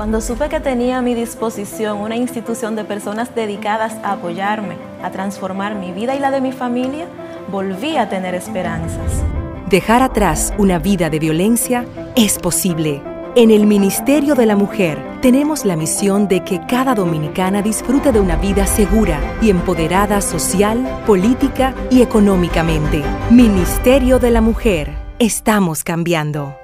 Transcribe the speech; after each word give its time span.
Cuando 0.00 0.22
supe 0.22 0.48
que 0.48 0.60
tenía 0.60 0.96
a 0.96 1.02
mi 1.02 1.14
disposición 1.14 1.98
una 1.98 2.16
institución 2.16 2.74
de 2.74 2.84
personas 2.84 3.34
dedicadas 3.34 3.92
a 4.02 4.12
apoyarme, 4.12 4.76
a 5.02 5.10
transformar 5.10 5.74
mi 5.74 5.92
vida 5.92 6.14
y 6.14 6.18
la 6.18 6.30
de 6.30 6.40
mi 6.40 6.52
familia, 6.52 7.04
volví 7.52 7.98
a 7.98 8.08
tener 8.08 8.34
esperanzas. 8.34 9.22
Dejar 9.68 10.02
atrás 10.02 10.54
una 10.56 10.78
vida 10.78 11.10
de 11.10 11.18
violencia 11.18 11.84
es 12.16 12.38
posible. 12.38 13.02
En 13.36 13.50
el 13.50 13.66
Ministerio 13.66 14.34
de 14.34 14.46
la 14.46 14.56
Mujer 14.56 14.98
tenemos 15.20 15.66
la 15.66 15.76
misión 15.76 16.28
de 16.28 16.44
que 16.44 16.62
cada 16.66 16.94
dominicana 16.94 17.60
disfrute 17.60 18.10
de 18.10 18.20
una 18.20 18.36
vida 18.36 18.64
segura 18.64 19.20
y 19.42 19.50
empoderada 19.50 20.22
social, 20.22 21.02
política 21.06 21.74
y 21.90 22.00
económicamente. 22.00 23.02
Ministerio 23.30 24.18
de 24.18 24.30
la 24.30 24.40
Mujer. 24.40 24.96
Estamos 25.18 25.84
cambiando. 25.84 26.59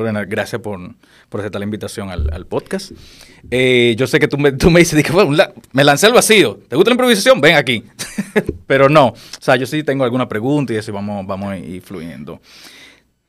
Lorena, 0.00 0.24
gracias 0.24 0.60
por, 0.60 0.78
por 1.28 1.40
aceptar 1.40 1.60
la 1.60 1.64
invitación 1.64 2.10
al, 2.10 2.46
podcast. 2.46 2.92
Eh, 3.50 3.94
yo 3.96 4.06
sé 4.06 4.18
que 4.18 4.28
tú 4.28 4.38
me, 4.38 4.52
tú 4.52 4.70
me 4.70 4.80
dices, 4.80 5.04
me 5.72 5.84
lancé 5.84 6.06
al 6.06 6.12
vacío. 6.12 6.58
¿Te 6.68 6.76
gusta 6.76 6.90
la 6.90 6.94
improvisación? 6.94 7.40
Ven 7.40 7.56
aquí. 7.56 7.84
Pero 8.66 8.88
no. 8.88 9.08
O 9.08 9.16
sea, 9.40 9.56
yo 9.56 9.66
sí 9.66 9.82
tengo 9.82 10.04
alguna 10.04 10.28
pregunta 10.28 10.72
y 10.72 10.76
así 10.76 10.90
vamos, 10.90 11.26
vamos 11.26 11.50
a 11.50 11.58
ir 11.58 11.82
fluyendo. 11.82 12.40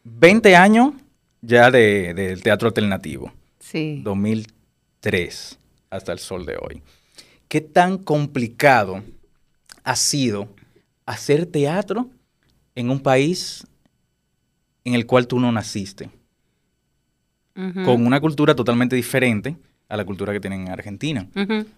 20 0.04 0.56
años 0.56 0.94
ya 1.42 1.70
del 1.72 2.16
de, 2.16 2.38
teatro 2.38 2.68
alternativo. 2.68 3.32
Sí. 3.60 4.02
2003 4.04 5.58
hasta 5.90 6.12
el 6.12 6.20
sol 6.20 6.46
de 6.46 6.58
hoy. 6.58 6.82
¿Qué 7.48 7.62
tan 7.62 7.98
complicado 7.98 9.04
ha 9.84 9.96
sido 9.96 10.48
hacer 11.06 11.46
teatro 11.46 12.10
en 12.76 12.90
un 12.90 13.00
país 13.00 13.68
en 14.86 14.94
el 14.94 15.06
cual 15.06 15.28
tú 15.28 15.40
no 15.40 15.52
naciste? 15.52 16.10
Con 17.54 18.06
una 18.06 18.20
cultura 18.20 18.56
totalmente 18.56 18.96
diferente 18.96 19.56
a 19.92 19.98
la 19.98 20.06
cultura 20.06 20.32
que 20.32 20.40
tienen 20.40 20.62
en 20.62 20.70
Argentina. 20.70 21.28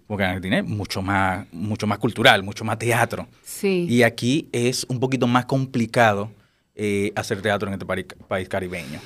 Porque 0.07 0.23
en 0.23 0.29
Argentina 0.29 0.59
es 0.59 0.65
mucho 0.65 1.01
más, 1.01 1.47
mucho 1.51 1.87
más 1.87 1.97
cultural, 1.97 2.43
mucho 2.43 2.63
más 2.63 2.77
teatro. 2.77 3.27
Sí. 3.43 3.87
Y 3.89 4.03
aquí 4.03 4.47
es 4.51 4.85
un 4.87 4.99
poquito 4.99 5.25
más 5.25 5.45
complicado 5.45 6.29
eh, 6.75 7.11
hacer 7.15 7.41
teatro 7.41 7.67
en 7.67 7.73
este 7.73 7.85
país, 8.27 8.49
caribeño. 8.49 8.99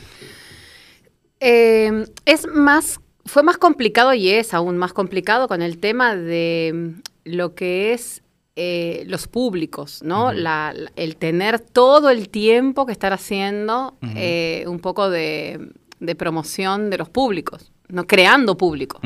Eh, 1.40 2.06
es 2.26 2.48
más, 2.48 3.00
fue 3.26 3.44
más 3.44 3.58
complicado 3.58 4.14
y 4.14 4.30
es 4.30 4.54
aún 4.54 4.78
más 4.78 4.94
complicado 4.94 5.50
con 5.50 5.62
el 5.62 5.78
tema 5.78 6.16
de 6.16 6.96
lo 7.26 7.56
que 7.56 7.94
es 7.94 8.24
eh, 8.56 9.04
los 9.08 9.28
públicos, 9.28 10.02
¿no? 10.02 10.32
el 10.32 11.16
tener 11.18 11.60
todo 11.60 12.10
el 12.10 12.30
tiempo 12.30 12.86
que 12.86 12.94
estar 12.94 13.12
haciendo 13.12 13.98
un 14.02 14.80
poco 14.80 15.10
de 15.10 15.70
de 16.00 16.16
promoción 16.16 16.90
de 16.90 16.98
los 16.98 17.10
públicos, 17.10 17.72
no 17.88 18.06
creando 18.06 18.58
público. 18.58 19.00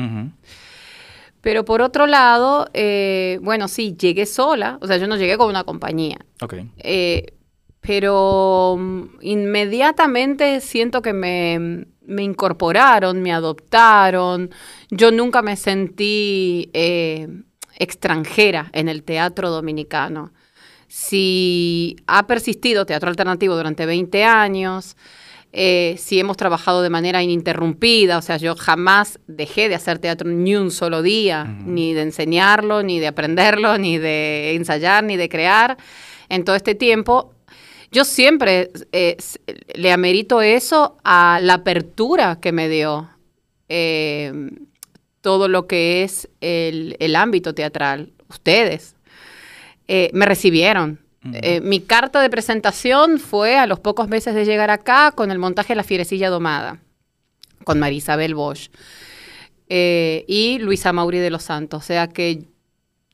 Pero 1.40 1.64
por 1.64 1.82
otro 1.82 2.06
lado, 2.06 2.68
eh, 2.72 3.38
bueno, 3.42 3.66
sí, 3.66 3.96
llegué 3.98 4.26
sola, 4.26 4.78
o 4.80 4.86
sea, 4.86 4.96
yo 4.96 5.08
no 5.08 5.16
llegué 5.16 5.36
con 5.36 5.48
una 5.48 5.64
compañía. 5.64 6.18
Eh, 6.78 7.34
pero 7.80 8.76
mm, 8.78 9.02
inmediatamente 9.22 10.60
siento 10.60 11.02
que 11.02 11.12
me, 11.12 11.86
incorporaron, 12.22 13.20
me 13.20 13.32
adoptaron. 13.32 14.50
Yo 14.90 15.10
nunca 15.10 15.42
me 15.42 15.56
sentí 15.56 16.70
eh, 16.74 17.26
extranjera 17.76 18.70
en 18.72 18.88
el 18.88 19.02
teatro 19.02 19.50
dominicano. 19.50 20.32
Si 20.86 21.96
ha 22.06 22.26
persistido 22.28 22.86
teatro 22.86 23.10
alternativo 23.10 23.56
durante 23.56 23.84
20 23.84 24.24
años, 24.24 24.96
eh, 25.54 25.96
si 25.98 26.18
hemos 26.18 26.38
trabajado 26.38 26.80
de 26.80 26.88
manera 26.88 27.22
ininterrumpida, 27.22 28.16
o 28.16 28.22
sea, 28.22 28.38
yo 28.38 28.56
jamás 28.56 29.20
dejé 29.26 29.68
de 29.68 29.74
hacer 29.74 29.98
teatro 29.98 30.30
ni 30.30 30.56
un 30.56 30.70
solo 30.70 31.02
día, 31.02 31.44
ni 31.44 31.92
de 31.92 32.02
enseñarlo, 32.02 32.82
ni 32.82 33.00
de 33.00 33.08
aprenderlo, 33.08 33.76
ni 33.78 33.98
de 33.98 34.54
ensayar, 34.54 35.04
ni 35.04 35.18
de 35.18 35.28
crear. 35.28 35.76
En 36.30 36.44
todo 36.44 36.56
este 36.56 36.74
tiempo, 36.74 37.34
yo 37.90 38.06
siempre 38.06 38.70
eh, 38.92 39.18
le 39.74 39.92
amerito 39.92 40.40
eso 40.40 40.96
a 41.04 41.38
la 41.42 41.54
apertura 41.54 42.38
que 42.40 42.52
me 42.52 42.70
dio 42.70 43.10
eh, 43.68 44.32
todo 45.20 45.48
lo 45.48 45.66
que 45.66 46.02
es 46.02 46.30
el, 46.40 46.96
el 46.98 47.14
ámbito 47.14 47.54
teatral. 47.54 48.14
Ustedes 48.28 48.96
me 50.14 50.24
recibieron, 50.24 51.01
eh, 51.24 51.60
mi 51.60 51.80
carta 51.80 52.20
de 52.20 52.30
presentación 52.30 53.20
fue 53.20 53.56
a 53.56 53.66
los 53.66 53.78
pocos 53.78 54.08
meses 54.08 54.34
de 54.34 54.44
llegar 54.44 54.70
acá 54.70 55.12
con 55.12 55.30
el 55.30 55.38
montaje 55.38 55.68
de 55.70 55.76
La 55.76 55.84
Fierecilla 55.84 56.30
Domada, 56.30 56.80
con 57.64 57.78
Marisabel 57.78 58.34
Bosch 58.34 58.70
eh, 59.68 60.24
y 60.26 60.58
Luisa 60.58 60.92
Mauri 60.92 61.18
de 61.18 61.30
los 61.30 61.44
Santos. 61.44 61.82
O 61.82 61.86
sea 61.86 62.08
que 62.08 62.46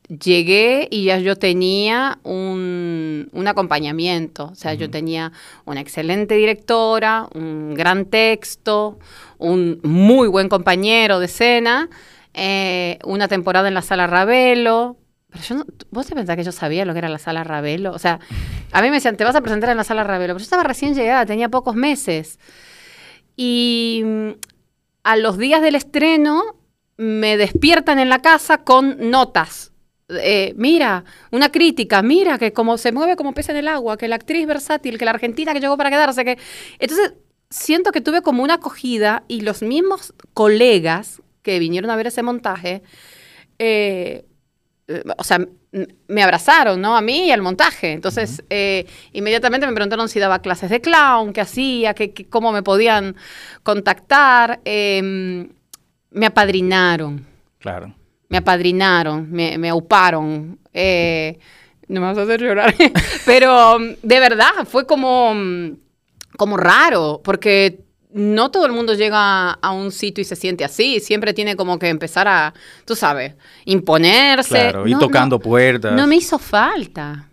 llegué 0.09 0.89
y 0.91 1.05
ya 1.05 1.19
yo 1.19 1.37
tenía 1.37 2.19
un, 2.23 3.31
acompañamiento. 3.47 4.47
O 4.47 4.55
sea, 4.55 4.75
yo 4.75 4.91
tenía 4.91 5.33
una 5.65 5.81
excelente 5.81 6.35
directora, 6.35 7.29
un 7.35 7.75
gran 7.75 8.07
texto, 8.07 8.99
un 9.39 9.81
muy 9.83 10.29
buen 10.29 10.49
compañero 10.49 11.19
de 11.19 11.27
escena, 11.27 11.89
eh, 12.35 12.99
una 13.05 13.29
temporada 13.29 13.69
en 13.69 13.75
la 13.75 13.83
sala 13.83 14.07
Ravelo, 14.07 14.97
pero 15.31 15.45
yo 15.45 15.55
no, 15.57 15.65
vos 15.91 16.07
te 16.07 16.15
pensás 16.15 16.37
que 16.37 16.45
yo 16.45 16.53
sabía 16.53 16.85
lo 16.85 16.93
que 16.93 17.01
era 17.01 17.09
la 17.09 17.19
sala 17.19 17.45
Ravelo. 17.45 17.93
O 17.93 17.99
sea, 17.99 18.19
a 18.73 18.83
mí 18.83 18.89
me 18.89 18.95
decían, 18.95 19.17
te 19.17 19.25
vas 19.25 19.37
a 19.37 19.41
presentar 19.41 19.71
en 19.71 19.77
la 19.77 19.85
sala 19.85 20.05
Ravelo. 20.05 20.35
Pero 20.35 20.39
yo 20.39 20.45
estaba 20.45 20.63
recién 20.63 20.95
llegada, 20.95 21.27
tenía 21.27 21.49
pocos 21.49 21.75
meses. 21.75 22.39
Y 23.37 24.03
mm, 24.05 24.31
a 25.05 25.17
los 25.17 25.39
días 25.39 25.63
del 25.63 25.75
estreno 25.75 26.57
me 26.97 27.37
despiertan 27.37 27.99
en 27.99 28.09
la 28.09 28.21
casa 28.21 28.65
con 28.65 29.11
notas. 29.11 29.73
Eh, 30.09 30.55
mira, 30.57 31.05
una 31.31 31.53
crítica, 31.53 32.03
mira 32.03 32.39
que 32.39 32.55
como 32.55 32.79
se 32.79 32.93
mueve 32.93 33.15
como 33.17 33.35
pez 33.35 33.51
en 33.51 33.57
el 33.57 33.69
agua, 33.69 33.99
que 33.99 34.09
la 34.09 34.17
actriz 34.17 34.47
versátil, 34.47 34.97
que 34.97 35.05
la 35.05 35.11
argentina 35.11 35.53
que 35.53 35.61
llegó 35.61 35.77
para 35.77 35.91
quedarse, 35.91 36.25
que... 36.25 36.39
Entonces, 36.79 37.15
siento 37.51 37.93
que 37.93 38.01
tuve 38.01 38.23
como 38.23 38.43
una 38.43 38.55
acogida 38.55 39.25
y 39.29 39.43
los 39.43 39.63
mismos 39.63 40.15
colegas 40.33 41.21
que 41.43 41.59
vinieron 41.59 41.91
a 41.91 41.97
ver 41.97 42.07
ese 42.07 42.23
montaje, 42.23 42.83
eh, 43.59 44.25
o 45.17 45.25
sea, 45.25 45.47
me 46.07 46.23
abrazaron, 46.23 46.81
¿no? 46.81 46.97
A 46.97 47.01
mí 47.01 47.27
y 47.27 47.31
al 47.31 47.43
montaje. 47.43 47.93
Entonces, 47.93 48.43
eh, 48.49 48.87
inmediatamente 49.13 49.67
me 49.67 49.75
preguntaron 49.75 50.09
si 50.09 50.19
daba 50.19 50.41
clases 50.41 50.71
de 50.71 50.81
clown, 50.81 51.33
qué 51.33 51.43
hacía, 51.43 51.95
qué, 51.95 52.27
cómo 52.29 52.53
me 52.53 52.63
podían 52.63 53.17
contactar. 53.63 54.61
Em, 54.65 55.51
me 56.11 56.27
apadrinaron. 56.27 57.27
Claro. 57.59 57.95
Me 58.29 58.39
apadrinaron, 58.39 59.31
me, 59.31 59.59
me 59.59 59.69
auparon. 59.69 60.59
Eh, 60.73 61.39
no 61.89 62.01
me 62.01 62.07
vas 62.07 62.19
a 62.19 62.23
hacer 62.23 62.41
llorar. 62.41 62.75
Pero 63.27 63.79
de 63.79 64.21
verdad, 64.21 64.67
fue 64.67 64.87
como, 64.87 65.35
como 66.37 66.57
raro, 66.57 67.21
porque 67.23 67.88
no 68.19 68.51
todo 68.51 68.67
el 68.67 68.73
mundo 68.73 68.95
llega 68.95 69.53
a 69.53 69.71
un 69.71 69.93
sitio 69.93 70.23
y 70.23 70.25
se 70.25 70.37
siente 70.37 70.65
así. 70.65 71.01
Siempre 71.01 71.33
tiene 71.33 71.57
como 71.57 71.79
que 71.79 71.89
empezar 71.89 72.27
a, 72.29 72.53
tú 72.85 72.97
sabes, 72.97 73.35
imponerse. 73.65 74.71
Claro, 74.71 74.87
y 74.87 74.95
tocando 74.99 75.39
puertas. 75.39 75.93
No 75.93 76.07
me 76.07 76.17
hizo 76.17 76.39
falta. 76.39 77.29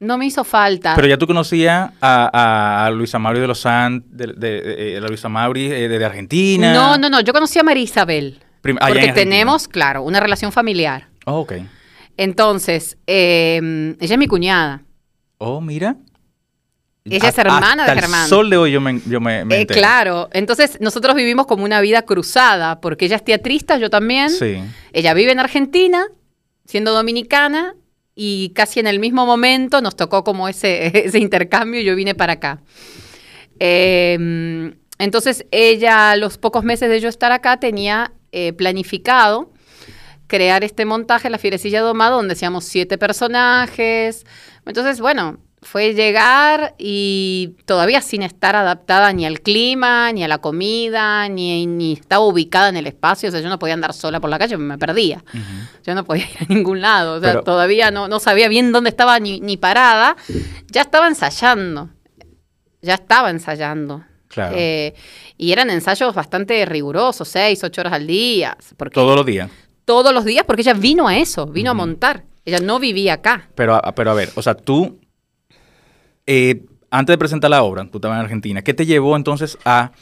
No 0.00 0.16
me 0.16 0.26
hizo 0.26 0.44
falta. 0.44 0.94
Pero 0.94 1.08
ya 1.08 1.16
tú 1.16 1.26
conocías 1.26 1.90
a, 2.00 2.90
Luisa 2.94 3.18
Mauri 3.18 3.40
de 3.40 3.46
los 3.48 3.58
Santos, 3.58 4.08
de, 4.12 4.96
eh, 4.96 5.00
Luisa 5.00 5.28
Mauri 5.28 5.72
eh, 5.72 5.88
de, 5.88 6.04
Argentina. 6.04 6.72
No, 6.72 6.98
no, 6.98 7.10
no. 7.10 7.20
Yo 7.20 7.32
conocí 7.32 7.58
a 7.58 7.64
María 7.64 7.82
Isabel. 7.82 8.38
porque 8.62 9.12
tenemos, 9.12 9.66
claro, 9.66 10.02
una 10.02 10.20
relación 10.20 10.52
familiar. 10.52 11.08
Oh, 11.24 11.40
ok. 11.40 11.54
Entonces, 12.16 12.98
eh, 13.06 13.96
ella 13.98 14.14
es 14.14 14.18
mi 14.18 14.28
cuñada. 14.28 14.82
Oh, 15.38 15.60
mira. 15.60 15.96
Ella 17.10 17.28
es 17.28 17.38
hermana 17.38 17.86
de 17.86 18.00
Germán. 18.00 18.22
El 18.22 18.28
sol 18.28 18.50
de 18.50 18.56
hoy 18.56 18.72
yo 18.72 18.80
me, 18.80 19.00
yo 19.06 19.20
me, 19.20 19.42
eh, 19.50 19.66
Claro, 19.66 20.28
entonces 20.32 20.78
nosotros 20.80 21.14
vivimos 21.14 21.46
como 21.46 21.64
una 21.64 21.80
vida 21.80 22.02
cruzada, 22.02 22.80
porque 22.80 23.06
ella 23.06 23.16
es 23.16 23.24
teatrista, 23.24 23.78
yo 23.78 23.90
también. 23.90 24.30
Sí. 24.30 24.62
Ella 24.92 25.14
vive 25.14 25.32
en 25.32 25.40
Argentina, 25.40 26.06
siendo 26.64 26.92
dominicana, 26.92 27.74
y 28.14 28.50
casi 28.50 28.80
en 28.80 28.86
el 28.86 28.98
mismo 28.98 29.26
momento 29.26 29.80
nos 29.80 29.94
tocó 29.94 30.24
como 30.24 30.48
ese, 30.48 30.86
ese 31.06 31.18
intercambio 31.18 31.80
y 31.80 31.84
yo 31.84 31.94
vine 31.94 32.14
para 32.14 32.34
acá. 32.34 32.60
Em, 33.60 34.74
entonces 34.98 35.46
ella, 35.50 36.12
a 36.12 36.16
los 36.16 36.38
pocos 36.38 36.64
meses 36.64 36.88
de 36.88 37.00
yo 37.00 37.08
estar 37.08 37.32
acá, 37.32 37.58
tenía 37.58 38.12
eh, 38.32 38.52
planificado 38.52 39.52
crear 40.28 40.62
este 40.62 40.84
montaje, 40.84 41.30
La 41.30 41.38
Fierecilla 41.38 41.80
Domada, 41.80 42.14
donde 42.16 42.34
hacíamos 42.34 42.64
siete 42.64 42.98
personajes. 42.98 44.24
Entonces, 44.64 45.00
bueno, 45.00 45.38
fue 45.60 45.94
llegar 45.94 46.74
y 46.78 47.56
todavía 47.64 48.00
sin 48.00 48.22
estar 48.22 48.54
adaptada 48.54 49.12
ni 49.12 49.26
al 49.26 49.40
clima, 49.40 50.12
ni 50.12 50.22
a 50.22 50.28
la 50.28 50.38
comida, 50.38 51.28
ni, 51.28 51.66
ni 51.66 51.94
estaba 51.94 52.24
ubicada 52.24 52.68
en 52.68 52.76
el 52.76 52.86
espacio. 52.86 53.28
O 53.28 53.32
sea, 53.32 53.40
yo 53.40 53.48
no 53.48 53.58
podía 53.58 53.74
andar 53.74 53.92
sola 53.92 54.20
por 54.20 54.30
la 54.30 54.38
calle, 54.38 54.56
me 54.56 54.78
perdía. 54.78 55.24
Yo 55.84 55.94
no 55.94 56.04
podía 56.04 56.24
ir 56.24 56.36
a 56.40 56.44
ningún 56.52 56.80
lado. 56.80 57.14
O 57.14 57.20
sea, 57.20 57.42
todavía 57.42 57.90
no, 57.90 58.08
no 58.08 58.20
sabía 58.20 58.48
bien 58.48 58.72
dónde 58.72 58.90
estaba 58.90 59.18
ni, 59.18 59.40
ni, 59.40 59.56
parada. 59.56 60.16
Ya 60.70 60.82
estaba 60.82 61.08
ensayando. 61.08 61.90
ya 62.80 62.94
estaba 62.94 63.30
ensayando. 63.30 64.04
Claro. 64.28 64.54
Eh, 64.58 64.94
y 65.36 65.52
eran 65.52 65.70
ensayos 65.70 66.14
bastante 66.14 66.64
rigurosos, 66.66 67.26
seis, 67.28 67.64
ocho 67.64 67.80
horas 67.80 67.94
al 67.94 68.06
día. 68.06 68.56
Porque 68.76 68.94
Todos 68.94 69.16
los 69.16 69.26
días. 69.26 69.50
todos 69.84 70.12
los 70.12 70.24
días, 70.24 70.44
porque 70.46 70.62
ella 70.62 70.74
vino 70.74 71.08
a 71.08 71.16
eso, 71.16 71.46
vino 71.46 71.70
a 71.70 71.74
montar. 71.74 72.24
Ella 72.44 72.60
no 72.60 72.78
vivía 72.78 73.14
acá. 73.14 73.48
Pero, 73.54 73.80
pero 73.96 74.10
a 74.10 74.14
ver, 74.14 74.30
o 74.34 74.42
sea, 74.42 74.54
tú, 74.54 75.00
eh, 76.28 76.62
antes 76.90 77.14
de 77.14 77.18
presentar 77.18 77.50
la 77.50 77.62
obra, 77.62 77.84
tú 77.90 77.98
estabas 77.98 78.16
en 78.18 78.22
Argentina, 78.24 78.62
¿qué 78.62 78.74
te 78.74 78.86
llevó 78.86 79.16
entonces 79.16 79.58
a 79.64 79.92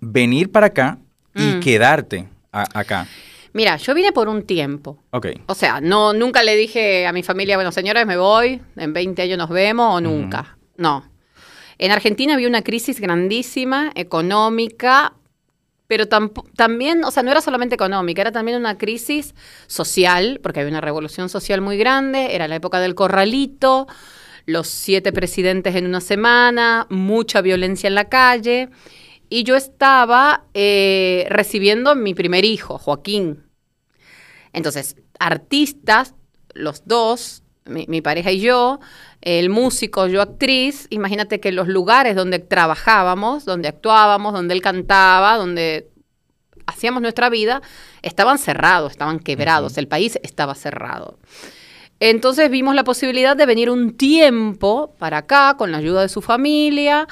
venir 0.00 0.50
para 0.50 0.66
acá 0.68 0.98
y 1.34 1.42
Mm. 1.56 1.60
quedarte 1.60 2.28
a- 2.52 2.78
acá? 2.78 3.06
Mira, 3.52 3.76
yo 3.76 3.92
vine 3.94 4.12
por 4.12 4.28
un 4.28 4.44
tiempo. 4.44 4.98
Ok. 5.10 5.26
O 5.46 5.54
sea, 5.54 5.80
no, 5.80 6.14
nunca 6.14 6.42
le 6.42 6.56
dije 6.56 7.06
a 7.06 7.12
mi 7.12 7.22
familia, 7.22 7.56
bueno, 7.56 7.70
señores, 7.72 8.06
me 8.06 8.16
voy, 8.16 8.62
en 8.76 8.92
20 8.94 9.20
años 9.22 9.36
nos 9.38 9.50
vemos 9.50 9.96
o 9.96 10.00
nunca. 10.00 10.56
No. 10.78 11.04
En 11.78 11.90
Argentina 11.90 12.34
había 12.34 12.48
una 12.48 12.62
crisis 12.62 12.98
grandísima, 13.00 13.90
económica, 13.94 15.14
pero 15.86 16.06
también, 16.08 17.04
o 17.04 17.10
sea, 17.10 17.22
no 17.22 17.30
era 17.30 17.42
solamente 17.42 17.74
económica, 17.74 18.22
era 18.22 18.32
también 18.32 18.56
una 18.58 18.78
crisis 18.78 19.34
social, 19.66 20.40
porque 20.42 20.60
había 20.60 20.70
una 20.70 20.80
revolución 20.80 21.28
social 21.28 21.60
muy 21.60 21.76
grande, 21.76 22.34
era 22.34 22.48
la 22.48 22.56
época 22.56 22.80
del 22.80 22.94
corralito, 22.94 23.86
los 24.46 24.68
siete 24.68 25.12
presidentes 25.12 25.74
en 25.76 25.86
una 25.86 26.00
semana, 26.00 26.86
mucha 26.90 27.40
violencia 27.40 27.88
en 27.88 27.94
la 27.94 28.08
calle, 28.08 28.68
y 29.28 29.44
yo 29.44 29.56
estaba 29.56 30.44
eh, 30.54 31.26
recibiendo 31.30 31.94
mi 31.94 32.14
primer 32.14 32.44
hijo, 32.44 32.78
Joaquín. 32.78 33.44
Entonces, 34.52 34.96
artistas, 35.18 36.14
los 36.52 36.86
dos, 36.86 37.42
mi, 37.64 37.86
mi 37.88 38.02
pareja 38.02 38.30
y 38.30 38.40
yo, 38.40 38.80
el 39.22 39.48
músico, 39.48 40.06
yo 40.06 40.20
actriz, 40.20 40.86
imagínate 40.90 41.40
que 41.40 41.52
los 41.52 41.68
lugares 41.68 42.16
donde 42.16 42.40
trabajábamos, 42.40 43.44
donde 43.44 43.68
actuábamos, 43.68 44.34
donde 44.34 44.52
él 44.52 44.60
cantaba, 44.60 45.36
donde 45.36 45.88
hacíamos 46.66 47.02
nuestra 47.02 47.30
vida, 47.30 47.62
estaban 48.02 48.38
cerrados, 48.38 48.92
estaban 48.92 49.20
quebrados, 49.20 49.78
el 49.78 49.88
país 49.88 50.18
estaba 50.22 50.54
cerrado. 50.54 51.18
Entonces 52.04 52.50
vimos 52.50 52.74
la 52.74 52.82
posibilidad 52.82 53.36
de 53.36 53.46
venir 53.46 53.70
un 53.70 53.96
tiempo 53.96 54.92
para 54.98 55.18
acá 55.18 55.54
con 55.56 55.70
la 55.70 55.78
ayuda 55.78 56.02
de 56.02 56.08
su 56.08 56.20
familia 56.20 57.06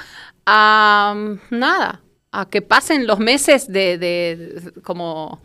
a 0.45 1.15
nada, 1.49 2.01
a 2.33 2.49
que 2.49 2.61
pasen 2.61 3.07
los 3.07 3.19
meses 3.19 3.69
de, 3.71 4.73
como 4.83 5.41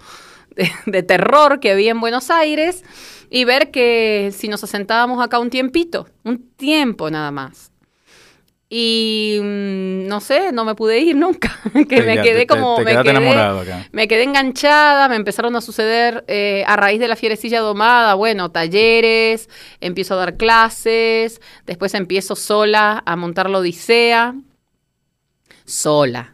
de 0.87 1.02
terror 1.04 1.60
que 1.60 1.70
había 1.70 1.93
en 1.93 2.00
Buenos 2.00 2.28
Aires 2.28 2.82
y 3.31 3.44
ver 3.44 3.70
que 3.70 4.32
si 4.37 4.48
nos 4.48 4.64
asentábamos 4.64 5.25
acá 5.25 5.38
un 5.38 5.50
tiempito, 5.50 6.08
un 6.25 6.50
tiempo 6.56 7.08
nada 7.08 7.31
más. 7.31 7.70
Y 8.68 9.38
mm, 9.40 10.08
no 10.08 10.20
sé, 10.20 10.50
no 10.50 10.64
me 10.64 10.74
pude 10.74 10.98
ir 10.98 11.14
nunca, 11.24 11.56
que 11.88 12.02
me 12.02 12.20
quedé 12.20 12.40
te- 12.40 12.46
como... 12.48 12.74
te 12.76 12.84
me 12.84 12.92
quedé- 12.96 13.10
enamorado 13.10 13.60
acá. 13.60 13.86
me 13.92 14.08
quedé 14.08 14.24
enganchada, 14.24 15.08
me 15.08 15.14
empezaron 15.16 15.54
a 15.54 15.60
suceder 15.60 16.24
eh, 16.26 16.64
a 16.66 16.74
raíz 16.76 16.98
de 16.98 17.06
la 17.06 17.14
fierecilla 17.14 17.60
domada, 17.60 18.14
bueno, 18.14 18.50
talleres, 18.50 19.48
empiezo 19.80 20.14
a 20.14 20.16
dar 20.18 20.36
clases, 20.36 21.40
después 21.64 21.94
empiezo 21.94 22.34
sola 22.34 23.02
a 23.06 23.14
montar 23.16 23.48
la 23.50 23.58
Odisea, 23.58 24.34
sola. 25.64 26.32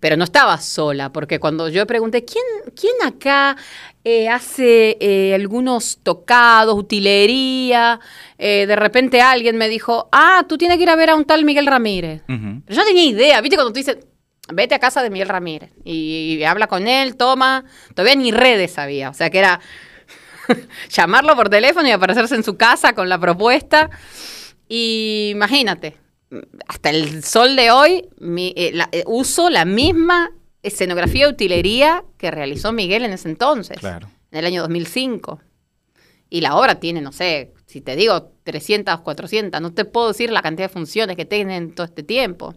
Pero 0.00 0.16
no 0.16 0.24
estaba 0.24 0.58
sola, 0.58 1.10
porque 1.12 1.40
cuando 1.40 1.68
yo 1.68 1.86
pregunté, 1.86 2.24
¿quién, 2.24 2.44
quién 2.74 2.94
acá 3.04 3.56
eh, 4.04 4.28
hace 4.28 4.96
eh, 5.00 5.34
algunos 5.34 5.98
tocados, 6.02 6.76
utilería? 6.76 7.98
Eh, 8.38 8.66
de 8.66 8.76
repente 8.76 9.20
alguien 9.20 9.56
me 9.56 9.68
dijo, 9.68 10.08
ah, 10.12 10.44
tú 10.48 10.56
tienes 10.56 10.76
que 10.76 10.84
ir 10.84 10.90
a 10.90 10.96
ver 10.96 11.10
a 11.10 11.16
un 11.16 11.24
tal 11.24 11.44
Miguel 11.44 11.66
Ramírez. 11.66 12.22
Pero 12.26 12.62
yo 12.68 12.76
no 12.76 12.84
tenía 12.84 13.04
idea, 13.04 13.40
¿viste? 13.40 13.56
Cuando 13.56 13.72
tú 13.72 13.78
dices, 13.78 13.98
vete 14.52 14.74
a 14.74 14.78
casa 14.78 15.02
de 15.02 15.10
Miguel 15.10 15.28
Ramírez 15.28 15.70
y, 15.84 16.36
y 16.38 16.44
habla 16.44 16.68
con 16.68 16.86
él, 16.86 17.16
toma. 17.16 17.64
Todavía 17.94 18.14
ni 18.14 18.30
redes 18.30 18.72
sabía. 18.72 19.10
O 19.10 19.14
sea 19.14 19.30
que 19.30 19.40
era 19.40 19.60
llamarlo 20.90 21.34
por 21.36 21.48
teléfono 21.48 21.88
y 21.88 21.92
aparecerse 21.92 22.34
en 22.34 22.44
su 22.44 22.56
casa 22.56 22.92
con 22.94 23.08
la 23.08 23.18
propuesta. 23.18 23.90
Y 24.68 25.30
imagínate, 25.32 25.96
hasta 26.66 26.90
el 26.90 27.24
sol 27.24 27.56
de 27.56 27.70
hoy 27.70 28.08
mi- 28.18 28.52
eh, 28.56 28.70
la- 28.74 28.88
eh, 28.92 29.04
uso 29.06 29.48
la 29.50 29.64
misma 29.64 30.30
escenografía 30.62 31.26
de 31.26 31.32
utilería 31.32 32.04
que 32.18 32.30
realizó 32.30 32.72
Miguel 32.72 33.04
en 33.04 33.12
ese 33.12 33.28
entonces, 33.28 33.78
Claro. 33.78 34.08
en 34.30 34.38
el 34.40 34.44
año 34.44 34.62
2005. 34.62 35.40
Y 36.30 36.42
la 36.42 36.56
obra 36.56 36.74
tiene, 36.74 37.00
no 37.00 37.12
sé, 37.12 37.54
si 37.64 37.80
te 37.80 37.96
digo 37.96 38.32
300, 38.44 39.00
400, 39.00 39.60
no 39.62 39.72
te 39.72 39.86
puedo 39.86 40.08
decir 40.08 40.30
la 40.30 40.42
cantidad 40.42 40.68
de 40.68 40.72
funciones 40.74 41.16
que 41.16 41.24
tienen 41.24 41.74
todo 41.74 41.86
este 41.86 42.02
tiempo. 42.02 42.54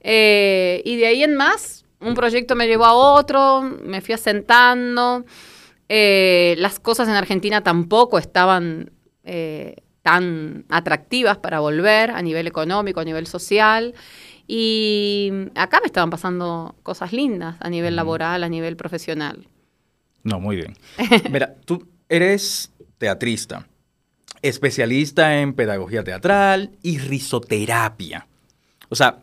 Eh, 0.00 0.82
y 0.84 0.96
de 0.96 1.06
ahí 1.06 1.22
en 1.22 1.34
más, 1.34 1.84
un 2.00 2.14
proyecto 2.14 2.54
me 2.54 2.66
llevó 2.66 2.84
a 2.84 2.92
otro, 2.94 3.62
me 3.62 4.00
fui 4.00 4.14
asentando. 4.14 5.24
Las 5.88 6.78
cosas 6.80 7.08
en 7.08 7.14
Argentina 7.14 7.62
tampoco 7.62 8.18
estaban 8.18 8.90
eh, 9.24 9.76
tan 10.04 10.66
atractivas 10.68 11.38
para 11.38 11.60
volver 11.60 12.10
a 12.10 12.20
nivel 12.20 12.46
económico, 12.46 13.00
a 13.00 13.04
nivel 13.04 13.26
social. 13.26 13.94
Y 14.46 15.32
acá 15.54 15.80
me 15.80 15.86
estaban 15.86 16.10
pasando 16.10 16.76
cosas 16.82 17.14
lindas 17.14 17.56
a 17.60 17.70
nivel 17.70 17.96
laboral, 17.96 18.44
a 18.44 18.48
nivel 18.50 18.76
profesional. 18.76 19.48
No, 20.22 20.38
muy 20.40 20.56
bien. 20.56 20.76
Mira, 21.30 21.54
tú 21.64 21.88
eres 22.10 22.70
teatrista, 22.98 23.66
especialista 24.42 25.40
en 25.40 25.54
pedagogía 25.54 26.04
teatral 26.04 26.72
y 26.82 26.98
risoterapia. 26.98 28.26
O 28.90 28.96
sea, 28.96 29.20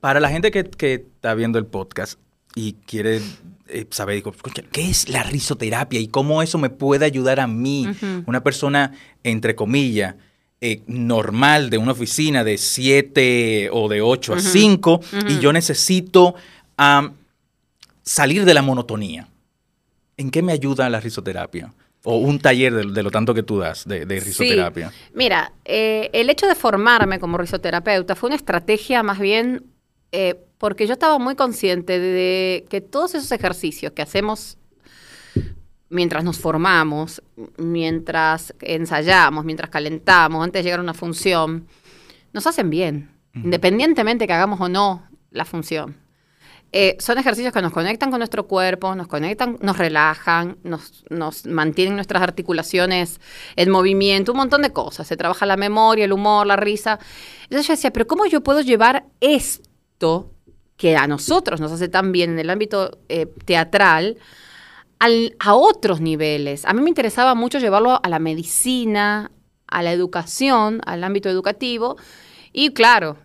para 0.00 0.20
la 0.20 0.28
gente 0.28 0.50
que, 0.50 0.64
que 0.64 0.94
está 0.94 1.32
viendo 1.32 1.58
el 1.58 1.64
podcast 1.64 2.20
y 2.54 2.74
quiere 2.74 3.22
eh, 3.72 3.86
saber, 3.90 4.16
digo, 4.16 4.32
"Concha, 4.40 4.62
¿qué 4.70 4.88
es 4.90 5.08
la 5.08 5.22
risoterapia 5.22 5.98
y 6.00 6.08
cómo 6.08 6.42
eso 6.42 6.58
me 6.58 6.70
puede 6.70 7.04
ayudar 7.04 7.40
a 7.40 7.46
mí, 7.46 7.88
una 8.26 8.42
persona, 8.42 8.92
entre 9.24 9.54
comillas, 9.54 10.14
eh, 10.60 10.82
normal 10.86 11.70
de 11.70 11.78
una 11.78 11.90
oficina 11.92 12.44
de 12.44 12.56
7 12.58 13.68
o 13.72 13.88
de 13.88 14.00
8 14.00 14.34
a 14.34 14.36
Ujú. 14.36 14.44
5 14.48 15.00
y 15.28 15.40
yo 15.40 15.52
necesito 15.52 16.34
salir 18.02 18.44
de 18.44 18.54
la 18.54 18.62
monotonía. 18.62 19.28
¿En 20.16 20.30
qué 20.30 20.42
me 20.42 20.52
ayuda 20.52 20.88
la 20.90 21.00
risoterapia? 21.00 21.72
O 22.04 22.16
un 22.18 22.38
taller 22.40 22.74
de, 22.74 22.92
de 22.92 23.02
lo 23.02 23.10
tanto 23.10 23.32
que 23.32 23.42
tú 23.42 23.58
das 23.58 23.86
de, 23.86 24.06
de 24.06 24.20
risoterapia. 24.20 24.90
Sí. 24.90 24.96
Mira, 25.14 25.52
eh, 25.64 26.10
el 26.12 26.30
hecho 26.30 26.46
de 26.46 26.54
formarme 26.56 27.18
como 27.20 27.38
risoterapeuta 27.38 28.16
fue 28.16 28.28
una 28.28 28.36
estrategia 28.36 29.02
más 29.02 29.20
bien 29.20 29.64
eh, 30.12 30.44
porque 30.58 30.86
yo 30.86 30.92
estaba 30.92 31.18
muy 31.18 31.34
consciente 31.34 31.98
de 31.98 32.66
que 32.68 32.80
todos 32.80 33.14
esos 33.14 33.32
ejercicios 33.32 33.92
que 33.92 34.02
hacemos 34.02 34.58
mientras 35.88 36.22
nos 36.22 36.38
formamos, 36.38 37.22
mientras 37.56 38.54
ensayamos, 38.60 39.44
mientras 39.44 39.70
calentamos, 39.70 40.44
antes 40.44 40.60
de 40.60 40.64
llegar 40.64 40.80
a 40.80 40.82
una 40.82 40.94
función, 40.94 41.66
nos 42.32 42.46
hacen 42.46 42.70
bien, 42.70 43.10
independientemente 43.34 44.26
que 44.26 44.32
hagamos 44.32 44.60
o 44.60 44.68
no 44.68 45.02
la 45.30 45.44
función. 45.44 45.96
Eh, 46.74 46.96
son 46.98 47.18
ejercicios 47.18 47.52
que 47.52 47.60
nos 47.60 47.72
conectan 47.72 48.10
con 48.10 48.20
nuestro 48.20 48.46
cuerpo, 48.46 48.94
nos 48.94 49.06
conectan, 49.06 49.58
nos 49.60 49.76
relajan, 49.76 50.56
nos, 50.62 51.04
nos 51.10 51.44
mantienen 51.44 51.96
nuestras 51.96 52.22
articulaciones 52.22 53.20
en 53.56 53.70
movimiento, 53.70 54.32
un 54.32 54.38
montón 54.38 54.62
de 54.62 54.72
cosas. 54.72 55.06
Se 55.06 55.18
trabaja 55.18 55.44
la 55.44 55.58
memoria, 55.58 56.06
el 56.06 56.12
humor, 56.12 56.46
la 56.46 56.56
risa. 56.56 56.98
Entonces 57.42 57.66
yo 57.66 57.72
decía, 57.74 57.92
pero 57.92 58.06
¿cómo 58.06 58.24
yo 58.24 58.42
puedo 58.42 58.62
llevar 58.62 59.04
esto 59.20 59.71
que 60.76 60.96
a 60.96 61.06
nosotros 61.06 61.60
nos 61.60 61.70
hace 61.72 61.88
tan 61.88 62.12
bien 62.12 62.30
en 62.30 62.38
el 62.38 62.50
ámbito 62.50 62.98
eh, 63.08 63.26
teatral 63.44 64.16
al- 64.98 65.36
a 65.38 65.54
otros 65.54 66.00
niveles? 66.00 66.64
A 66.64 66.72
mí 66.72 66.82
me 66.82 66.88
interesaba 66.88 67.34
mucho 67.34 67.58
llevarlo 67.58 68.00
a 68.02 68.08
la 68.08 68.18
medicina, 68.18 69.30
a 69.66 69.82
la 69.82 69.92
educación, 69.92 70.80
al 70.86 71.04
ámbito 71.04 71.28
educativo 71.28 71.96
y 72.52 72.70
claro, 72.70 73.16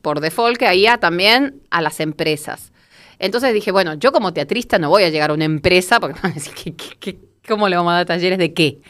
por 0.00 0.20
default 0.20 0.56
que 0.58 0.66
ahí 0.66 0.86
también 1.00 1.62
a 1.70 1.80
las 1.82 2.00
empresas. 2.00 2.72
Entonces 3.18 3.54
dije, 3.54 3.70
bueno, 3.70 3.94
yo 3.94 4.10
como 4.10 4.32
teatrista 4.32 4.78
no 4.78 4.88
voy 4.88 5.04
a 5.04 5.08
llegar 5.10 5.30
a 5.30 5.34
una 5.34 5.44
empresa 5.44 6.00
porque 6.00 6.14
me 6.16 6.22
van 6.22 6.32
a 6.32 6.34
decir, 6.34 6.54
¿qué- 6.54 6.74
qué- 6.74 6.96
qué- 6.98 7.18
¿cómo 7.46 7.68
le 7.68 7.76
vamos 7.76 7.92
a 7.92 7.96
dar 7.96 8.06
talleres 8.06 8.38
de 8.38 8.52
qué? 8.54 8.80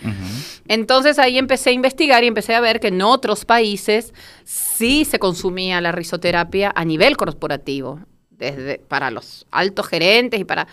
Entonces 0.68 1.18
ahí 1.18 1.37
empecé 1.38 1.70
a 1.70 1.72
investigar 1.72 2.22
y 2.25 2.28
empecé 2.28 2.54
a 2.54 2.61
ver 2.61 2.80
que 2.80 2.88
en 2.88 3.02
otros 3.02 3.44
países 3.44 4.12
sí 4.82 5.04
se 5.04 5.20
consumía 5.20 5.80
la 5.80 5.92
risoterapia 5.92 6.72
a 6.74 6.84
nivel 6.84 7.16
corporativo, 7.16 8.00
desde 8.30 8.78
para 8.80 9.12
los 9.12 9.46
altos 9.52 9.86
gerentes 9.86 10.40
y 10.40 10.44
para... 10.44 10.66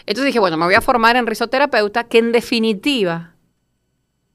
Entonces 0.00 0.26
dije, 0.26 0.38
bueno, 0.38 0.58
me 0.58 0.66
voy 0.66 0.74
a 0.74 0.82
formar 0.82 1.16
en 1.16 1.26
risoterapeuta, 1.26 2.04
que 2.04 2.18
en 2.18 2.30
definitiva 2.30 3.34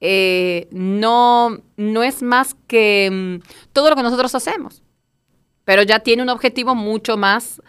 eh, 0.01 0.67
no, 0.71 1.61
no 1.77 2.01
es 2.01 2.23
más 2.23 2.55
que 2.65 3.09
mm, 3.11 3.71
todo 3.71 3.91
lo 3.91 3.95
que 3.95 4.01
nosotros 4.01 4.33
hacemos, 4.33 4.81
pero 5.63 5.83
ya 5.83 5.99
tiene 5.99 6.23
un 6.23 6.29
objetivo 6.29 6.73
mucho 6.73 7.15
más 7.15 7.61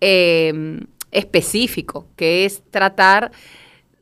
eh, 0.00 0.80
específico, 1.12 2.08
que 2.16 2.44
es 2.44 2.60
tratar 2.72 3.30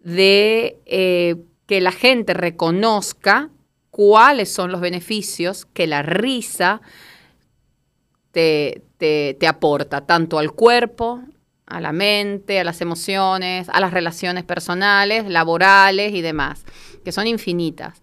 de 0.02 0.78
eh, 0.86 1.36
que 1.66 1.82
la 1.82 1.92
gente 1.92 2.32
reconozca 2.32 3.50
cuáles 3.96 4.52
son 4.52 4.70
los 4.70 4.82
beneficios 4.82 5.64
que 5.64 5.86
la 5.86 6.02
risa 6.02 6.82
te, 8.30 8.82
te, 8.98 9.38
te 9.40 9.46
aporta 9.46 10.02
tanto 10.02 10.38
al 10.38 10.52
cuerpo, 10.52 11.22
a 11.64 11.80
la 11.80 11.92
mente, 11.92 12.60
a 12.60 12.64
las 12.64 12.82
emociones, 12.82 13.70
a 13.70 13.80
las 13.80 13.94
relaciones 13.94 14.44
personales, 14.44 15.24
laborales 15.30 16.12
y 16.12 16.20
demás, 16.20 16.66
que 17.06 17.10
son 17.10 17.26
infinitas. 17.26 18.02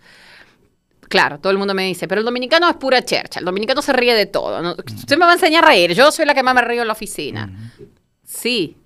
Claro, 1.09 1.39
todo 1.39 1.51
el 1.51 1.59
mundo 1.59 1.75
me 1.75 1.85
dice, 1.85 2.07
pero 2.07 2.21
el 2.21 2.25
dominicano 2.25 2.67
es 2.67 2.75
pura 2.77 3.03
chercha, 3.03 3.37
el 3.37 3.45
dominicano 3.45 3.83
se 3.83 3.93
ríe 3.93 4.15
de 4.15 4.25
todo. 4.25 4.63
¿no? 4.63 4.71
Usted 4.71 5.15
me 5.15 5.25
va 5.25 5.33
a 5.33 5.35
enseñar 5.35 5.63
a 5.63 5.67
reír, 5.67 5.93
yo 5.93 6.11
soy 6.11 6.25
la 6.25 6.33
que 6.33 6.41
más 6.41 6.55
me 6.55 6.63
río 6.63 6.81
en 6.81 6.87
la 6.87 6.93
oficina. 6.93 7.53
Sí, 8.23 8.77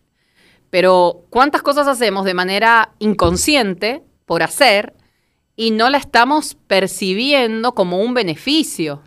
pero 0.70 1.24
¿cuántas 1.30 1.62
cosas 1.62 1.88
hacemos 1.88 2.26
de 2.26 2.34
manera 2.34 2.92
inconsciente, 3.00 4.04
por 4.26 4.44
hacer, 4.44 4.94
y 5.58 5.72
no 5.72 5.90
la 5.90 5.98
estamos 5.98 6.56
percibiendo 6.68 7.74
como 7.74 8.00
un 8.00 8.14
beneficio? 8.14 9.02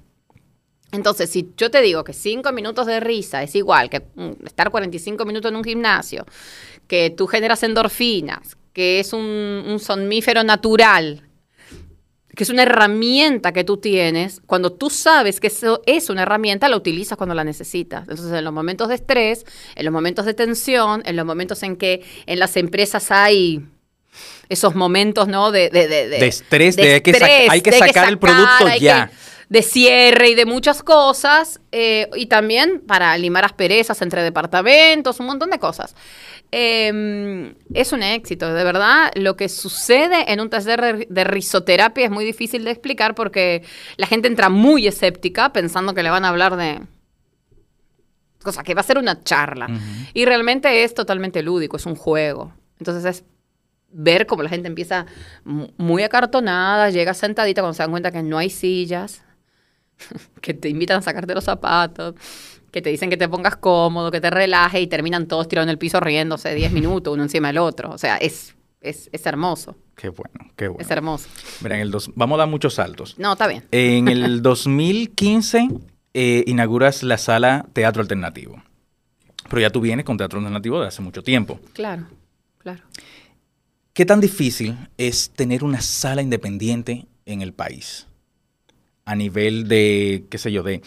Entonces, 0.92 1.30
si 1.30 1.48
yo 1.56 1.70
te 1.70 1.80
digo 1.80 2.04
que 2.04 2.12
cinco 2.12 2.52
minutos 2.52 2.86
de 2.86 3.00
risa 3.00 3.42
es 3.42 3.54
igual 3.54 3.88
que 3.88 4.00
mm, 4.00 4.44
estar 4.44 4.70
45 4.70 5.24
minutos 5.24 5.50
en 5.50 5.56
un 5.56 5.64
gimnasio, 5.64 6.26
que 6.88 7.10
tú 7.10 7.26
generas 7.26 7.62
endorfinas, 7.62 8.56
que 8.72 8.98
es 9.00 9.12
un, 9.12 9.22
un 9.22 9.78
somnífero 9.78 10.42
natural, 10.42 11.22
que 12.34 12.42
es 12.42 12.50
una 12.50 12.62
herramienta 12.62 13.52
que 13.52 13.62
tú 13.62 13.76
tienes, 13.76 14.40
cuando 14.46 14.72
tú 14.72 14.90
sabes 14.90 15.38
que 15.38 15.46
eso 15.46 15.82
es 15.86 16.10
una 16.10 16.22
herramienta, 16.22 16.68
la 16.68 16.76
utilizas 16.76 17.16
cuando 17.16 17.34
la 17.34 17.44
necesitas. 17.44 18.02
Entonces, 18.02 18.32
en 18.32 18.44
los 18.44 18.52
momentos 18.52 18.88
de 18.88 18.96
estrés, 18.96 19.44
en 19.76 19.84
los 19.84 19.92
momentos 19.92 20.26
de 20.26 20.34
tensión, 20.34 21.02
en 21.04 21.14
los 21.14 21.26
momentos 21.26 21.62
en 21.62 21.76
que 21.76 22.02
en 22.26 22.40
las 22.40 22.56
empresas 22.56 23.12
hay 23.12 23.64
esos 24.50 24.74
momentos, 24.74 25.28
¿no? 25.28 25.50
De, 25.50 25.70
de, 25.70 25.88
de, 25.88 26.08
De 26.08 26.26
estrés, 26.26 26.76
de 26.76 26.94
hay 26.94 27.00
que 27.00 27.12
hay 27.48 27.60
que 27.62 27.72
sacar 27.72 28.08
el 28.08 28.18
producto 28.18 28.68
ya. 28.78 29.06
que- 29.06 29.30
de 29.50 29.62
cierre 29.62 30.28
y 30.28 30.34
de 30.36 30.46
muchas 30.46 30.84
cosas, 30.84 31.60
eh, 31.72 32.08
y 32.14 32.26
también 32.26 32.80
para 32.86 33.18
limar 33.18 33.44
asperezas 33.44 34.00
entre 34.00 34.22
departamentos, 34.22 35.18
un 35.18 35.26
montón 35.26 35.50
de 35.50 35.58
cosas. 35.58 35.96
Eh, 36.52 37.52
es 37.74 37.92
un 37.92 38.02
éxito, 38.04 38.54
de 38.54 38.62
verdad. 38.62 39.10
Lo 39.16 39.36
que 39.36 39.48
sucede 39.48 40.32
en 40.32 40.40
un 40.40 40.50
taller 40.50 41.08
de, 41.08 41.24
risoterapia 41.24 42.04
es 42.04 42.12
muy 42.12 42.24
difícil 42.24 42.64
de 42.64 42.70
explicar 42.70 43.16
porque 43.16 43.64
la 43.96 44.06
gente 44.06 44.28
entra 44.28 44.50
muy 44.50 44.86
escéptica 44.86 45.52
pensando 45.52 45.94
que 45.94 46.04
le 46.04 46.10
van 46.10 46.24
a 46.24 46.28
hablar 46.28 46.56
de... 46.56 46.82
O 48.44 48.52
sea, 48.52 48.62
que 48.62 48.74
va 48.74 48.82
a 48.82 48.84
ser 48.84 48.98
una 48.98 49.22
charla. 49.22 49.66
Y 50.14 50.24
realmente 50.26 50.84
es 50.84 50.94
totalmente 50.94 51.42
lúdico, 51.42 51.76
es 51.76 51.86
un 51.86 51.96
juego. 51.96 52.54
Entonces 52.78 53.04
es 53.04 53.24
ver 53.92 54.26
cómo 54.26 54.42
la 54.42 54.48
gente 54.48 54.68
empieza 54.68 55.06
mu- 55.44 55.68
muy 55.76 56.02
acartonada, 56.02 56.90
llega 56.90 57.14
sentadita 57.14 57.60
cuando 57.62 57.74
se 57.74 57.82
dan 57.82 57.90
cuenta 57.90 58.10
que 58.12 58.22
no 58.22 58.38
hay 58.38 58.50
sillas, 58.50 59.22
que 60.40 60.54
te 60.54 60.68
invitan 60.68 60.98
a 60.98 61.02
sacarte 61.02 61.34
los 61.34 61.44
zapatos, 61.44 62.14
que 62.70 62.80
te 62.82 62.90
dicen 62.90 63.10
que 63.10 63.16
te 63.16 63.28
pongas 63.28 63.56
cómodo, 63.56 64.10
que 64.10 64.20
te 64.20 64.30
relajes 64.30 64.80
y 64.80 64.86
terminan 64.86 65.26
todos 65.26 65.48
tirados 65.48 65.66
en 65.66 65.70
el 65.70 65.78
piso 65.78 65.98
riéndose 66.00 66.54
10 66.54 66.72
minutos 66.72 67.12
uno 67.14 67.22
encima 67.24 67.48
del 67.48 67.58
otro. 67.58 67.90
O 67.90 67.98
sea, 67.98 68.16
es, 68.16 68.54
es, 68.80 69.10
es 69.12 69.26
hermoso, 69.26 69.76
Qué 69.96 70.08
bueno, 70.08 70.50
qué 70.56 70.68
bueno. 70.68 70.80
es 70.82 70.90
hermoso. 70.90 71.28
Mira, 71.62 71.74
en 71.76 71.82
el 71.82 71.90
dos- 71.90 72.10
vamos 72.14 72.36
a 72.36 72.38
dar 72.40 72.48
muchos 72.48 72.74
saltos. 72.74 73.18
No, 73.18 73.32
está 73.32 73.46
bien. 73.48 73.64
En 73.72 74.08
el 74.08 74.40
2015 74.42 75.68
eh, 76.14 76.44
inauguras 76.46 77.02
la 77.02 77.18
sala 77.18 77.66
Teatro 77.72 78.00
Alternativo. 78.02 78.62
Pero 79.48 79.60
ya 79.60 79.70
tú 79.70 79.80
vienes 79.80 80.06
con 80.06 80.16
Teatro 80.16 80.38
Alternativo 80.38 80.80
de 80.80 80.86
hace 80.86 81.02
mucho 81.02 81.22
tiempo. 81.22 81.58
Claro, 81.72 82.06
claro. 82.58 82.80
¿Qué 83.92 84.06
tan 84.06 84.20
difícil 84.20 84.76
es 84.98 85.30
tener 85.30 85.64
una 85.64 85.80
sala 85.80 86.22
independiente 86.22 87.06
en 87.26 87.42
el 87.42 87.52
país? 87.52 88.06
A 89.04 89.14
nivel 89.16 89.66
de, 89.68 90.24
qué 90.30 90.38
sé 90.38 90.52
yo, 90.52 90.62
de, 90.62 90.82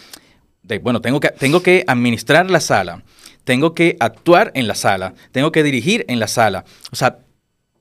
de, 0.63 0.79
bueno, 0.79 1.01
tengo 1.01 1.19
que, 1.19 1.29
tengo 1.29 1.61
que 1.61 1.83
administrar 1.87 2.49
la 2.49 2.61
sala, 2.61 3.03
tengo 3.43 3.73
que 3.73 3.97
actuar 3.99 4.51
en 4.55 4.67
la 4.67 4.75
sala, 4.75 5.13
tengo 5.31 5.51
que 5.51 5.63
dirigir 5.63 6.05
en 6.07 6.19
la 6.19 6.27
sala. 6.27 6.63
O 6.91 6.95
sea, 6.95 7.19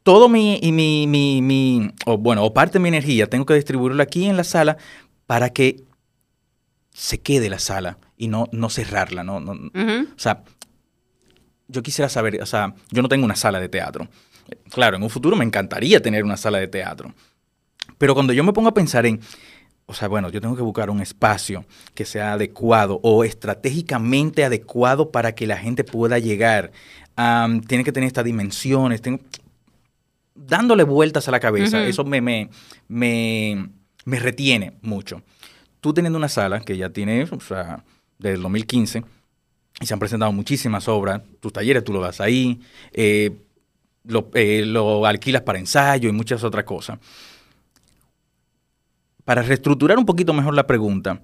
todo 0.02 0.28
mi, 0.28 0.58
y 0.60 0.72
mi, 0.72 1.06
mi, 1.06 1.40
mi- 1.42 1.92
o 2.06 2.18
bueno, 2.18 2.42
o 2.44 2.52
parte 2.52 2.74
de 2.74 2.80
mi 2.82 2.88
energía, 2.88 3.28
tengo 3.28 3.46
que 3.46 3.54
distribuirlo 3.54 4.02
aquí 4.02 4.26
en 4.26 4.36
la 4.36 4.44
sala 4.44 4.76
para 5.26 5.50
que 5.50 5.84
se 6.92 7.20
quede 7.20 7.48
la 7.48 7.60
sala 7.60 7.98
y 8.16 8.26
no, 8.26 8.48
no 8.52 8.68
cerrarla, 8.68 9.22
no, 9.22 9.36
o 9.36 10.18
sea, 10.18 10.42
yo 11.68 11.82
quisiera 11.82 12.08
saber, 12.08 12.42
o 12.42 12.46
sea, 12.46 12.74
yo 12.90 13.00
no 13.00 13.08
tengo 13.08 13.24
una 13.24 13.36
sala 13.36 13.60
de 13.60 13.68
teatro. 13.68 14.08
Claro, 14.70 14.96
en 14.96 15.02
un 15.02 15.10
futuro 15.10 15.36
me 15.36 15.44
encantaría 15.44 16.00
tener 16.00 16.24
una 16.24 16.36
sala 16.36 16.58
de 16.58 16.68
teatro. 16.68 17.12
Pero 17.98 18.14
cuando 18.14 18.32
yo 18.32 18.44
me 18.44 18.52
pongo 18.52 18.68
a 18.68 18.74
pensar 18.74 19.06
en, 19.06 19.20
o 19.86 19.94
sea, 19.94 20.08
bueno, 20.08 20.30
yo 20.30 20.40
tengo 20.40 20.56
que 20.56 20.62
buscar 20.62 20.90
un 20.90 21.00
espacio 21.00 21.64
que 21.94 22.04
sea 22.04 22.32
adecuado 22.34 23.00
o 23.02 23.24
estratégicamente 23.24 24.44
adecuado 24.44 25.10
para 25.10 25.34
que 25.34 25.46
la 25.46 25.56
gente 25.56 25.84
pueda 25.84 26.18
llegar. 26.18 26.72
Am, 27.16 27.60
tiene 27.60 27.84
que 27.84 27.92
tener 27.92 28.06
estas 28.06 28.24
dimensiones. 28.24 29.02
tengo- 29.02 29.20
dándole 30.34 30.84
vueltas 30.84 31.28
a 31.28 31.30
la 31.30 31.40
cabeza, 31.40 31.78
eso 31.88 32.04
me, 32.04 32.20
me, 32.20 32.48
me, 32.88 33.68
me 34.04 34.18
retiene 34.18 34.72
mucho. 34.82 35.22
Tú 35.80 35.92
teniendo 35.92 36.18
una 36.18 36.28
sala 36.28 36.60
que 36.60 36.76
ya 36.76 36.90
tiene, 36.90 37.24
o 37.24 37.40
sea, 37.40 37.84
desde 38.18 38.36
el 38.36 38.42
2015, 38.42 39.04
y 39.80 39.86
se 39.86 39.92
han 39.94 40.00
presentado 40.00 40.32
muchísimas 40.32 40.88
obras, 40.88 41.22
tus 41.40 41.52
talleres 41.52 41.84
tú 41.84 41.92
lo 41.92 42.00
das 42.00 42.20
ahí, 42.20 42.60
eh, 42.92 43.32
lo, 44.04 44.30
eh, 44.34 44.64
lo 44.66 45.06
alquilas 45.06 45.42
para 45.42 45.58
ensayo 45.58 46.08
y 46.08 46.12
muchas 46.12 46.44
otras 46.44 46.64
cosas. 46.64 46.98
Para 49.24 49.42
reestructurar 49.42 49.98
un 49.98 50.06
poquito 50.06 50.32
mejor 50.32 50.54
la 50.54 50.66
pregunta, 50.66 51.22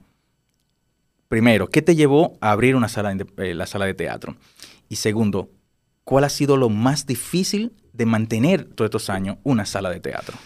primero, 1.28 1.68
¿qué 1.68 1.82
te 1.82 1.96
llevó 1.96 2.38
a 2.40 2.52
abrir 2.52 2.76
una 2.76 2.88
sala 2.88 3.14
de, 3.14 3.26
eh, 3.38 3.54
la 3.54 3.66
sala 3.66 3.86
de 3.86 3.94
teatro? 3.94 4.36
Y 4.88 4.96
segundo, 4.96 5.50
¿cuál 6.04 6.24
ha 6.24 6.28
sido 6.28 6.56
lo 6.56 6.68
más 6.68 7.06
difícil 7.06 7.72
de 7.92 8.06
mantener 8.06 8.64
todos 8.64 8.88
estos 8.88 9.10
años 9.10 9.38
una 9.42 9.66
sala 9.66 9.90
de 9.90 10.00
teatro? 10.00 10.36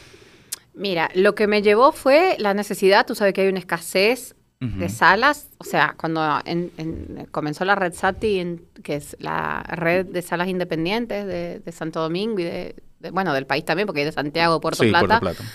Mira, 0.74 1.10
lo 1.14 1.34
que 1.34 1.46
me 1.46 1.60
llevó 1.60 1.92
fue 1.92 2.36
la 2.38 2.54
necesidad, 2.54 3.06
tú 3.06 3.14
sabes 3.14 3.34
que 3.34 3.42
hay 3.42 3.48
una 3.48 3.58
escasez 3.58 4.34
De 4.64 4.88
salas, 4.88 5.48
o 5.58 5.64
sea, 5.64 5.96
cuando 5.98 6.22
en- 6.44 6.70
en- 6.76 7.26
comenzó 7.32 7.64
la 7.64 7.74
red 7.74 7.92
SATI, 7.94 8.38
en- 8.38 8.64
que 8.84 8.94
es 8.94 9.16
la 9.18 9.64
red 9.64 10.06
de 10.06 10.22
salas 10.22 10.46
independientes 10.46 11.26
de, 11.26 11.58
de 11.58 11.72
Santo 11.72 12.00
Domingo 12.00 12.38
y 12.38 12.44
de, 12.44 12.76
de- 13.00 13.10
bueno, 13.10 13.34
del 13.34 13.44
país 13.44 13.64
también, 13.64 13.86
porque 13.86 14.02
hay 14.02 14.06
de 14.06 14.12
Santiago, 14.12 14.60
Puerto 14.60 14.84
sí, 14.84 14.90
Plata, 14.90 15.18
Puerto 15.18 15.38
Plata. 15.42 15.52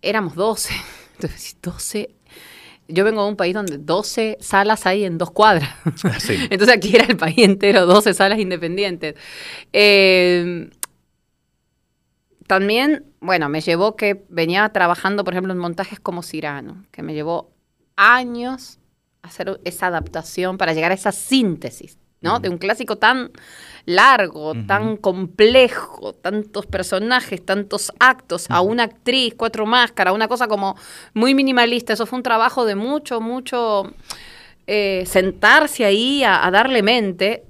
éramos 0.00 0.34
12. 0.36 0.72
Entonces, 1.16 1.56
12. 1.60 2.14
Yo 2.88 3.04
vengo 3.04 3.22
de 3.24 3.28
un 3.28 3.36
país 3.36 3.52
donde 3.52 3.76
12 3.76 4.38
salas 4.40 4.86
hay 4.86 5.04
en 5.04 5.18
dos 5.18 5.30
cuadras. 5.32 5.68
Sí. 6.18 6.34
Entonces 6.50 6.74
aquí 6.74 6.96
era 6.96 7.04
el 7.04 7.18
país 7.18 7.36
entero, 7.38 7.84
12 7.84 8.14
salas 8.14 8.38
independientes. 8.38 9.16
Eh, 9.74 10.70
también, 12.46 13.04
bueno, 13.20 13.48
me 13.48 13.60
llevó 13.60 13.96
que 13.96 14.24
venía 14.28 14.68
trabajando, 14.70 15.24
por 15.24 15.34
ejemplo, 15.34 15.52
en 15.52 15.58
montajes 15.58 16.00
como 16.00 16.22
Cirano, 16.22 16.84
que 16.90 17.02
me 17.02 17.14
llevó 17.14 17.52
años 18.00 18.78
hacer 19.22 19.60
esa 19.64 19.88
adaptación 19.88 20.56
para 20.56 20.72
llegar 20.72 20.90
a 20.90 20.94
esa 20.94 21.12
síntesis, 21.12 21.98
¿no? 22.22 22.40
De 22.40 22.48
un 22.48 22.58
clásico 22.58 22.96
tan 22.96 23.30
largo, 23.84 24.54
tan 24.66 24.96
complejo, 24.96 26.14
tantos 26.14 26.66
personajes, 26.66 27.44
tantos 27.44 27.92
actos, 27.98 28.46
a 28.50 28.62
una 28.62 28.84
actriz, 28.84 29.34
cuatro 29.36 29.66
máscaras, 29.66 30.14
una 30.14 30.28
cosa 30.28 30.48
como 30.48 30.76
muy 31.12 31.34
minimalista. 31.34 31.92
Eso 31.92 32.06
fue 32.06 32.18
un 32.18 32.22
trabajo 32.22 32.64
de 32.64 32.74
mucho, 32.74 33.20
mucho 33.20 33.92
eh, 34.66 35.04
sentarse 35.06 35.84
ahí 35.84 36.24
a, 36.24 36.46
a 36.46 36.50
darle 36.50 36.82
mente 36.82 37.44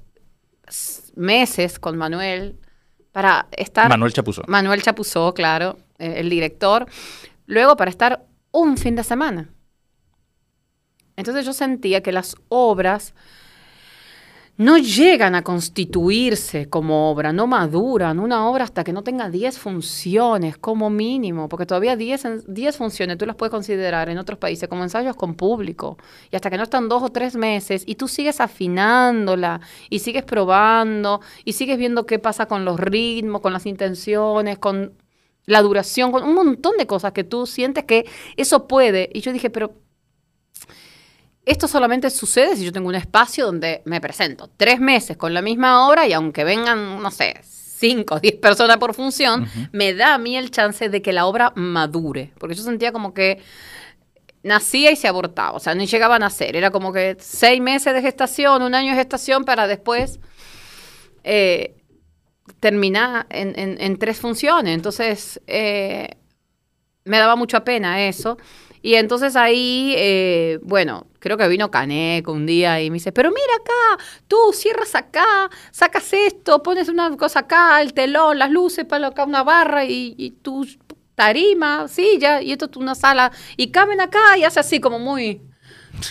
meses 1.15 1.79
con 1.79 1.97
Manuel 1.97 2.57
para 3.11 3.47
estar 3.51 3.89
Manuel 3.89 4.13
Chapuzó. 4.13 4.43
Manuel 4.47 4.81
Chapuzó, 4.81 5.33
claro, 5.33 5.77
eh, 5.99 6.15
el 6.17 6.29
director. 6.29 6.85
Luego 7.45 7.75
para 7.75 7.91
estar 7.91 8.25
un 8.51 8.77
fin 8.77 8.95
de 8.95 9.03
semana. 9.03 9.49
Entonces 11.21 11.45
yo 11.45 11.53
sentía 11.53 12.01
que 12.01 12.11
las 12.11 12.35
obras 12.49 13.13
no 14.57 14.77
llegan 14.77 15.33
a 15.33 15.43
constituirse 15.43 16.69
como 16.69 17.09
obra, 17.09 17.33
no 17.33 17.47
maduran. 17.47 18.19
Una 18.19 18.47
obra 18.47 18.63
hasta 18.65 18.83
que 18.83 18.93
no 18.93 19.01
tenga 19.01 19.29
10 19.29 19.57
funciones 19.57 20.57
como 20.57 20.89
mínimo, 20.91 21.49
porque 21.49 21.65
todavía 21.65 21.95
10, 21.95 22.25
en- 22.25 22.43
10 22.47 22.77
funciones 22.77 23.17
tú 23.17 23.25
las 23.25 23.35
puedes 23.35 23.49
considerar 23.51 24.09
en 24.09 24.19
otros 24.19 24.37
países 24.37 24.69
como 24.69 24.83
ensayos 24.83 25.15
con 25.15 25.33
público. 25.35 25.97
Y 26.31 26.35
hasta 26.35 26.49
que 26.51 26.57
no 26.57 26.63
están 26.63 26.89
dos 26.89 27.01
o 27.01 27.09
tres 27.09 27.35
meses 27.35 27.83
y 27.87 27.95
tú 27.95 28.07
sigues 28.07 28.39
afinándola 28.39 29.61
y 29.89 29.99
sigues 29.99 30.23
probando 30.23 31.21
y 31.43 31.53
sigues 31.53 31.77
viendo 31.79 32.05
qué 32.05 32.19
pasa 32.19 32.45
con 32.45 32.63
los 32.65 32.79
ritmos, 32.79 33.41
con 33.41 33.53
las 33.53 33.65
intenciones, 33.65 34.59
con 34.59 34.93
la 35.47 35.61
duración, 35.63 36.11
con 36.11 36.23
un 36.23 36.35
montón 36.35 36.77
de 36.77 36.85
cosas 36.85 37.13
que 37.13 37.23
tú 37.23 37.47
sientes 37.47 37.85
que 37.85 38.05
eso 38.37 38.67
puede. 38.67 39.09
Y 39.13 39.21
yo 39.21 39.33
dije, 39.33 39.49
pero 39.49 39.73
esto 41.45 41.67
solamente 41.67 42.09
sucede 42.09 42.55
si 42.55 42.63
yo 42.65 42.71
tengo 42.71 42.87
un 42.89 42.95
espacio 42.95 43.45
donde 43.45 43.81
me 43.85 43.99
presento 43.99 44.49
tres 44.57 44.79
meses 44.79 45.17
con 45.17 45.33
la 45.33 45.41
misma 45.41 45.87
obra 45.87 46.07
y 46.07 46.13
aunque 46.13 46.43
vengan, 46.43 47.01
no 47.01 47.09
sé, 47.11 47.39
cinco 47.43 48.15
o 48.15 48.19
diez 48.21 48.35
personas 48.35 48.77
por 48.77 48.93
función, 48.93 49.47
me 49.71 49.93
da 49.93 50.13
a 50.13 50.17
mí 50.17 50.37
el 50.37 50.51
chance 50.51 50.89
de 50.89 51.01
que 51.01 51.13
la 51.13 51.25
obra 51.25 51.51
madure. 51.55 52.31
Porque 52.39 52.55
yo 52.55 52.63
sentía 52.63 52.91
como 52.91 53.13
que 53.13 53.39
nacía 54.43 54.91
y 54.91 54.95
se 54.95 55.07
abortaba, 55.07 55.51
o 55.57 55.59
sea, 55.59 55.73
ni 55.75 55.85
llegaba 55.87 56.15
a 56.15 56.19
nacer. 56.19 56.55
Era 56.55 56.71
como 56.71 56.93
que 56.93 57.17
seis 57.19 57.59
meses 57.61 57.93
de 57.93 58.01
gestación, 58.01 58.61
un 58.63 58.73
año 58.75 58.91
de 58.91 58.97
gestación 58.97 59.43
para 59.45 59.67
después 59.67 60.19
eh, 61.23 61.75
terminar 62.59 63.25
en, 63.29 63.57
en- 63.57 63.81
en 63.81 63.97
tres 63.97 64.19
funciones. 64.19 64.75
Entonces, 64.75 65.41
eh, 65.47 66.09
me 67.03 67.17
daba 67.17 67.35
mucha 67.35 67.63
pena 67.63 68.03
eso. 68.07 68.37
Y 68.81 68.95
entonces 68.95 69.35
ahí, 69.35 69.93
eh, 69.97 70.59
bueno, 70.63 71.05
creo 71.19 71.37
que 71.37 71.47
vino 71.47 71.69
Caneco 71.69 72.31
un 72.31 72.45
día 72.45 72.81
y 72.81 72.89
me 72.89 72.95
dice, 72.95 73.11
pero 73.11 73.29
mira 73.29 73.55
acá, 73.59 74.03
tú 74.27 74.37
cierras 74.53 74.95
acá, 74.95 75.49
sacas 75.71 76.11
esto, 76.13 76.63
pones 76.63 76.89
una 76.89 77.15
cosa 77.15 77.41
acá, 77.41 77.79
el 77.81 77.93
telón, 77.93 78.39
las 78.39 78.49
luces, 78.49 78.85
para 78.85 79.07
acá 79.07 79.23
una 79.25 79.43
barra 79.43 79.85
y, 79.85 80.15
y 80.17 80.31
tu 80.31 80.65
tarima, 81.15 81.87
silla, 81.87 82.41
y 82.41 82.51
esto 82.51 82.67
es 82.71 82.77
una 82.77 82.95
sala, 82.95 83.31
y 83.57 83.69
caben 83.69 84.01
acá 84.01 84.37
y 84.37 84.43
hace 84.43 84.59
así 84.59 84.79
como 84.79 84.97
muy... 84.97 85.41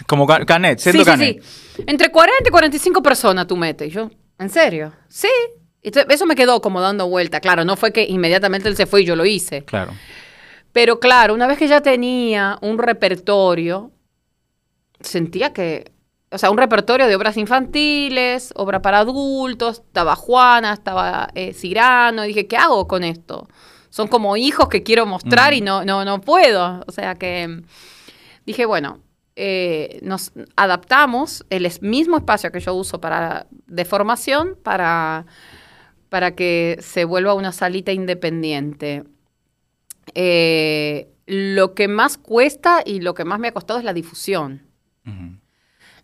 Como 0.07 0.27
ca- 0.27 0.45
Canet, 0.45 0.79
siendo 0.79 1.05
sí, 1.05 1.11
sí, 1.11 1.11
Canet. 1.11 1.43
sí. 1.43 1.83
Entre 1.87 2.11
40 2.11 2.49
y 2.49 2.51
45 2.51 3.03
personas 3.03 3.47
tú 3.47 3.57
metes. 3.57 3.89
Y 3.89 3.91
yo, 3.91 4.11
¿en 4.39 4.51
serio? 4.51 4.93
Sí. 5.09 5.29
Entonces, 5.83 6.15
eso 6.15 6.27
me 6.27 6.37
quedó 6.37 6.61
como 6.61 6.81
dando 6.83 7.09
vuelta. 7.09 7.41
Claro, 7.41 7.65
no 7.65 7.75
fue 7.77 7.91
que 7.93 8.05
inmediatamente 8.05 8.69
él 8.69 8.77
se 8.77 8.85
fue 8.87 9.01
y 9.01 9.05
yo 9.07 9.17
lo 9.17 9.25
hice. 9.25 9.65
Claro. 9.65 9.93
Pero 10.73 11.01
claro, 11.01 11.35
una 11.35 11.47
vez 11.47 11.59
que 11.59 11.69
ya 11.69 11.81
tenía 11.81 12.59
un 12.63 12.79
repertorio, 12.79 13.91
sentía 15.01 15.53
que, 15.53 15.93
o 16.31 16.39
sea, 16.39 16.51
un 16.51 16.59
repertorio 16.59 17.07
de 17.07 17.17
obras 17.17 17.37
infantiles, 17.37 18.53
obra 18.55 18.81
para 18.83 18.99
adultos, 19.01 19.83
estaba 19.87 20.15
Juana, 20.15 20.73
estaba 20.73 21.29
eh, 21.35 21.53
Cirano, 21.53 22.25
y 22.25 22.29
dije, 22.29 22.47
¿qué 22.47 22.57
hago 22.57 22.87
con 22.87 23.03
esto? 23.03 23.49
Son 23.91 24.07
como 24.07 24.37
hijos 24.37 24.69
que 24.69 24.85
quiero 24.85 25.05
mostrar 25.05 25.53
y 25.53 25.61
no, 25.61 25.85
no, 25.85 26.05
no 26.05 26.21
puedo. 26.21 26.85
O 26.87 26.93
sea 26.93 27.17
que 27.17 27.49
mm, 27.49 27.63
dije, 28.47 28.65
bueno, 28.65 29.01
eh, 29.35 29.99
nos 30.03 30.33
adaptamos 30.55 31.45
el 31.51 31.69
mismo 31.81 32.19
espacio 32.19 32.53
que 32.53 32.61
yo 32.61 32.75
uso 32.75 33.01
para 33.01 33.47
de 33.51 33.85
formación 33.85 34.57
para, 34.63 35.27
para 36.09 36.35
que 36.35 36.77
se 36.81 37.05
vuelva 37.05 37.35
una 37.35 37.51
salita 37.51 37.91
independiente. 37.91 39.05
Eh, 40.15 41.09
lo 41.27 41.75
que 41.75 41.87
más 41.89 42.19
cuesta 42.19 42.83
y 42.85 43.01
lo 43.01 43.15
que 43.15 43.25
más 43.25 43.39
me 43.39 43.49
ha 43.49 43.53
costado 43.53 43.79
es 43.79 43.85
la 43.85 43.93
difusión. 43.93 44.67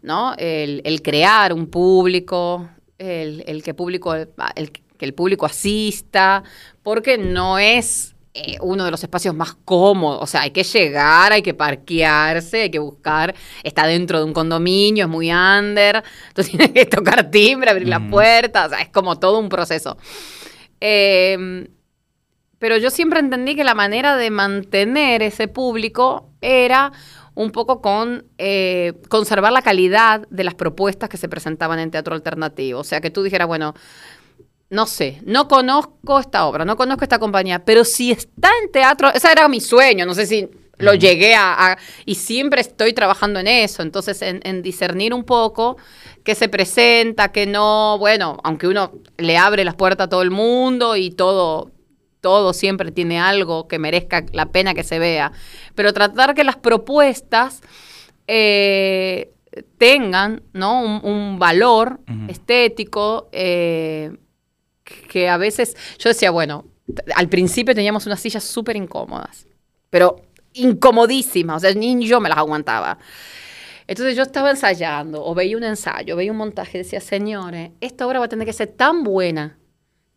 ¿no? 0.03 0.35
El, 0.39 0.83
el 0.85 1.03
crear 1.03 1.53
un 1.53 1.67
público, 1.67 2.69
el, 2.99 3.43
el 3.47 3.63
que 3.63 3.75
público, 3.75 4.15
el, 4.15 4.71
que 4.71 5.05
el 5.05 5.15
público 5.15 5.47
asista, 5.47 6.45
porque 6.83 7.19
no 7.19 7.59
es 7.59 8.15
eh, 8.35 8.57
uno 8.61 8.85
de 8.85 8.91
los 8.93 9.03
espacios 9.03 9.35
más 9.35 9.55
cómodos. 9.65 10.23
O 10.23 10.27
sea, 10.27 10.43
hay 10.43 10.51
que 10.51 10.63
llegar, 10.63 11.33
hay 11.33 11.43
que 11.43 11.55
parquearse, 11.55 12.63
hay 12.63 12.71
que 12.71 12.79
buscar. 12.79 13.35
Está 13.65 13.87
dentro 13.87 14.19
de 14.19 14.25
un 14.27 14.33
condominio, 14.33 15.07
es 15.07 15.11
muy 15.11 15.33
under. 15.33 16.05
Entonces 16.29 16.51
tienes 16.57 16.71
que 16.71 16.87
tocar 16.87 17.31
timbre, 17.31 17.71
abrir 17.71 17.89
la 17.89 17.99
Ujú. 17.99 18.11
puerta. 18.11 18.67
O 18.67 18.69
sea, 18.69 18.81
es 18.81 18.91
como 18.91 19.19
todo 19.19 19.39
un 19.41 19.49
proceso. 19.49 19.97
Eh, 20.81 21.67
pero 22.59 22.77
yo 22.79 22.91
siempre 22.91 23.21
entendí 23.21 23.55
que 23.55 23.65
la 23.65 23.75
manera 23.75 24.17
de 24.17 24.31
mantener 24.31 25.23
ese 25.23 25.49
público 25.49 26.31
era 26.41 26.93
un 27.35 27.51
poco 27.51 27.83
con 27.83 28.25
eh, 28.39 28.95
conservar 29.11 29.53
la 29.53 29.61
calidad 29.63 30.27
de 30.31 30.45
las 30.45 30.55
propuestas 30.55 31.09
que 31.11 31.19
se 31.19 31.29
presentaban 31.29 31.79
en 31.79 31.91
teatro 31.91 32.15
alternativo. 32.15 32.81
O 32.81 32.85
sea, 32.85 33.03
que 33.03 33.11
tú 33.11 33.23
dijeras, 33.23 33.47
bueno, 33.47 33.75
no 34.69 34.87
sé, 34.87 35.21
no 35.25 35.47
conozco 35.47 36.19
esta 36.19 36.47
obra, 36.47 36.65
no 36.65 36.77
conozco 36.77 37.05
esta 37.05 37.19
compañía, 37.21 37.65
pero 37.65 37.85
si 37.85 38.11
está 38.11 38.51
en 38.65 38.73
teatro, 38.73 39.11
ese 39.15 39.31
era 39.31 39.47
mi 39.49 39.61
sueño, 39.61 40.07
no 40.07 40.15
sé 40.15 40.27
si 40.27 40.49
lo 40.79 40.95
llegué 40.95 41.35
a, 41.35 41.73
a- 41.73 41.79
y 42.05 42.17
siempre 42.17 42.61
estoy 42.61 42.93
trabajando 42.93 43.39
en 43.39 43.47
eso, 43.47 43.83
entonces 43.83 44.21
en, 44.23 44.41
en 44.45 44.63
discernir 44.63 45.15
un 45.15 45.25
poco 45.25 45.77
qué 46.25 46.35
se 46.35 46.49
presenta, 46.49 47.31
qué 47.31 47.47
no, 47.47 47.97
bueno, 47.99 48.39
aunque 48.43 48.67
uno 48.67 48.93
le 49.19 49.37
abre 49.39 49.65
las 49.65 49.77
puertas 49.77 50.07
a 50.07 50.11
todo 50.11 50.23
el 50.23 50.33
mundo 50.33 50.97
y 50.97 51.11
todo, 51.13 51.71
todo 52.27 52.53
siempre 52.53 52.91
tiene 52.91 53.21
algo 53.21 53.69
que 53.69 53.79
merezca 53.79 54.27
la 54.33 54.47
pena 54.47 54.75
que 54.75 54.83
se 54.83 54.99
vea, 54.99 55.31
pero 55.77 55.93
tratar 55.93 56.35
que 56.35 56.43
las 56.43 56.57
propuestas 56.57 57.61
eh, 58.27 59.31
tengan 59.79 60.43
¿no? 60.53 60.83
un, 60.83 61.09
un 61.09 61.39
valor 61.39 62.01
estético 62.27 63.29
eh, 63.31 64.11
que 65.09 65.29
a 65.29 65.37
veces 65.37 65.77
yo 66.01 66.09
decía, 66.09 66.33
bueno, 66.33 66.65
al 67.15 67.29
principio 67.29 67.77
teníamos 67.77 68.07
unas 68.07 68.19
sillas 68.19 68.43
súper 68.43 68.75
incómodas, 68.75 69.47
pero 69.89 70.17
incomodísimas, 70.55 71.59
o 71.59 71.61
sea, 71.61 71.75
ni 71.75 72.09
yo 72.09 72.21
me 72.21 72.29
las 72.29 72.39
aguantaba. 72.39 72.99
Entonces 73.87 74.17
yo 74.17 74.25
estaba 74.25 74.51
ensayando, 74.51 75.25
o 75.25 75.33
veía 75.33 75.57
un 75.57 75.63
ensayo, 75.63 76.17
veía 76.17 76.33
un 76.33 76.39
montaje, 76.39 76.79
decía, 76.79 77.01
señores, 77.01 77.71
esta 77.81 78.05
obra 78.05 78.19
va 78.19 78.25
a 78.25 78.29
tener 78.29 78.47
que 78.49 78.53
ser 78.53 78.67
tan 78.67 79.05
buena, 79.05 79.61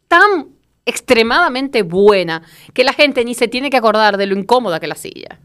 tan 0.07 0.57
extremadamente 0.89 1.83
buena, 1.83 2.43
que 2.73 2.83
la 2.83 2.93
gente 2.93 3.23
ni 3.23 3.33
se 3.33 3.47
tiene 3.47 3.69
que 3.69 3.77
acordar 3.77 4.17
de 4.17 4.25
lo 4.25 4.37
incómoda 4.37 4.79
que 4.79 4.85
es 4.85 4.89
la 4.89 4.95
silla. 4.95 5.39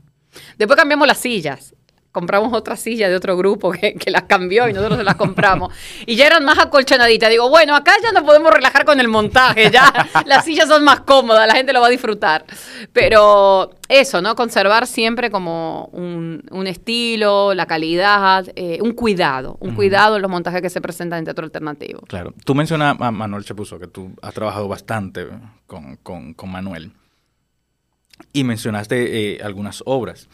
Después 0.59 0.79
cambiamos 0.79 1.07
las 1.07 1.19
sillas. 1.19 1.75
Compramos 2.15 2.53
otra 2.53 2.77
silla 2.77 3.09
de 3.09 3.17
otro 3.17 3.37
grupo 3.37 3.73
que, 3.73 3.95
que 3.95 4.09
las 4.13 4.23
cambió 4.23 4.69
y 4.69 4.73
nosotros 4.73 4.99
se 4.99 5.03
las 5.05 5.17
compramos. 5.17 5.75
Y 6.07 6.15
ya 6.15 6.29
eran 6.29 6.45
más 6.45 6.57
acolchonaditas. 6.61 7.29
Digo, 7.29 7.49
bueno, 7.51 7.75
acá 7.75 7.91
ya 8.01 8.13
nos 8.13 8.23
podemos 8.23 8.53
relajar 8.53 8.85
con 8.85 9.01
el 9.01 9.09
montaje. 9.09 9.69
Ya 9.73 9.93
las 10.25 10.45
sillas 10.45 10.69
son 10.69 10.85
más 10.85 11.01
cómodas, 11.01 11.49
la 11.49 11.55
gente 11.55 11.73
lo 11.73 11.81
va 11.81 11.89
a 11.89 11.91
disfrutar. 11.91 12.45
Pero 12.93 13.71
eso, 13.89 14.23
¿no? 14.23 14.37
Conservar 14.37 14.87
siempre 14.87 15.29
como 15.33 15.87
un, 15.93 16.45
un 16.53 16.67
estilo, 16.69 17.53
la 17.53 17.67
calidad, 17.67 18.47
eh, 18.55 18.79
un 18.81 18.93
cuidado. 18.93 19.57
Un 19.59 19.75
cuidado 19.75 20.15
en 20.15 20.23
los 20.23 20.31
montajes 20.31 20.63
que 20.63 20.71
se 20.71 20.81
presentan 20.81 21.19
en 21.19 21.25
teatro 21.25 21.45
alternativo. 21.45 22.01
Claro. 22.07 22.33
Tú 22.45 22.55
mencionas 22.55 22.97
a 23.01 23.11
Manuel 23.11 23.45
Chapuzo, 23.45 23.81
que 23.81 23.89
tú 23.89 24.13
has 24.23 24.33
trabajado 24.35 24.69
bastante 24.69 25.27
con, 25.67 25.97
con- 25.97 26.33
con 26.35 26.49
Manuel. 26.53 26.93
Y 28.33 28.45
mencionaste 28.45 29.35
eh, 29.35 29.41
algunas 29.43 29.83
obras. 29.87 30.29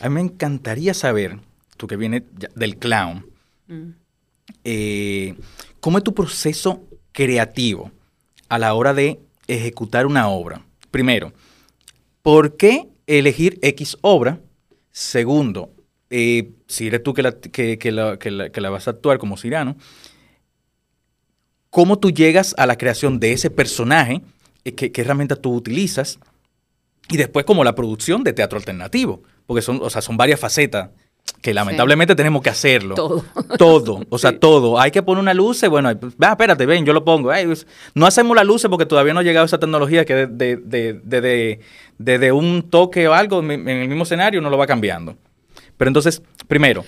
A 0.00 0.08
mí 0.08 0.14
me 0.14 0.20
encantaría 0.20 0.94
saber, 0.94 1.38
tú 1.76 1.86
que 1.86 1.96
vienes 1.96 2.22
del 2.54 2.76
clown, 2.76 3.26
Mm. 3.68 3.90
eh, 4.64 5.34
¿cómo 5.80 5.98
es 5.98 6.04
tu 6.04 6.14
proceso 6.14 6.84
creativo 7.12 7.90
a 8.48 8.58
la 8.58 8.74
hora 8.74 8.94
de 8.94 9.18
ejecutar 9.48 10.06
una 10.06 10.28
obra? 10.28 10.64
Primero, 10.90 11.32
¿por 12.22 12.56
qué 12.56 12.88
elegir 13.06 13.58
X 13.62 13.96
obra? 14.02 14.40
Segundo, 14.92 15.72
eh, 16.10 16.50
si 16.68 16.86
eres 16.86 17.02
tú 17.02 17.12
que 17.14 17.22
la, 17.22 17.32
que, 17.32 17.78
que 17.78 17.90
la- 17.92 18.18
que 18.18 18.30
la- 18.30 18.50
que 18.50 18.60
la 18.60 18.70
vas 18.70 18.86
a 18.86 18.92
actuar 18.92 19.18
como 19.18 19.36
Cirano, 19.36 19.76
¿cómo 21.70 21.98
tú 21.98 22.10
llegas 22.10 22.54
a 22.58 22.66
la 22.66 22.76
creación 22.78 23.18
de 23.20 23.32
ese 23.32 23.50
personaje? 23.50 24.22
Eh, 24.64 24.72
¿Qué, 24.74 24.92
qué 24.92 25.00
herramientas 25.02 25.40
tú 25.40 25.52
utilizas? 25.54 26.18
Y 27.08 27.16
después 27.16 27.44
como 27.44 27.64
la 27.64 27.74
producción 27.74 28.24
de 28.24 28.32
teatro 28.32 28.58
alternativo, 28.58 29.22
porque 29.46 29.62
son, 29.62 29.80
o 29.82 29.88
sea, 29.90 30.02
son 30.02 30.16
varias 30.16 30.38
facetas 30.40 30.90
que 31.42 31.52
lamentablemente 31.54 32.14
tenemos 32.14 32.40
que 32.42 32.50
hacerlo. 32.50 32.94
Todo. 32.94 33.24
Todo, 33.58 34.04
o 34.08 34.18
sea, 34.18 34.30
Sí. 34.30 34.38
todo. 34.40 34.78
Hay 34.80 34.90
que 34.90 35.02
poner 35.02 35.20
una 35.22 35.34
luz, 35.34 35.62
bueno, 35.68 35.92
va, 36.22 36.30
espérate, 36.30 36.66
ven, 36.66 36.84
yo 36.84 36.92
lo 36.92 37.04
pongo. 37.04 37.30
Ay, 37.30 37.46
pues, 37.46 37.66
no 37.94 38.06
hacemos 38.06 38.36
la 38.36 38.44
luz 38.44 38.66
porque 38.70 38.86
todavía 38.86 39.12
no 39.14 39.20
ha 39.20 39.22
llegado 39.24 39.46
esa 39.46 39.58
tecnología 39.58 40.04
que 40.04 40.14
desde 40.26 40.56
de, 40.56 40.92
de, 41.02 41.60
de- 41.98 42.18
de- 42.18 42.32
un 42.32 42.68
toque 42.70 43.06
o 43.08 43.12
algo 43.14 43.40
en 43.40 43.50
en 43.50 43.68
el 43.68 43.88
mismo 43.88 44.04
escenario 44.04 44.40
no 44.40 44.50
lo 44.50 44.58
va 44.58 44.66
cambiando. 44.66 45.16
Pero 45.76 45.88
entonces, 45.88 46.22
primero, 46.48 46.84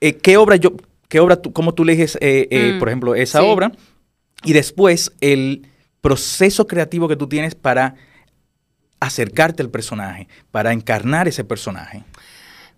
eh, 0.00 0.14
¿qué 0.16 0.36
obra 0.36 0.56
yo, 0.56 0.72
qué 1.08 1.20
obra 1.20 1.36
tú, 1.40 1.52
cómo 1.52 1.72
tú 1.74 1.82
eliges, 1.84 2.16
eh, 2.20 2.48
eh, 2.50 2.72
Mm, 2.74 2.78
por 2.78 2.88
ejemplo, 2.88 3.14
esa 3.14 3.40
sí. 3.40 3.46
obra? 3.48 3.72
Y 4.44 4.52
después, 4.52 5.12
el 5.20 5.66
proceso 6.00 6.66
creativo 6.66 7.08
que 7.08 7.16
tú 7.16 7.26
tienes 7.28 7.54
para 7.54 7.94
acercarte 9.00 9.62
al 9.62 9.70
personaje, 9.70 10.28
para 10.50 10.72
encarnar 10.72 11.28
ese 11.28 11.44
personaje. 11.44 12.02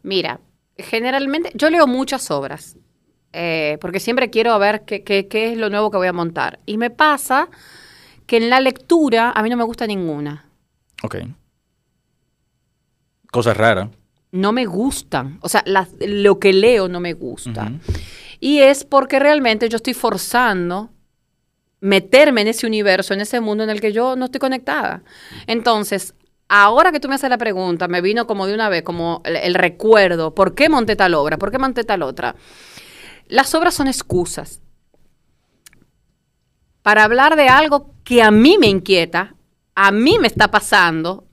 Mira, 0.02 0.40
generalmente 0.76 1.50
yo 1.54 1.70
leo 1.70 1.86
muchas 1.86 2.30
obras, 2.30 2.76
eh, 3.32 3.78
porque 3.80 4.00
siempre 4.00 4.30
quiero 4.30 4.58
ver 4.58 4.84
qué, 4.84 5.02
qué- 5.04 5.28
qué 5.28 5.52
es 5.52 5.58
lo 5.58 5.70
nuevo 5.70 5.90
que 5.90 5.96
voy 5.98 6.06
a 6.08 6.12
montar. 6.12 6.58
Y 6.66 6.76
me 6.78 6.90
pasa 6.90 7.48
que 8.26 8.36
en 8.38 8.50
la 8.50 8.60
lectura 8.60 9.30
a 9.34 9.42
mí 9.42 9.48
no 9.50 9.56
me 9.56 9.64
gusta 9.64 9.86
ninguna. 9.86 10.46
Ok. 11.02 11.16
Cosa 13.30 13.54
rara. 13.54 13.90
No 14.32 14.52
me 14.52 14.66
gustan. 14.66 15.38
O 15.42 15.48
sea, 15.48 15.62
las- 15.66 15.90
lo 16.00 16.38
que 16.38 16.52
leo 16.52 16.88
no 16.88 17.00
me 17.00 17.12
gusta. 17.14 17.72
Y 18.40 18.58
es 18.60 18.84
porque 18.84 19.18
realmente 19.18 19.68
yo 19.68 19.76
estoy 19.76 19.94
forzando 19.94 20.90
meterme 21.80 22.42
en 22.42 22.48
ese 22.48 22.66
universo, 22.66 23.14
en 23.14 23.20
ese 23.20 23.40
mundo 23.40 23.64
en 23.64 23.70
el 23.70 23.80
que 23.80 23.92
yo 23.92 24.16
no 24.16 24.26
estoy 24.26 24.40
conectada. 24.40 25.02
Entonces, 25.46 26.14
ahora 26.48 26.92
que 26.92 27.00
tú 27.00 27.08
me 27.08 27.14
haces 27.14 27.30
la 27.30 27.38
pregunta, 27.38 27.88
me 27.88 28.00
vino 28.00 28.26
como 28.26 28.46
de 28.46 28.54
una 28.54 28.68
vez, 28.68 28.82
como 28.82 29.22
el, 29.24 29.36
el 29.36 29.54
recuerdo, 29.54 30.34
¿por 30.34 30.54
qué 30.54 30.68
monté 30.68 30.96
tal 30.96 31.14
obra? 31.14 31.38
¿Por 31.38 31.50
qué 31.50 31.58
monté 31.58 31.84
tal 31.84 32.02
otra? 32.02 32.34
Las 33.28 33.54
obras 33.54 33.74
son 33.74 33.88
excusas 33.88 34.60
para 36.82 37.04
hablar 37.04 37.36
de 37.36 37.48
algo 37.48 37.94
que 38.02 38.22
a 38.22 38.30
mí 38.30 38.56
me 38.58 38.66
inquieta, 38.66 39.34
a 39.74 39.92
mí 39.92 40.18
me 40.18 40.26
está 40.26 40.50
pasando. 40.50 41.26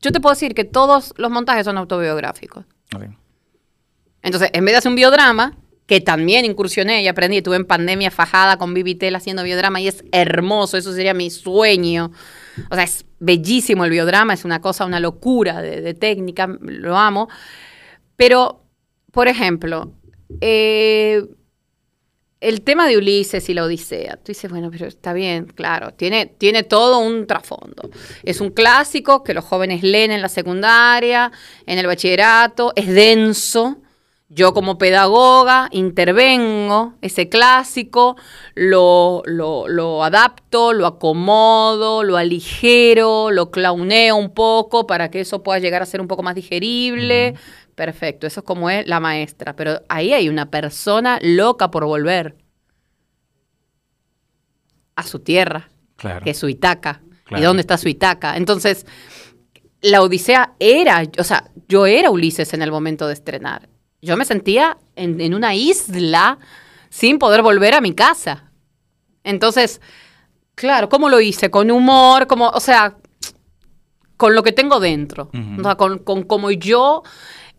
Yo 0.00 0.10
te 0.10 0.20
puedo 0.20 0.34
decir 0.34 0.54
que 0.54 0.64
todos 0.64 1.14
los 1.16 1.30
montajes 1.30 1.64
son 1.64 1.78
autobiográficos. 1.78 2.64
Entonces, 4.22 4.50
en 4.52 4.64
vez 4.64 4.72
de 4.72 4.78
hacer 4.78 4.90
un 4.90 4.96
biodrama, 4.96 5.56
que 5.88 6.02
también 6.02 6.44
incursioné 6.44 7.02
y 7.02 7.08
aprendí, 7.08 7.38
estuve 7.38 7.56
en 7.56 7.64
pandemia 7.64 8.10
fajada 8.10 8.58
con 8.58 8.74
Vivitel 8.74 9.16
haciendo 9.16 9.42
biodrama 9.42 9.80
y 9.80 9.88
es 9.88 10.04
hermoso, 10.12 10.76
eso 10.76 10.92
sería 10.92 11.14
mi 11.14 11.30
sueño. 11.30 12.12
O 12.70 12.74
sea, 12.74 12.84
es 12.84 13.06
bellísimo 13.18 13.86
el 13.86 13.90
biodrama, 13.90 14.34
es 14.34 14.44
una 14.44 14.60
cosa, 14.60 14.84
una 14.84 15.00
locura 15.00 15.62
de, 15.62 15.94
técnica, 15.94 16.46
lo 16.60 16.94
amo. 16.94 17.30
Pero, 18.16 18.66
por 19.12 19.28
ejemplo, 19.28 19.94
eh, 20.42 21.24
el 22.42 22.60
tema 22.60 22.86
de 22.86 22.98
Ulises 22.98 23.48
y 23.48 23.54
la 23.54 23.64
Odisea, 23.64 24.16
tú 24.16 24.24
dices, 24.26 24.50
bueno, 24.50 24.70
pero 24.70 24.86
está 24.86 25.14
bien, 25.14 25.46
claro, 25.46 25.94
tiene, 25.94 26.26
tiene 26.26 26.64
todo 26.64 26.98
un 26.98 27.26
trasfondo. 27.26 27.88
Es 28.24 28.42
un 28.42 28.50
clásico 28.50 29.24
que 29.24 29.32
los 29.32 29.44
jóvenes 29.46 29.82
leen 29.82 30.10
en 30.10 30.20
la 30.20 30.28
secundaria, 30.28 31.32
en 31.64 31.78
el 31.78 31.86
bachillerato, 31.86 32.74
es 32.76 32.88
denso. 32.88 33.78
Yo 34.30 34.52
como 34.52 34.76
pedagoga 34.76 35.68
intervengo 35.72 36.94
ese 37.00 37.30
clásico, 37.30 38.16
lo, 38.54 39.22
lo, 39.24 40.04
adapto, 40.04 40.74
lo 40.74 40.86
acomodo, 40.86 42.04
lo 42.04 42.18
aligero, 42.18 43.30
lo 43.30 43.50
clauneo 43.50 44.16
un 44.16 44.34
poco 44.34 44.86
para 44.86 45.10
que 45.10 45.20
eso 45.20 45.42
pueda 45.42 45.58
llegar 45.60 45.80
a 45.82 45.86
ser 45.86 46.02
un 46.02 46.08
poco 46.08 46.22
más 46.22 46.34
digerible, 46.34 47.36
Perfecto, 47.78 48.26
eso 48.26 48.40
es 48.40 48.44
como 48.44 48.70
es 48.70 48.88
la 48.88 48.98
maestra, 48.98 49.54
pero 49.54 49.82
ahí 49.88 50.12
hay 50.12 50.28
una 50.28 50.50
persona 50.50 51.20
loca 51.22 51.70
por 51.70 51.84
volver 51.84 52.34
a 54.96 55.04
su 55.04 55.20
tierra, 55.20 55.68
que 56.24 56.30
es 56.30 56.38
su 56.38 56.48
Itaca. 56.48 57.02
¿Y 57.30 57.40
dónde 57.40 57.60
está 57.60 57.78
su 57.78 57.88
Itaca? 57.88 58.36
Entonces, 58.36 58.84
la 59.80 60.02
Odisea 60.02 60.54
era, 60.58 61.04
o 61.18 61.22
sea, 61.22 61.52
yo 61.68 61.86
era 61.86 62.10
Ulises 62.10 62.52
en 62.52 62.62
el 62.62 62.72
momento 62.72 63.06
de 63.06 63.12
estrenar. 63.12 63.68
Yo 64.00 64.16
me 64.16 64.24
sentía 64.24 64.78
en, 64.96 65.20
en 65.20 65.34
una 65.34 65.54
isla 65.54 66.38
sin 66.90 67.18
poder 67.18 67.42
volver 67.42 67.74
a 67.74 67.80
mi 67.80 67.94
casa. 67.94 68.50
Entonces, 69.24 69.80
claro, 70.54 70.88
¿cómo 70.88 71.08
lo 71.08 71.20
hice? 71.20 71.50
Con 71.50 71.70
humor, 71.70 72.26
como, 72.26 72.48
o 72.48 72.60
sea, 72.60 72.96
con 74.16 74.34
lo 74.34 74.42
que 74.42 74.52
tengo 74.52 74.80
dentro. 74.80 75.30
O 75.58 75.62
sea, 75.62 75.76
con, 75.76 75.98
con 75.98 76.24
como 76.24 76.50
yo 76.50 77.02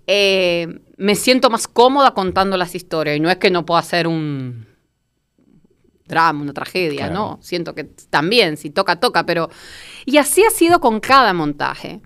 eh, 0.07 0.67
me 0.97 1.15
siento 1.15 1.49
más 1.49 1.67
cómoda 1.67 2.13
contando 2.13 2.57
las 2.57 2.75
historias. 2.75 3.17
Y 3.17 3.19
no 3.19 3.29
es 3.29 3.37
que 3.37 3.49
no 3.49 3.65
pueda 3.65 3.79
hacer 3.79 4.07
un 4.07 4.67
drama, 6.05 6.41
una 6.41 6.53
tragedia, 6.53 7.09
¿no? 7.09 7.37
Siento 7.41 7.75
que 7.75 7.83
también, 7.83 8.57
si 8.57 8.71
toca, 8.71 8.99
toca, 8.99 9.25
pero... 9.25 9.49
Y 10.05 10.17
así 10.17 10.43
ha 10.43 10.49
sido 10.49 10.79
con 10.79 10.99
cada 10.99 11.33
montaje. 11.33 12.01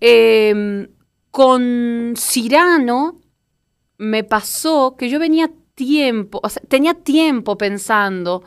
Em, 0.00 0.88
con 1.30 2.14
Cirano 2.16 3.20
me 3.98 4.24
pasó 4.24 4.96
que 4.96 5.08
yo 5.08 5.18
venía 5.18 5.50
tiempo, 5.74 6.40
o 6.42 6.48
sea, 6.48 6.62
tenía 6.68 6.94
tiempo 6.94 7.56
pensando 7.56 8.42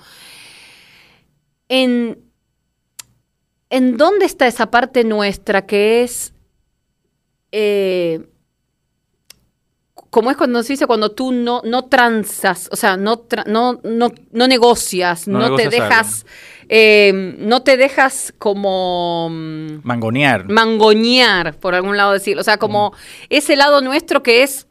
en, 1.69 2.19
en 3.69 3.97
dónde 3.97 4.25
está 4.25 4.47
esa 4.47 4.71
parte 4.71 5.03
nuestra 5.03 5.65
que 5.65 6.03
es... 6.03 6.33
Eh, 7.51 8.27
como 10.09 10.31
es 10.31 10.37
cuando 10.37 10.63
se 10.63 10.73
dice 10.73 10.87
cuando 10.87 11.11
tú 11.11 11.31
no, 11.31 11.61
no 11.63 11.85
transas, 11.85 12.69
o 12.71 12.75
sea, 12.75 12.97
no, 12.97 13.25
no, 13.45 13.79
no, 13.83 14.47
negocias, 14.47 15.27
no, 15.27 15.55
te 15.55 15.69
dejas, 15.69 16.25
eh, 16.69 17.35
no 17.37 17.61
te 17.61 17.77
dejas 17.77 18.33
como... 18.37 19.27
Mm, 19.29 19.81
mangonear. 19.83 20.47
Mangonear, 20.47 21.55
por 21.59 21.75
algún 21.75 21.97
lado 21.97 22.13
decirlo. 22.13 22.41
O 22.41 22.43
sea, 22.43 22.57
como 22.57 22.93
ese 23.29 23.55
lado 23.55 23.81
nuestro 23.81 24.23
que 24.23 24.43
es 24.43 24.66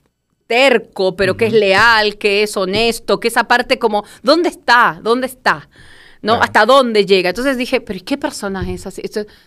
terco, 0.46 1.16
pero 1.16 1.36
que 1.36 1.46
es 1.46 1.52
leal, 1.52 2.18
que 2.18 2.42
es 2.42 2.56
honesto, 2.56 3.20
que 3.20 3.28
esa 3.28 3.44
parte 3.44 3.78
como, 3.78 4.04
¿dónde 4.22 4.48
está? 4.48 5.00
¿Dónde 5.02 5.26
está? 5.26 5.68
¿no? 6.22 6.34
¿Hasta 6.34 6.66
dónde 6.66 7.06
llega? 7.06 7.30
Entonces 7.30 7.56
dije, 7.56 7.80
pero 7.80 8.00
¿qué 8.04 8.18
personaje 8.18 8.74
es 8.74 8.86
así? 8.86 9.02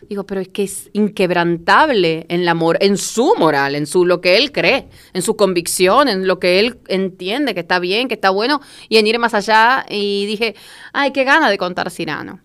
digo, 0.07 0.25
pero 0.25 0.41
es 0.41 0.47
que 0.47 0.63
es 0.63 0.89
inquebrantable 0.93 2.25
en, 2.29 2.45
la 2.45 2.55
en 2.79 2.97
su 2.97 3.35
moral, 3.37 3.75
en 3.75 3.85
su 3.85 4.05
lo 4.05 4.21
que 4.21 4.37
él 4.37 4.51
cree, 4.51 4.87
en 5.13 5.21
su 5.21 5.35
convicción, 5.35 6.07
en 6.07 6.27
lo 6.27 6.39
que 6.39 6.59
él 6.59 6.79
entiende 6.87 7.53
que 7.53 7.59
está 7.61 7.79
bien, 7.79 8.07
que 8.07 8.13
está 8.13 8.29
bueno, 8.29 8.61
y 8.87 8.97
en 8.97 9.07
ir 9.07 9.19
más 9.19 9.33
allá. 9.33 9.85
Y 9.89 10.25
dije, 10.25 10.55
ay, 10.93 11.11
qué 11.11 11.23
gana 11.25 11.49
de 11.49 11.57
contar 11.57 11.91
Cirano. 11.91 12.39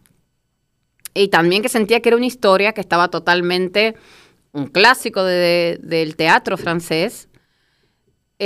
Y 1.15 1.29
también 1.29 1.63
que 1.63 1.69
sentía 1.69 2.01
que 2.01 2.09
era 2.09 2.17
una 2.17 2.27
historia 2.27 2.73
que 2.73 2.81
estaba 2.81 3.09
totalmente 3.09 3.95
un 4.53 4.67
clásico 4.67 5.23
del 5.23 6.17
teatro 6.17 6.57
francés. 6.57 7.29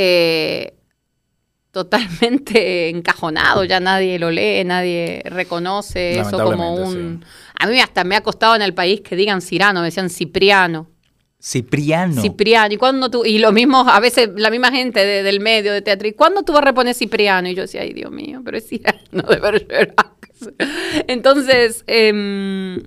Eh, 0.01 0.75
totalmente 1.73 2.89
encajonado, 2.95 3.65
ya 3.65 3.81
nadie 3.81 4.17
lo 4.21 4.31
lee, 4.31 4.63
nadie 4.65 5.23
reconoce 5.25 6.21
eso 6.21 6.39
como 6.39 6.75
un... 6.75 7.25
A 7.59 7.67
mí 7.67 7.81
hasta 7.81 8.05
me 8.05 8.15
ha 8.15 8.21
costado 8.21 8.55
en 8.55 8.63
el 8.63 8.75
país 8.75 9.01
que 9.01 9.17
digan 9.17 9.41
Cirano, 9.41 9.81
me 9.81 9.87
decían 9.87 10.09
Cipriano. 10.09 10.89
Cipriano. 11.43 12.23
Cipriano. 12.23 12.75
¿Y 12.75 12.77
cuando 12.77 13.11
tú? 13.11 13.25
Y 13.25 13.39
lo 13.39 13.51
mismo, 13.51 13.81
a 13.89 13.99
veces 13.99 14.31
la 14.37 14.51
misma 14.51 14.71
gente 14.71 15.01
del 15.01 15.41
medio 15.41 15.73
de 15.73 15.83
teatro. 15.83 16.07
¿Y 16.07 16.13
cuándo 16.13 16.43
tú 16.43 16.53
vas 16.53 16.63
a 16.63 16.67
reponer 16.67 16.95
Cipriano? 16.95 17.49
Y 17.49 17.57
yo 17.57 17.63
decía, 17.63 17.83
ay 17.83 17.93
Dios 17.93 18.13
mío, 18.13 18.41
pero 18.45 18.57
es 18.57 18.69
Cirano 18.69 19.23
de 19.29 19.37
Bergerac. 19.41 20.31
Entonces, 21.09 21.83
eh, 21.89 22.83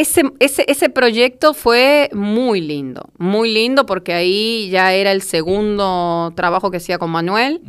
ese, 0.00 0.22
ese, 0.38 0.88
proyecto 0.90 1.54
fue 1.54 2.08
muy 2.12 2.60
lindo, 2.60 3.10
muy 3.18 3.52
lindo 3.52 3.84
porque 3.86 4.12
ahí 4.12 4.68
ya 4.70 4.92
era 4.92 5.12
el 5.12 5.22
segundo 5.22 6.32
trabajo 6.36 6.70
que 6.70 6.76
hacía 6.76 6.98
con 6.98 7.10
Manuel. 7.10 7.60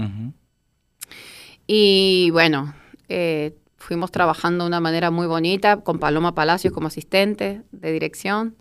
Y 1.66 2.30
bueno, 2.32 2.74
eh, 3.08 3.56
fuimos 3.78 4.12
trabajando 4.12 4.64
de 4.64 4.68
una 4.68 4.80
manera 4.80 5.10
muy 5.10 5.28
bonita 5.28 5.78
con 5.78 6.00
Paloma 6.00 6.36
Palacios 6.36 6.74
como 6.74 6.88
asistente 6.88 7.64
de 7.72 7.92
dirección. 7.92 8.56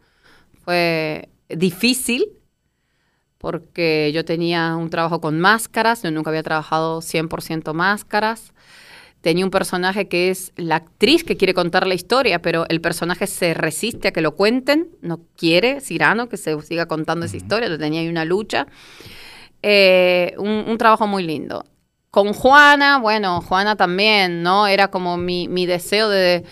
Fue 0.64 1.28
difícil 1.48 2.26
porque 3.37 4.11
yo 4.14 4.24
tenía 4.24 4.76
un 4.76 4.90
trabajo 4.90 5.20
con 5.20 5.40
máscaras, 5.40 6.02
yo 6.02 6.11
nunca 6.11 6.31
había 6.31 6.42
trabajado 6.42 7.00
100% 7.00 7.72
máscaras 7.74 8.52
tenía 9.20 9.44
un 9.44 9.50
personaje 9.50 10.09
que 10.09 10.31
es 10.31 10.52
la 10.57 10.76
actriz 10.76 11.24
que 11.24 11.37
quiere 11.37 11.54
contar 11.54 11.87
la 11.87 11.94
historia, 11.94 12.40
pero 12.40 12.66
el 12.68 12.81
personaje 12.81 13.26
se 13.26 13.54
resiste 13.54 14.09
a 14.09 14.12
que 14.12 14.20
lo 14.20 14.37
cuenten, 14.37 14.88
no 15.02 15.20
quiere, 15.37 15.81
Cirano, 15.81 16.28
que 16.28 16.37
se 16.37 16.61
siga 16.62 16.87
contando 16.87 17.26
esa 17.26 17.37
historia, 17.37 17.76
tenía 17.78 18.00
ahí 18.00 18.09
una 18.09 18.24
lucha. 18.24 18.66
Eh, 19.62 20.35
un, 20.38 20.78
trabajo 20.78 21.07
muy 21.07 21.24
lindo. 21.24 21.64
Con 22.11 22.33
Juana, 22.33 22.98
bueno, 22.98 23.40
Juana 23.40 23.76
también, 23.76 24.42
¿no? 24.42 24.66
Era 24.66 24.88
como 24.88 25.16
mi, 25.16 25.48
mi 25.48 25.66
deseo 25.66 26.09
de 26.09 26.44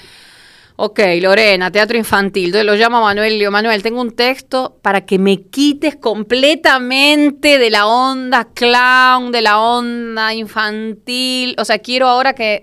Ok, 0.79 1.01
Lorena, 1.21 1.71
teatro 1.71 1.97
infantil. 1.97 2.47
Entonces 2.47 2.67
lo 2.67 2.75
llamo 2.75 2.99
a 2.99 3.01
Manuel 3.01 3.35
y 3.35 3.39
digo, 3.39 3.51
Manuel, 3.51 3.83
tengo 3.83 4.01
un 4.01 4.15
texto 4.15 4.79
para 4.83 5.07
que 5.07 5.19
me 5.19 5.43
quites 5.45 5.97
completamente 5.97 7.59
de 7.59 7.71
la 7.71 7.87
onda 7.87 8.49
clown, 8.53 9.33
de 9.33 9.41
la 9.41 9.59
onda 9.59 10.35
infantil. 10.35 11.57
O 11.59 11.65
sea, 11.65 11.79
quiero 11.79 12.09
ahora 12.09 12.35
que, 12.35 12.63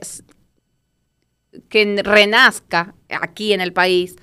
que 1.69 2.01
renazca 2.03 2.93
aquí 3.19 3.51
en 3.51 3.61
el 3.61 3.73
país 3.73 4.15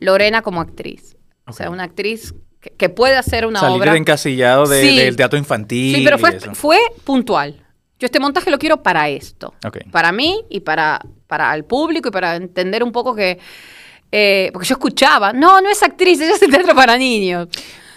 Lorena 0.00 0.40
como 0.40 0.62
actriz. 0.62 1.16
O 1.46 1.52
sea, 1.52 1.68
una 1.68 1.84
actriz 1.84 2.34
que, 2.78 2.88
puede 2.88 3.16
hacer 3.16 3.44
una 3.44 3.60
Salir 3.60 3.76
obra. 3.82 3.92
de 3.92 3.98
encasillado 3.98 4.66
del 4.66 5.16
teatro 5.16 5.38
infantil. 5.38 5.96
Sí, 5.96 6.02
pero 6.02 6.18
fue, 6.18 6.40
fue 6.54 6.78
puntual. 7.04 7.63
Yo 7.98 8.06
este 8.06 8.20
montaje 8.20 8.50
lo 8.50 8.58
quiero 8.58 8.82
para 8.82 9.08
esto. 9.08 9.54
Para 9.90 10.12
mí 10.12 10.44
y 10.50 10.60
para, 10.60 11.00
para 11.26 11.54
el 11.54 11.64
público 11.64 12.08
y 12.08 12.12
para 12.12 12.36
entender 12.36 12.82
un 12.82 12.92
poco 12.92 13.14
que... 13.14 13.38
Eh, 14.10 14.50
porque 14.52 14.68
yo 14.68 14.74
escuchaba, 14.74 15.32
no, 15.32 15.60
no 15.60 15.68
es 15.68 15.82
actriz, 15.82 16.20
ella 16.20 16.34
hace 16.34 16.46
teatro 16.46 16.74
para 16.74 16.96
niños. 16.96 17.48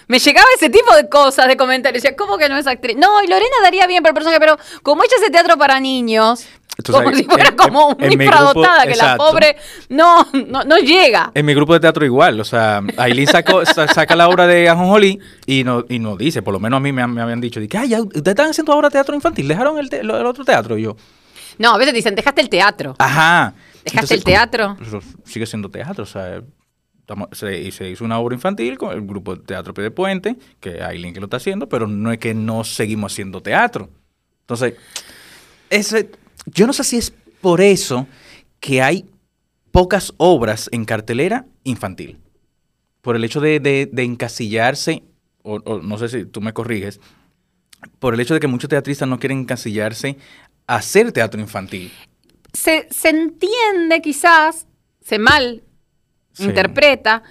Me 0.07 0.19
llegaba 0.19 0.47
ese 0.55 0.69
tipo 0.69 0.95
de 0.95 1.09
cosas, 1.09 1.47
de 1.47 1.57
comentarios. 1.57 2.01
Decía, 2.01 2.15
¿cómo 2.15 2.37
que 2.37 2.47
no 2.47 2.57
es 2.57 2.65
actriz? 2.65 2.95
No, 2.97 3.21
y 3.23 3.27
Lorena 3.27 3.55
daría 3.61 3.85
bien 3.87 4.01
para 4.01 4.11
el 4.11 4.13
personaje, 4.15 4.39
pero 4.39 4.57
como 4.81 5.03
ella 5.03 5.13
hace 5.19 5.29
teatro 5.29 5.57
para 5.57 5.79
niños, 5.79 6.47
como 6.85 7.13
si 7.13 7.23
fuera 7.23 7.55
como 7.55 7.87
una 7.87 8.07
infradotada, 8.07 8.85
que 8.85 8.95
la 8.95 9.17
pobre 9.17 9.57
no, 9.89 10.27
no, 10.33 10.77
llega. 10.77 11.31
En 11.33 11.45
mi 11.45 11.53
grupo 11.53 11.73
de 11.73 11.79
teatro 11.79 12.05
igual, 12.05 12.39
o 12.39 12.43
sea, 12.45 12.81
Aileen 12.97 13.27
saca 13.93 14.15
la 14.15 14.29
obra 14.29 14.47
de 14.47 14.69
Ajonjolí 14.69 15.19
y 15.45 15.63
nos 15.63 15.85
y 15.89 15.99
no 15.99 16.15
dice, 16.17 16.41
por 16.41 16.53
lo 16.53 16.59
menos 16.59 16.77
a 16.77 16.81
mí 16.81 16.91
me, 16.91 17.01
habían 17.01 17.41
dicho, 17.41 17.59
que, 17.67 17.77
ay, 17.77 17.89
ya, 17.89 18.01
ustedes 18.01 18.27
están 18.27 18.49
haciendo 18.49 18.73
ahora 18.73 18.89
teatro 18.89 19.15
infantil, 19.15 19.47
dejaron 19.47 19.79
el, 19.79 19.93
el 19.93 20.09
otro 20.09 20.45
teatro. 20.45 20.77
Y 20.77 20.83
yo, 20.83 20.95
no, 21.57 21.73
a 21.73 21.77
veces 21.77 21.93
dicen, 21.93 22.15
dejaste 22.15 22.41
el 22.41 22.49
teatro. 22.49 22.95
Ajá. 22.99 23.53
Dejaste 23.83 24.15
el 24.15 24.23
teatro. 24.23 24.77
sigue 25.23 25.45
siendo 25.45 25.69
teatro, 25.69 26.03
o 26.03 26.07
sea, 26.07 26.41
se, 27.31 27.71
se, 27.71 27.89
hizo 27.89 28.03
una 28.03 28.19
obra 28.19 28.35
infantil 28.35 28.77
con 28.77 28.93
el 28.93 29.01
grupo 29.01 29.35
de 29.35 29.43
Teatro 29.43 29.73
Pie 29.73 29.85
de 29.85 29.91
Puente, 29.91 30.35
que 30.59 30.81
alguien 30.81 31.13
que 31.13 31.19
lo 31.19 31.25
está 31.25 31.37
haciendo, 31.37 31.69
pero 31.69 31.87
no 31.87 32.11
es 32.11 32.17
que 32.17 32.33
no 32.33 32.63
seguimos 32.63 33.13
haciendo 33.13 33.41
teatro. 33.41 33.89
Entonces, 34.41 34.75
ese, 35.69 36.11
yo 36.47 36.67
no 36.67 36.73
sé 36.73 36.83
si 36.83 36.97
es 36.97 37.13
por 37.41 37.61
eso 37.61 38.07
que 38.59 38.81
hay 38.81 39.05
pocas 39.71 40.13
obras 40.17 40.69
en 40.71 40.85
cartelera 40.85 41.45
infantil. 41.63 42.17
Por 43.01 43.15
el 43.15 43.23
hecho 43.23 43.39
de, 43.39 43.89
encasillarse, 43.95 45.03
o, 45.43 45.59
no 45.81 45.97
sé 45.97 46.09
si 46.09 46.25
tú 46.25 46.41
me 46.41 46.53
corriges, 46.53 46.99
por 47.99 48.13
el 48.13 48.19
hecho 48.19 48.33
de 48.33 48.39
que 48.39 48.47
muchos 48.47 48.69
teatristas 48.69 49.07
no 49.07 49.19
quieren 49.19 49.39
encasillarse 49.39 50.17
a 50.65 50.77
hacer 50.77 51.11
teatro 51.11 51.39
infantil. 51.39 51.91
Se, 52.53 52.87
se 52.89 53.09
entiende 53.09 54.01
quizás, 54.01 54.67
se 55.01 55.19
mal 55.19 55.63
Sí. 56.37 56.43
interpreta, 56.43 57.23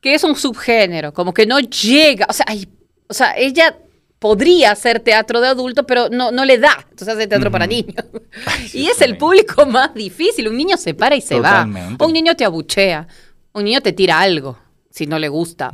que 0.00 0.14
es 0.14 0.24
un 0.24 0.34
subgénero, 0.34 1.12
como 1.14 1.32
que 1.32 1.46
no 1.46 1.60
llega, 1.60 2.26
o 2.28 2.32
sea, 2.32 2.46
ay, 2.48 2.66
o 3.08 3.14
sea, 3.14 3.36
ella 3.36 3.78
podría 4.20 4.70
hacer 4.70 5.00
teatro 5.00 5.40
de 5.40 5.48
adulto, 5.48 5.84
pero 5.86 6.08
no, 6.10 6.30
no 6.30 6.44
le 6.44 6.58
da, 6.58 6.86
entonces 6.90 7.08
hace 7.08 7.26
teatro 7.26 7.50
para 7.50 7.66
niños. 7.66 8.04
Ay, 8.46 8.68
sí, 8.68 8.82
y 8.82 8.86
es 8.86 9.00
el 9.00 9.16
público 9.16 9.66
más 9.66 9.92
difícil, 9.94 10.46
un 10.46 10.56
niño 10.56 10.76
se 10.76 10.94
para 10.94 11.16
y 11.16 11.20
se 11.20 11.36
Totalmente. 11.36 11.96
va, 11.98 12.06
un 12.06 12.12
niño 12.12 12.36
te 12.36 12.44
abuchea, 12.44 13.08
un 13.52 13.64
niño 13.64 13.80
te 13.80 13.92
tira 13.92 14.20
algo 14.20 14.56
si 14.90 15.06
no 15.06 15.18
le 15.18 15.28
gusta. 15.28 15.70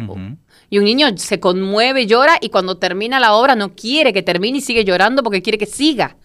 Y 0.69 0.79
un 0.79 0.85
niño 0.85 1.09
se 1.17 1.41
conmueve, 1.41 2.07
llora 2.07 2.39
y 2.41 2.49
cuando 2.51 2.77
termina 2.79 3.19
la 3.19 3.35
obra 3.35 3.55
no 3.55 3.75
quiere 3.75 4.13
que 4.13 4.23
termine 4.23 4.59
y 4.59 4.61
sigue 4.61 4.85
llorando 4.85 5.23
porque 5.23 5.43
quiere 5.43 5.59
que 5.59 5.67
siga. 5.67 6.17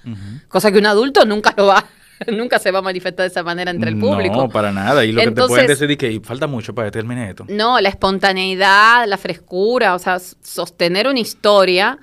Cosa 0.48 0.72
que 0.72 0.78
un 0.78 0.86
adulto 0.86 1.26
nunca 1.26 1.54
lo 1.58 1.68
va, 1.68 1.86
nunca 2.32 2.60
se 2.60 2.72
va 2.72 2.80
a 2.80 2.82
manifestar 2.82 3.24
de 3.24 3.28
esa 3.32 3.44
manera 3.44 3.72
entre 3.72 3.90
el 3.90 3.98
público. 4.00 4.36
No, 4.36 4.50
para 4.50 4.72
nada. 4.72 5.04
Y 5.06 5.12
lo 5.12 5.22
que 5.22 5.32
te 5.32 5.48
pueden 5.48 5.68
decir 5.68 5.90
es 5.92 5.98
que 5.98 6.20
falta 6.24 6.48
mucho 6.48 6.74
para 6.76 6.88
que 6.88 6.92
termine 6.92 7.30
esto. 7.30 7.46
No, 7.50 7.80
la 7.80 7.90
espontaneidad, 7.90 9.08
la 9.08 9.18
frescura, 9.18 9.96
o 9.96 10.00
sea, 10.00 10.20
sostener 10.20 11.08
una 11.08 11.20
historia, 11.20 11.98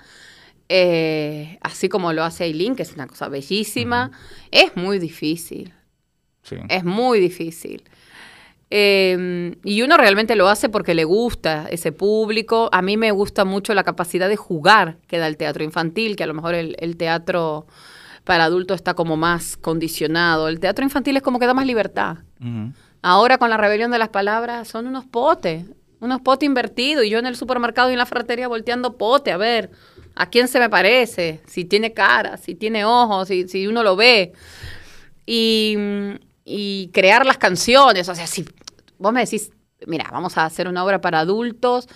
eh, 0.68 1.58
así 1.62 1.88
como 1.88 2.12
lo 2.12 2.24
hace 2.24 2.44
Aileen, 2.44 2.76
que 2.76 2.82
es 2.82 2.92
una 2.94 3.06
cosa 3.06 3.28
bellísima, 3.28 4.10
es 4.50 4.76
muy 4.76 4.98
difícil, 4.98 5.72
Sí. 6.42 6.56
es 6.68 6.84
muy 6.84 7.20
difícil. 7.20 7.82
Eh, 8.70 9.56
y 9.64 9.80
uno 9.80 9.96
realmente 9.96 10.36
lo 10.36 10.48
hace 10.48 10.68
porque 10.68 10.94
le 10.94 11.04
gusta 11.04 11.66
ese 11.70 11.90
público. 11.90 12.68
A 12.70 12.82
mí 12.82 12.98
me 12.98 13.12
gusta 13.12 13.46
mucho 13.46 13.72
la 13.72 13.82
capacidad 13.82 14.28
de 14.28 14.36
jugar 14.36 14.98
que 15.06 15.16
da 15.16 15.26
el 15.26 15.38
teatro 15.38 15.64
infantil, 15.64 16.16
que 16.16 16.24
a 16.24 16.26
lo 16.26 16.34
mejor 16.34 16.54
el, 16.54 16.76
el 16.78 16.98
teatro 16.98 17.66
para 18.28 18.44
adultos 18.44 18.74
está 18.74 18.92
como 18.92 19.16
más 19.16 19.56
condicionado. 19.56 20.48
El 20.48 20.60
teatro 20.60 20.84
infantil 20.84 21.16
es 21.16 21.22
como 21.22 21.38
que 21.38 21.46
da 21.46 21.54
más 21.54 21.64
libertad. 21.64 22.18
Ahora 23.00 23.38
con 23.38 23.48
la 23.48 23.56
rebelión 23.56 23.90
de 23.90 23.96
las 23.96 24.10
palabras 24.10 24.68
son 24.68 24.86
unos 24.86 25.06
potes, 25.06 25.64
unos 25.98 26.20
potes 26.20 26.46
invertidos. 26.46 27.06
Y 27.06 27.08
yo 27.08 27.18
en 27.18 27.24
el 27.24 27.36
supermercado 27.36 27.88
y 27.88 27.94
en 27.94 27.98
la 27.98 28.04
ferretería 28.04 28.46
volteando 28.46 28.98
pote, 28.98 29.32
a 29.32 29.38
ver, 29.38 29.70
¿a 30.14 30.28
quién 30.28 30.46
se 30.46 30.58
me 30.58 30.68
parece? 30.68 31.40
Si 31.46 31.64
tiene 31.64 31.94
cara, 31.94 32.36
si 32.36 32.54
tiene 32.54 32.84
ojos, 32.84 33.28
si, 33.28 33.48
si 33.48 33.66
uno 33.66 33.82
lo 33.82 33.96
ve. 33.96 34.34
Y, 35.24 35.78
y 36.44 36.90
crear 36.92 37.24
las 37.24 37.38
canciones. 37.38 38.10
O 38.10 38.14
sea, 38.14 38.26
si 38.26 38.44
vos 38.98 39.10
me 39.10 39.24
decís, 39.24 39.52
mira, 39.86 40.06
vamos 40.12 40.36
a 40.36 40.44
hacer 40.44 40.68
una 40.68 40.84
obra 40.84 41.00
para 41.00 41.20
adultos, 41.20 41.88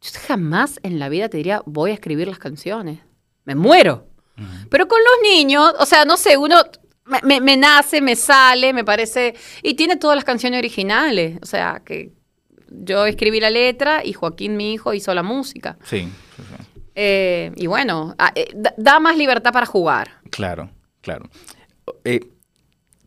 yo 0.00 0.10
jamás 0.28 0.78
en 0.84 1.00
la 1.00 1.08
vida 1.08 1.28
te 1.28 1.38
diría, 1.38 1.64
voy 1.66 1.90
a 1.90 1.94
escribir 1.94 2.28
las 2.28 2.38
canciones. 2.38 3.00
Me 3.44 3.56
muero. 3.56 4.06
Pero 4.70 4.86
con 4.88 4.98
los 5.00 5.30
niños, 5.30 5.72
o 5.78 5.86
sea, 5.86 6.04
no 6.04 6.16
sé, 6.16 6.36
uno 6.36 6.56
me, 7.04 7.20
me- 7.22 7.40
me 7.40 7.56
nace, 7.56 8.00
me 8.00 8.14
sale, 8.16 8.72
me 8.72 8.84
parece. 8.84 9.34
Y 9.62 9.74
tiene 9.74 9.96
todas 9.96 10.14
las 10.16 10.24
canciones 10.24 10.58
originales. 10.58 11.38
O 11.42 11.46
sea, 11.46 11.82
que 11.84 12.12
yo 12.70 13.06
escribí 13.06 13.40
la 13.40 13.50
letra 13.50 14.04
y 14.04 14.12
Joaquín, 14.12 14.56
mi 14.56 14.72
hijo, 14.74 14.92
hizo 14.94 15.14
la 15.14 15.22
música. 15.22 15.78
Sí, 15.84 16.08
sí, 16.36 16.42
sí. 16.42 16.80
Eh, 16.94 17.52
y 17.56 17.66
bueno, 17.66 18.14
a- 18.18 18.32
eh, 18.34 18.48
da, 18.54 18.74
da 18.76 19.00
más 19.00 19.16
libertad 19.16 19.52
para 19.52 19.66
jugar. 19.66 20.20
Claro, 20.30 20.70
claro. 21.00 21.30
Eh, 22.04 22.20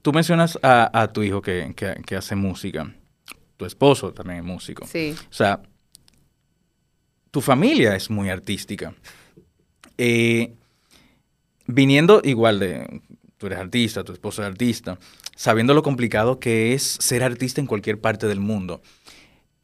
tú 0.01 0.11
mencionas 0.13 0.57
a, 0.63 0.89
a 0.99 1.07
tu 1.13 1.21
hijo 1.23 1.41
que, 1.41 1.73
que- 1.75 2.01
que 2.05 2.15
hace 2.15 2.35
música. 2.35 2.93
Tu 3.57 3.65
esposo 3.65 4.11
también 4.13 4.39
es 4.39 4.45
músico. 4.45 4.87
Sí. 4.87 5.15
O 5.29 5.33
sea, 5.33 5.61
tu 7.29 7.41
familia 7.41 7.95
es 7.95 8.09
muy 8.09 8.29
artística. 8.29 8.93
Eh, 9.97 10.53
viniendo 11.67 12.21
igual 12.23 12.59
de, 12.59 13.01
tú 13.37 13.47
eres 13.47 13.59
artista, 13.59 14.03
tu 14.03 14.11
esposo 14.13 14.41
es 14.41 14.47
artista, 14.47 14.97
sabiendo 15.35 15.73
lo 15.73 15.83
complicado 15.83 16.39
que 16.39 16.73
es 16.73 16.83
ser 16.99 17.23
artista 17.23 17.61
en 17.61 17.67
cualquier 17.67 17.99
parte 17.99 18.27
del 18.27 18.39
mundo. 18.39 18.81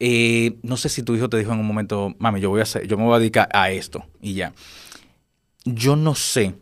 eh, 0.00 0.58
no 0.62 0.76
sé 0.76 0.88
si 0.88 1.02
tu 1.02 1.16
hijo 1.16 1.28
te 1.28 1.38
dijo 1.38 1.52
en 1.52 1.58
un 1.58 1.66
momento, 1.66 2.14
mami, 2.18 2.40
yo 2.40 2.50
voy 2.50 2.60
a 2.60 2.62
hacer, 2.62 2.86
yo 2.86 2.96
me 2.96 3.04
voy 3.04 3.16
a 3.16 3.18
dedicar 3.18 3.48
a 3.52 3.70
esto 3.72 4.04
y 4.22 4.34
ya. 4.34 4.52
Yo 5.64 5.96
no 5.96 6.14
sé. 6.14 6.54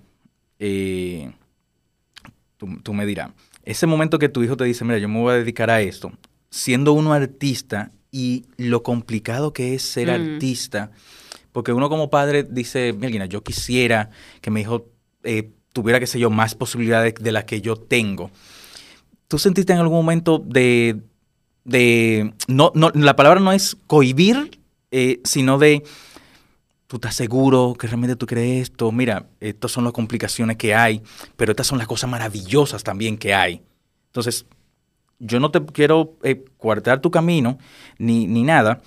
eh, 0.59 1.31
tú, 2.57 2.81
tú 2.83 2.95
me 2.95 3.05
dirás. 3.07 3.31
Ese 3.63 3.87
momento 3.87 4.19
que 4.19 4.29
tu 4.31 4.43
hijo 4.43 4.57
te 4.57 4.65
dice, 4.65 4.85
mira, 4.85 4.99
yo 4.99 5.09
me 5.09 5.21
voy 5.21 5.35
a 5.35 5.37
dedicar 5.37 5.69
a 5.71 5.83
esto, 5.83 6.13
siendo 6.51 6.93
uno 6.93 7.13
artista 7.13 7.93
y 8.11 8.47
lo 8.57 8.83
complicado 8.83 9.53
que 9.53 9.75
es 9.75 9.83
ser 9.83 10.09
Mm. 10.09 10.11
artista, 10.35 10.91
porque 11.53 11.73
uno 11.73 11.89
como 11.91 12.09
padre 12.09 12.43
dice, 12.43 12.95
mira, 12.95 13.27
yo 13.27 13.43
quisiera 13.43 14.11
que 14.41 14.51
mi 14.51 14.63
hijo 14.63 14.87
eh, 15.27 15.53
tuviera, 15.73 16.01
qué 16.01 16.07
sé 16.07 16.19
yo, 16.19 16.31
más 16.31 16.55
posibilidades 16.55 17.15
de 17.15 17.33
las 17.33 17.45
que 17.45 17.61
yo 17.61 17.77
tengo. 17.77 18.31
¿Tú 19.29 19.39
sentiste 19.39 19.73
en 19.73 19.81
algún 19.81 19.99
momento 19.99 20.39
de, 20.39 21.03
de 21.65 22.33
no, 22.49 22.73
no, 22.75 22.91
la 22.95 23.17
palabra 23.17 23.41
no 23.41 23.53
es 23.53 23.77
cohibir, 23.87 24.59
eh, 24.91 25.21
sino 25.25 25.59
de, 25.59 25.83
tú 26.87 26.97
estás 26.97 27.15
seguro 27.15 27.75
que 27.79 27.89
realmente 27.89 28.17
tú 28.17 28.27
crees 28.27 28.71
esto, 28.71 28.93
mira, 28.93 29.27
estas 29.41 29.73
son 29.73 29.85
las 29.85 29.93
complicaciones 29.93 30.57
que 30.57 30.75
hay, 30.75 31.03
pero 31.37 31.53
estas 31.53 31.67
son 31.67 31.79
las 31.79 31.87
cosas 31.87 32.09
maravillosas 32.09 32.85
también 32.85 33.19
que 33.19 33.35
hay. 33.35 33.63
Entonces, 34.07 34.47
yo 35.19 35.41
no 35.41 35.51
te 35.51 35.65
quiero 35.67 36.17
eh, 36.23 36.45
tu 37.03 37.11
camino 37.11 37.59
ni, 37.99 38.27
ni 38.27 38.43
nada, 38.43 38.81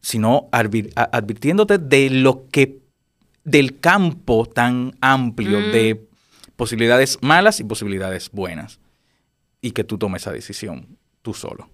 sino 0.00 0.48
advirtiéndote 0.52 1.78
de 1.78 2.10
lo 2.10 2.46
que, 2.48 2.77
del 3.50 3.80
campo 3.80 4.46
tan 4.46 4.96
amplio 5.00 5.60
Mm. 5.60 5.72
de 5.72 6.08
posibilidades 6.56 7.18
malas 7.22 7.60
y 7.60 7.64
posibilidades 7.64 8.30
buenas. 8.30 8.80
Y 9.60 9.72
que 9.72 9.84
tú 9.84 9.98
tomes 9.98 10.22
esa 10.22 10.32
decisión 10.32 10.98
tú 11.22 11.34
solo. 11.34 11.68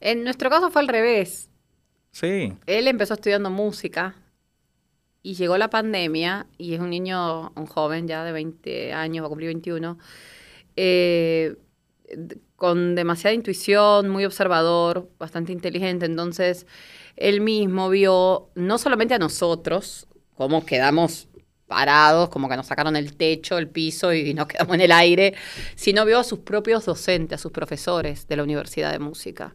En 0.00 0.24
nuestro 0.24 0.50
caso 0.50 0.70
fue 0.70 0.82
al 0.82 0.88
revés. 0.88 1.48
Sí. 2.12 2.52
Él 2.66 2.88
empezó 2.88 3.14
estudiando 3.14 3.50
música 3.50 4.14
y 5.22 5.34
llegó 5.34 5.58
la 5.58 5.70
pandemia 5.70 6.46
y 6.56 6.74
es 6.74 6.80
un 6.80 6.90
niño, 6.90 7.50
un 7.56 7.66
joven 7.66 8.06
ya 8.06 8.24
de 8.24 8.32
20 8.32 8.92
años, 8.92 9.22
va 9.22 9.26
a 9.26 9.28
cumplir 9.28 9.48
21, 9.48 9.98
eh, 10.76 11.56
con 12.54 12.94
demasiada 12.94 13.34
intuición, 13.34 14.08
muy 14.08 14.24
observador, 14.24 15.10
bastante 15.18 15.52
inteligente. 15.52 16.06
Entonces, 16.06 16.66
él 17.16 17.40
mismo 17.40 17.88
vio 17.90 18.50
no 18.54 18.78
solamente 18.78 19.14
a 19.14 19.18
nosotros, 19.18 20.06
cómo 20.36 20.64
quedamos 20.64 21.28
parados, 21.66 22.28
como 22.28 22.48
que 22.48 22.56
nos 22.56 22.66
sacaron 22.66 22.96
el 22.96 23.16
techo, 23.16 23.58
el 23.58 23.68
piso 23.68 24.12
y 24.12 24.34
nos 24.34 24.46
quedamos 24.48 24.74
en 24.76 24.80
el 24.82 24.92
aire, 24.92 25.34
sino 25.74 26.04
vio 26.04 26.18
a 26.20 26.24
sus 26.24 26.40
propios 26.40 26.84
docentes, 26.86 27.40
a 27.40 27.42
sus 27.42 27.52
profesores 27.52 28.28
de 28.28 28.36
la 28.36 28.42
Universidad 28.44 28.92
de 28.92 28.98
Música 29.00 29.54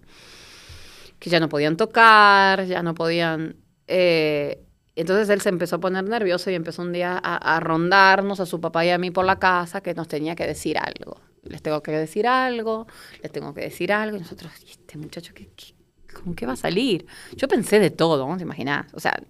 que 1.19 1.29
ya 1.29 1.39
no 1.39 1.49
podían 1.49 1.77
tocar, 1.77 2.65
ya 2.65 2.81
no 2.83 2.93
podían... 2.93 3.55
eh, 3.87 4.63
entonces 4.95 5.29
él 5.29 5.39
se 5.41 5.49
empezó 5.49 5.77
a 5.77 5.79
poner 5.79 6.03
nervioso 6.03 6.51
y 6.51 6.55
empezó 6.55 6.81
un 6.81 6.91
día 6.91 7.19
a, 7.23 7.55
a 7.57 7.59
rondarnos 7.61 8.39
a 8.39 8.45
su 8.45 8.59
papá 8.59 8.85
y 8.85 8.89
a 8.89 8.97
mí 8.97 9.09
por 9.09 9.25
la 9.25 9.39
casa 9.39 9.81
que 9.81 9.93
nos 9.93 10.07
tenía 10.07 10.35
que 10.35 10.45
decir 10.45 10.77
algo. 10.77 11.21
Les 11.43 11.61
tengo 11.61 11.81
que 11.81 11.91
decir 11.91 12.27
algo, 12.27 12.87
les 13.23 13.31
tengo 13.31 13.53
que 13.53 13.61
decir 13.61 13.91
algo. 13.93 14.17
Y 14.17 14.19
nosotros, 14.19 14.51
¿y 14.67 14.71
este 14.71 14.97
muchacho 14.97 15.33
qué, 15.33 15.49
qué- 15.55 15.73
con 16.13 16.35
qué 16.35 16.45
va 16.45 16.53
a 16.53 16.57
salir? 16.57 17.05
Yo 17.35 17.47
pensé 17.47 17.79
de 17.79 17.89
todo, 17.89 18.27
¿no? 18.27 18.35
¿Te 18.37 18.43
imaginas? 18.43 18.93
O 18.93 18.99
sea, 18.99 19.23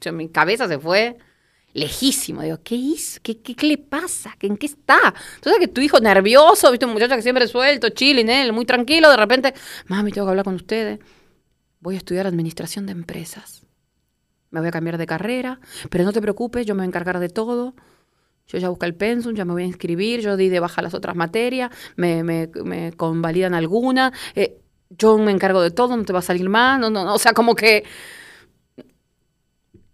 yo- 0.00 0.12
mi 0.12 0.28
cabeza 0.28 0.68
se 0.68 0.78
fue 0.78 1.16
lejísimo. 1.74 2.42
Digo, 2.42 2.58
¿qué 2.62 2.74
hizo? 2.74 3.20
¿Qué, 3.22 3.40
qué, 3.40 3.54
qué 3.54 3.66
le 3.66 3.78
pasa? 3.78 4.36
¿En 4.40 4.56
qué 4.56 4.66
está? 4.66 4.98
Entonces 5.36 5.60
que 5.60 5.68
tu 5.68 5.80
hijo 5.80 6.00
nervioso, 6.00 6.70
viste, 6.70 6.86
un 6.86 6.92
muchacho 6.92 7.16
que 7.16 7.22
siempre 7.22 7.46
suelto, 7.46 7.88
chilling, 7.90 8.28
él, 8.28 8.52
muy 8.52 8.64
tranquilo, 8.66 9.10
de 9.10 9.16
repente, 9.16 9.54
mami, 9.86 10.12
tengo 10.12 10.26
que 10.26 10.30
hablar 10.30 10.44
con 10.44 10.54
ustedes. 10.54 10.98
Voy 11.80 11.94
a 11.94 11.98
estudiar 11.98 12.26
administración 12.26 12.86
de 12.86 12.92
empresas. 12.92 13.62
Me 14.50 14.60
voy 14.60 14.68
a 14.68 14.72
cambiar 14.72 14.98
de 14.98 15.06
carrera, 15.06 15.60
pero 15.88 16.04
no 16.04 16.12
te 16.12 16.20
preocupes, 16.20 16.66
yo 16.66 16.74
me 16.74 16.80
voy 16.80 16.84
a 16.84 16.88
encargar 16.88 17.18
de 17.18 17.30
todo. 17.30 17.74
Yo 18.46 18.58
ya 18.58 18.68
busqué 18.68 18.84
el 18.86 18.94
pensum, 18.94 19.34
ya 19.34 19.44
me 19.46 19.52
voy 19.52 19.62
a 19.62 19.66
inscribir, 19.66 20.20
yo 20.20 20.36
di 20.36 20.48
de 20.50 20.60
baja 20.60 20.82
las 20.82 20.92
otras 20.94 21.16
materias, 21.16 21.70
me, 21.96 22.22
me, 22.22 22.50
me 22.64 22.92
convalidan 22.92 23.54
alguna, 23.54 24.12
eh, 24.34 24.58
yo 24.90 25.16
me 25.16 25.30
encargo 25.30 25.62
de 25.62 25.70
todo, 25.70 25.96
no 25.96 26.04
te 26.04 26.12
va 26.12 26.18
a 26.18 26.22
salir 26.22 26.48
mal, 26.50 26.80
no, 26.80 26.90
no, 26.90 27.04
no, 27.04 27.14
o 27.14 27.18
sea, 27.18 27.32
como 27.32 27.54
que... 27.54 27.84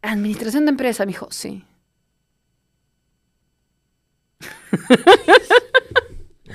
Administración 0.02 0.64
de 0.64 0.70
empresa, 0.70 1.04
me 1.04 1.12
dijo, 1.12 1.28
sí. 1.30 1.64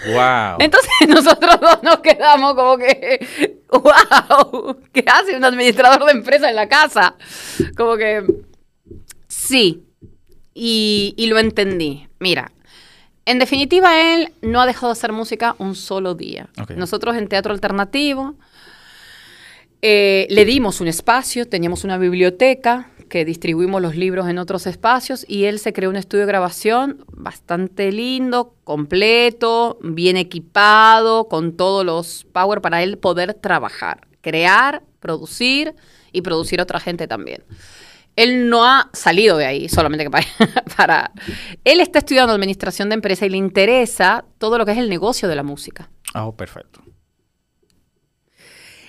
Wow. 0.05 0.57
Entonces 0.59 0.91
nosotros 1.07 1.59
dos 1.61 1.83
nos 1.83 1.99
quedamos 1.99 2.55
como 2.55 2.77
que, 2.77 3.59
wow, 3.71 4.77
¿qué 4.91 5.05
hace 5.07 5.35
un 5.37 5.45
administrador 5.45 6.05
de 6.05 6.11
empresa 6.11 6.49
en 6.49 6.55
la 6.55 6.67
casa? 6.67 7.15
Como 7.77 7.95
que, 7.95 8.23
sí, 9.27 9.83
y, 10.53 11.13
y 11.15 11.27
lo 11.27 11.39
entendí. 11.39 12.07
Mira, 12.19 12.51
en 13.25 13.39
definitiva 13.39 14.13
él 14.13 14.33
no 14.41 14.61
ha 14.61 14.65
dejado 14.65 14.87
de 14.87 14.93
hacer 14.93 15.11
música 15.13 15.55
un 15.57 15.75
solo 15.75 16.15
día. 16.15 16.49
Nosotros 16.75 17.15
en 17.15 17.27
Teatro 17.27 17.53
Alternativo 17.53 18.35
eh, 19.81 20.27
le 20.29 20.45
dimos 20.45 20.81
un 20.81 20.87
espacio, 20.87 21.47
teníamos 21.47 21.83
una 21.83 21.97
biblioteca 21.97 22.89
que 23.13 23.25
distribuimos 23.25 23.79
los 23.79 23.95
libros 23.95 24.27
en 24.27 24.39
otros 24.39 24.65
espacios 24.65 25.23
y 25.29 25.43
él 25.43 25.59
se 25.59 25.71
creó 25.71 25.91
un 25.91 25.97
estudio 25.97 26.21
de 26.21 26.29
grabación 26.29 27.05
bastante 27.11 27.91
lindo, 27.91 28.55
completo, 28.63 29.77
bien 29.83 30.17
equipado, 30.17 31.27
con 31.27 31.55
todos 31.55 31.85
los 31.85 32.25
power 32.33 32.59
para 32.59 32.81
él 32.81 32.97
poder 32.97 33.35
trabajar, 33.35 34.07
crear, 34.21 34.81
producir 34.99 35.75
y 36.11 36.23
producir 36.23 36.59
a 36.59 36.63
otra 36.63 36.79
gente 36.79 37.07
también. 37.07 37.43
Él 38.15 38.49
no 38.49 38.65
ha 38.65 38.89
salido 38.93 39.37
de 39.37 39.45
ahí 39.45 39.69
solamente 39.69 40.05
que 40.05 40.09
para, 40.09 40.25
para... 40.75 41.11
Él 41.63 41.81
está 41.81 41.99
estudiando 41.99 42.33
administración 42.33 42.89
de 42.89 42.95
empresa 42.95 43.27
y 43.27 43.29
le 43.29 43.37
interesa 43.37 44.25
todo 44.39 44.57
lo 44.57 44.65
que 44.65 44.71
es 44.71 44.79
el 44.79 44.89
negocio 44.89 45.29
de 45.29 45.35
la 45.35 45.43
música. 45.43 45.87
Ah, 46.15 46.25
oh, 46.25 46.35
perfecto. 46.35 46.81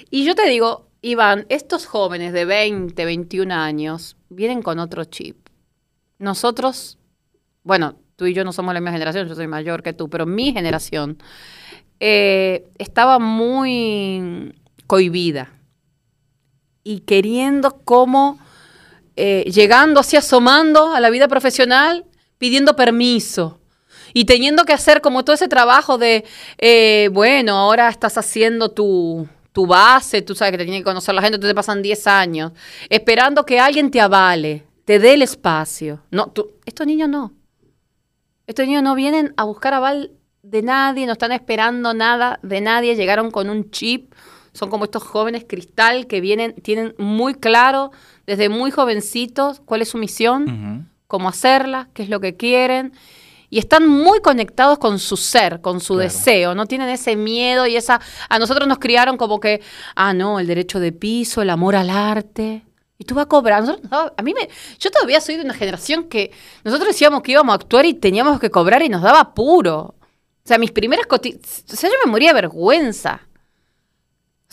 Y 0.08 0.24
yo 0.24 0.34
te 0.34 0.48
digo, 0.48 0.88
Iván, 1.04 1.44
estos 1.50 1.84
jóvenes 1.84 2.32
de 2.32 2.46
20, 2.46 3.04
21 3.04 3.52
años 3.52 4.16
vienen 4.30 4.62
con 4.62 4.78
otro 4.78 5.04
chip. 5.04 5.36
Nosotros, 6.18 6.96
bueno, 7.62 7.96
tú 8.16 8.24
y 8.24 8.32
yo 8.32 8.42
no 8.42 8.54
somos 8.54 8.72
la 8.72 8.80
misma 8.80 8.92
generación, 8.92 9.28
yo 9.28 9.34
soy 9.34 9.46
mayor 9.46 9.82
que 9.82 9.92
tú, 9.92 10.08
pero 10.08 10.24
mi 10.24 10.54
generación 10.54 11.18
eh, 12.00 12.70
estaba 12.78 13.18
muy 13.18 14.54
cohibida 14.86 15.52
y 16.82 17.00
queriendo 17.00 17.80
como, 17.84 18.38
eh, 19.16 19.44
llegando 19.52 20.00
así 20.00 20.16
asomando 20.16 20.94
a 20.94 21.00
la 21.00 21.10
vida 21.10 21.28
profesional, 21.28 22.06
pidiendo 22.38 22.76
permiso 22.76 23.60
y 24.14 24.24
teniendo 24.24 24.64
que 24.64 24.72
hacer 24.72 25.02
como 25.02 25.22
todo 25.22 25.34
ese 25.34 25.48
trabajo 25.48 25.98
de, 25.98 26.24
eh, 26.56 27.10
bueno, 27.12 27.58
ahora 27.58 27.90
estás 27.90 28.16
haciendo 28.16 28.70
tu 28.70 29.28
tu 29.54 29.68
base, 29.68 30.20
tú 30.20 30.34
sabes 30.34 30.50
que 30.50 30.58
te 30.58 30.64
tiene 30.64 30.80
que 30.80 30.84
conocer 30.84 31.14
la 31.14 31.22
gente, 31.22 31.36
entonces 31.36 31.52
te 31.52 31.54
pasan 31.54 31.80
10 31.80 32.06
años, 32.08 32.52
esperando 32.90 33.46
que 33.46 33.60
alguien 33.60 33.88
te 33.88 34.00
avale, 34.00 34.66
te 34.84 34.98
dé 34.98 35.14
el 35.14 35.22
espacio. 35.22 36.02
No, 36.10 36.26
tú, 36.26 36.50
estos 36.66 36.84
niños 36.88 37.08
no. 37.08 37.32
Estos 38.48 38.66
niños 38.66 38.82
no 38.82 38.96
vienen 38.96 39.32
a 39.36 39.44
buscar 39.44 39.72
aval 39.72 40.10
de 40.42 40.62
nadie, 40.62 41.06
no 41.06 41.12
están 41.12 41.30
esperando 41.30 41.94
nada 41.94 42.40
de 42.42 42.60
nadie, 42.60 42.96
llegaron 42.96 43.30
con 43.30 43.48
un 43.48 43.70
chip, 43.70 44.12
son 44.52 44.70
como 44.70 44.86
estos 44.86 45.04
jóvenes 45.04 45.44
cristal 45.48 46.08
que 46.08 46.20
vienen, 46.20 46.54
tienen 46.56 46.96
muy 46.98 47.34
claro 47.34 47.92
desde 48.26 48.48
muy 48.48 48.72
jovencitos 48.72 49.60
cuál 49.64 49.82
es 49.82 49.88
su 49.88 49.98
misión, 49.98 50.90
cómo 51.06 51.28
hacerla, 51.28 51.90
qué 51.94 52.02
es 52.02 52.08
lo 52.08 52.18
que 52.18 52.36
quieren 52.36 52.92
y 53.54 53.60
están 53.60 53.86
muy 53.86 54.18
conectados 54.18 54.80
con 54.80 54.98
su 54.98 55.16
ser, 55.16 55.60
con 55.60 55.78
su 55.78 55.94
deseo, 55.96 56.56
no 56.56 56.66
tienen 56.66 56.88
ese 56.88 57.14
miedo 57.14 57.68
y 57.68 57.76
esa... 57.76 58.00
A 58.28 58.40
nosotros 58.40 58.66
nos 58.66 58.80
criaron 58.80 59.16
como 59.16 59.38
que, 59.38 59.62
ah, 59.94 60.12
no, 60.12 60.40
el 60.40 60.48
derecho 60.48 60.80
de 60.80 60.90
piso, 60.90 61.40
el 61.40 61.50
amor 61.50 61.76
al 61.76 61.88
arte. 61.88 62.64
Y 62.98 63.04
tú 63.04 63.14
vas 63.14 63.26
a 63.26 63.28
cobrar. 63.28 63.62
a 63.62 64.22
mí 64.24 64.34
me... 64.34 64.48
Yo 64.80 64.90
todavía 64.90 65.20
soy 65.20 65.36
de 65.36 65.44
una 65.44 65.54
generación 65.54 66.08
que 66.08 66.32
nosotros 66.64 66.88
decíamos 66.88 67.22
que 67.22 67.30
íbamos 67.30 67.52
a 67.52 67.54
actuar 67.54 67.86
y 67.86 67.94
teníamos 67.94 68.40
que 68.40 68.50
cobrar 68.50 68.82
y 68.82 68.88
nos 68.88 69.02
daba 69.02 69.20
apuro. 69.20 69.94
O 70.00 70.44
sea, 70.44 70.58
mis 70.58 70.72
primeras. 70.72 71.06
O 71.08 71.76
sea, 71.76 71.88
yo 71.88 71.96
me 72.04 72.10
moría 72.10 72.30
de 72.30 72.40
vergüenza. 72.40 73.20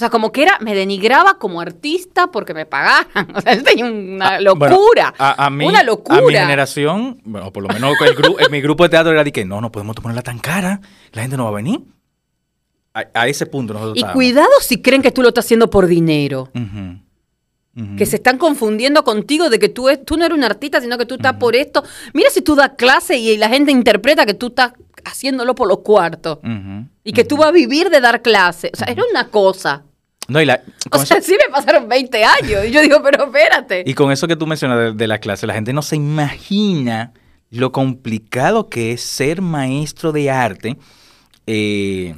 O 0.02 0.04
sea, 0.04 0.10
como 0.10 0.32
que 0.32 0.42
era, 0.42 0.58
me 0.62 0.74
denigraba 0.74 1.38
como 1.38 1.62
artista 1.62 2.32
porque 2.32 2.56
me 2.56 2.66
pagaban. 2.66 3.06
O 3.36 3.40
sea, 3.40 3.54
yo 3.54 3.64
tenía 3.64 3.86
una 3.86 4.30
ah, 4.30 4.42
locura. 4.42 5.14
a, 5.20 5.50
mí, 5.52 5.64
una 5.64 5.84
locura. 5.84 6.18
A 6.18 6.22
mi 6.24 6.34
generación, 6.34 7.22
bueno, 7.24 7.54
por 7.54 7.62
lo 7.62 7.70
menos 7.70 7.94
en 8.40 8.52
mi 8.52 8.62
grupo 8.62 8.82
de 8.82 8.90
teatro 8.90 9.12
era 9.12 9.24
de 9.24 9.32
que 9.32 9.46
no, 9.46 9.62
no 9.62 9.72
podemos 9.72 9.96
ponerla 9.98 10.24
tan 10.24 10.40
cara, 10.40 10.82
la 11.12 11.22
gente 11.22 11.38
no 11.38 11.44
va 11.44 11.52
a 11.52 11.54
venir. 11.54 11.82
A, 12.96 13.28
ese 13.28 13.46
punto 13.46 13.76
nosotros 13.76 13.96
Y 13.96 14.04
cuidado 14.12 14.50
si 14.62 14.82
creen 14.82 15.04
que 15.04 15.12
tú 15.12 15.22
lo 15.22 15.28
estás 15.28 15.46
haciendo 15.46 15.70
por 15.70 15.86
dinero. 15.86 16.50
Que 17.96 18.08
se 18.08 18.16
están 18.16 18.40
confundiendo 18.40 19.04
contigo 19.04 19.52
de 19.52 19.60
que 19.60 19.70
tú, 19.70 19.88
es, 19.88 20.04
tú 20.04 20.18
no 20.18 20.26
eres 20.26 20.36
un 20.36 20.44
artista, 20.44 20.82
sino 20.82 20.98
que 20.98 21.06
tú 21.06 21.16
estás 21.16 21.36
por 21.36 21.56
esto. 21.56 21.84
Mira 22.14 22.32
si 22.32 22.42
tú 22.42 22.56
das 22.56 22.72
clase 22.76 23.20
y 23.20 23.38
la 23.38 23.50
gente 23.50 23.72
interpreta 23.72 24.26
que 24.26 24.34
tú 24.34 24.48
estás 24.48 24.74
haciéndolo 25.06 25.54
por 25.54 25.68
los 25.68 25.80
cuartos. 25.82 26.40
Y 27.04 27.14
que 27.14 27.24
tú 27.24 27.38
vas 27.38 27.50
a 27.50 27.52
vivir 27.52 27.92
de 27.92 28.02
dar 28.02 28.24
clase. 28.24 28.72
O 28.74 28.78
sea, 28.78 28.88
era 28.88 29.04
una 29.12 29.28
cosa. 29.28 29.84
No, 30.32 30.40
o 30.92 31.06
sea, 31.06 31.22
sí 31.22 31.34
me 31.34 31.52
pasaron 31.52 31.90
20 31.90 32.24
años. 32.24 32.66
Y 32.66 32.72
yo 32.72 32.82
digo, 32.82 33.02
pero 33.04 33.26
espérate. 33.26 33.84
Y 33.86 33.94
con 33.94 34.12
eso 34.12 34.28
que 34.28 34.38
tú 34.38 34.48
mencionas 34.48 34.96
de, 34.96 35.08
la 35.08 35.20
clase, 35.20 35.46
la 35.46 35.54
gente 35.54 35.74
no 35.74 35.82
se 35.82 35.98
imagina 35.98 37.12
lo 37.50 37.74
complicado 37.74 38.70
que 38.70 38.94
es 38.94 39.02
ser 39.02 39.42
maestro 39.42 40.14
de 40.14 40.32
arte 40.32 40.78
eh, 41.48 42.16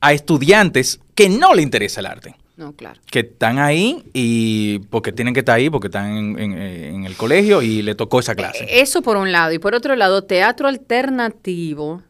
a 0.00 0.12
estudiantes 0.12 1.00
que 1.16 1.28
no 1.28 1.52
le 1.52 1.62
interesa 1.62 1.98
el 1.98 2.06
arte. 2.06 2.36
No, 2.56 2.72
claro. 2.72 3.00
Que 3.10 3.20
están 3.20 3.58
ahí 3.58 4.04
y 4.12 4.78
porque 4.90 5.10
tienen 5.10 5.34
que 5.34 5.40
estar 5.40 5.56
ahí, 5.56 5.68
porque 5.68 5.88
están 5.88 6.16
en, 6.16 6.38
en, 6.38 7.04
el 7.04 7.16
colegio 7.16 7.60
y 7.60 7.82
le 7.82 7.94
tocó 7.96 8.20
esa 8.20 8.34
clase. 8.34 8.64
Eh, 8.64 8.80
eso 8.80 9.02
por 9.02 9.16
un 9.16 9.32
lado. 9.32 9.52
Y 9.52 9.58
por 9.58 9.74
otro 9.74 9.96
lado, 9.96 10.22
teatro 10.22 10.68
alternativo 10.68 12.02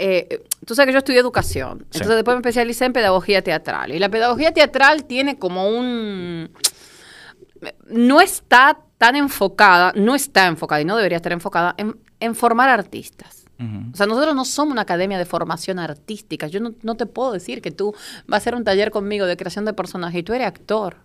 eh, 0.00 0.44
tú 0.64 0.76
sabes 0.76 0.86
que 0.86 0.92
yo 0.92 0.98
estudié 0.98 1.18
educación, 1.18 1.80
entonces 1.92 2.14
después 2.14 2.36
me 2.36 2.40
especialicé 2.40 2.84
en 2.84 2.92
pedagogía 2.92 3.42
teatral. 3.42 3.92
Y 3.92 3.98
la 3.98 4.08
pedagogía 4.08 4.52
teatral 4.52 5.04
tiene 5.04 5.38
como 5.38 5.68
un... 5.68 6.50
No 7.88 8.20
está 8.20 8.78
tan 8.96 9.16
enfocada, 9.16 9.92
no 9.96 10.14
está 10.14 10.46
enfocada 10.46 10.80
y 10.80 10.84
no 10.84 10.96
debería 10.96 11.16
estar 11.16 11.32
enfocada 11.32 11.74
en, 11.78 12.34
formar 12.36 12.68
artistas. 12.68 13.44
O 13.92 13.96
sea, 13.96 14.06
nosotros 14.06 14.36
no 14.36 14.44
somos 14.44 14.70
una 14.70 14.82
academia 14.82 15.18
de 15.18 15.24
formación 15.24 15.80
artística. 15.80 16.46
Yo 16.46 16.60
no, 16.60 16.94
te 16.94 17.06
puedo 17.06 17.32
decir 17.32 17.60
que 17.60 17.72
tú 17.72 17.92
vas 18.28 18.36
a 18.36 18.42
hacer 18.42 18.54
un 18.54 18.62
taller 18.62 18.92
conmigo 18.92 19.26
de 19.26 19.36
creación 19.36 19.64
de 19.64 19.72
personajes 19.72 20.20
y 20.20 20.22
tú 20.22 20.32
eres 20.32 20.46
actor. 20.46 20.98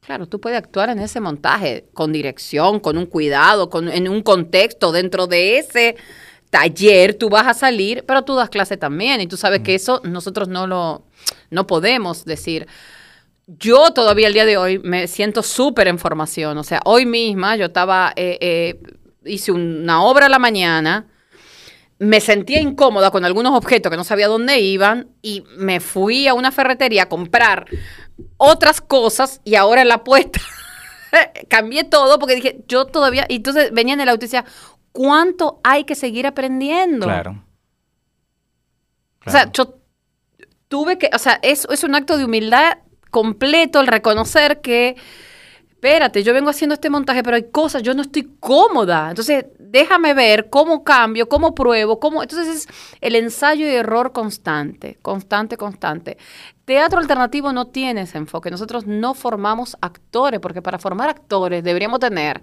Claro, 0.00 0.28
tú 0.28 0.40
puedes 0.40 0.58
actuar 0.58 0.90
en 0.90 1.00
ese 1.00 1.18
montaje 1.18 1.88
con 1.92 2.12
dirección, 2.12 2.78
con 2.78 2.98
un 2.98 3.06
cuidado, 3.06 3.68
con, 3.68 3.88
en 3.88 4.08
un 4.08 4.22
contexto 4.22 4.92
dentro 4.92 5.26
de 5.26 5.58
ese 5.58 5.96
taller, 6.52 7.14
tú 7.14 7.30
vas 7.30 7.46
a 7.46 7.54
salir, 7.54 8.04
pero 8.06 8.24
tú 8.24 8.34
das 8.34 8.50
clase 8.50 8.76
también 8.76 9.22
y 9.22 9.26
tú 9.26 9.38
sabes 9.38 9.60
que 9.62 9.74
eso 9.74 10.02
nosotros 10.04 10.48
no 10.48 10.66
lo 10.66 11.06
no 11.48 11.66
podemos 11.66 12.26
decir. 12.26 12.66
Yo 13.46 13.92
todavía 13.92 14.28
el 14.28 14.34
día 14.34 14.44
de 14.44 14.58
hoy 14.58 14.78
me 14.78 15.08
siento 15.08 15.42
súper 15.42 15.88
en 15.88 15.98
formación, 15.98 16.58
o 16.58 16.62
sea, 16.62 16.82
hoy 16.84 17.06
misma 17.06 17.56
yo 17.56 17.66
estaba, 17.66 18.12
eh, 18.16 18.36
eh, 18.42 18.82
hice 19.24 19.50
una 19.50 20.02
obra 20.02 20.26
a 20.26 20.28
la 20.28 20.38
mañana, 20.38 21.06
me 21.98 22.20
sentía 22.20 22.60
incómoda 22.60 23.10
con 23.10 23.24
algunos 23.24 23.54
objetos 23.54 23.88
que 23.88 23.96
no 23.96 24.04
sabía 24.04 24.28
dónde 24.28 24.60
iban 24.60 25.08
y 25.22 25.44
me 25.56 25.80
fui 25.80 26.28
a 26.28 26.34
una 26.34 26.52
ferretería 26.52 27.04
a 27.04 27.08
comprar 27.08 27.64
otras 28.36 28.82
cosas 28.82 29.40
y 29.42 29.54
ahora 29.54 29.80
en 29.80 29.88
la 29.88 29.94
apuesta 29.94 30.40
cambié 31.48 31.84
todo 31.84 32.18
porque 32.18 32.34
dije, 32.34 32.62
yo 32.68 32.84
todavía, 32.84 33.24
y 33.28 33.36
entonces 33.36 33.72
venía 33.72 33.94
en 33.94 34.00
el 34.02 34.10
auto 34.10 34.26
y 34.26 34.28
decía, 34.28 34.44
cuánto 34.92 35.60
hay 35.64 35.84
que 35.84 35.94
seguir 35.94 36.26
aprendiendo. 36.26 37.06
Claro. 37.06 37.42
O 39.26 39.30
sea, 39.30 39.50
yo 39.52 39.78
tuve 40.68 40.98
que, 40.98 41.10
o 41.14 41.18
sea, 41.18 41.38
es, 41.42 41.66
es 41.70 41.84
un 41.84 41.94
acto 41.94 42.16
de 42.16 42.24
humildad 42.24 42.78
completo 43.10 43.80
el 43.80 43.86
reconocer 43.86 44.60
que, 44.60 44.96
espérate, 45.68 46.22
yo 46.22 46.32
vengo 46.32 46.50
haciendo 46.50 46.74
este 46.74 46.90
montaje, 46.90 47.22
pero 47.22 47.36
hay 47.36 47.50
cosas, 47.50 47.82
yo 47.82 47.94
no 47.94 48.02
estoy 48.02 48.36
cómoda. 48.40 49.10
Entonces, 49.10 49.46
déjame 49.58 50.14
ver 50.14 50.48
cómo 50.50 50.82
cambio, 50.82 51.28
cómo 51.28 51.54
pruebo, 51.54 52.00
cómo... 52.00 52.22
Entonces 52.22 52.66
es 52.66 52.68
el 53.00 53.16
ensayo 53.16 53.66
y 53.66 53.70
error 53.70 54.12
constante, 54.12 54.98
constante, 55.02 55.56
constante. 55.56 56.18
Teatro 56.64 56.98
alternativo 56.98 57.52
no 57.52 57.66
tiene 57.68 58.02
ese 58.02 58.18
enfoque. 58.18 58.50
Nosotros 58.50 58.86
no 58.86 59.14
formamos 59.14 59.76
actores, 59.80 60.40
porque 60.40 60.62
para 60.62 60.78
formar 60.78 61.10
actores 61.10 61.62
deberíamos 61.62 62.00
tener 62.00 62.40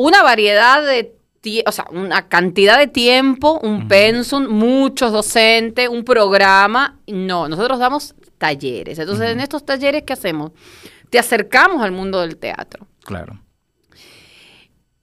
una 0.00 0.22
variedad 0.22 0.82
de 0.82 1.14
o 1.66 1.72
sea, 1.72 1.86
una 1.90 2.28
cantidad 2.28 2.78
de 2.78 2.86
tiempo, 2.86 3.60
un 3.62 3.88
pensum, 3.88 4.46
muchos 4.46 5.10
docentes, 5.12 5.88
un 5.88 6.04
programa. 6.04 6.98
No, 7.06 7.48
nosotros 7.48 7.78
damos 7.78 8.14
talleres. 8.36 8.98
Entonces, 8.98 9.30
en 9.30 9.40
estos 9.40 9.64
talleres, 9.64 10.02
¿qué 10.02 10.12
hacemos? 10.12 10.52
Te 11.08 11.18
acercamos 11.18 11.82
al 11.82 11.92
mundo 11.92 12.20
del 12.20 12.36
teatro. 12.36 12.86
Claro. 13.04 13.40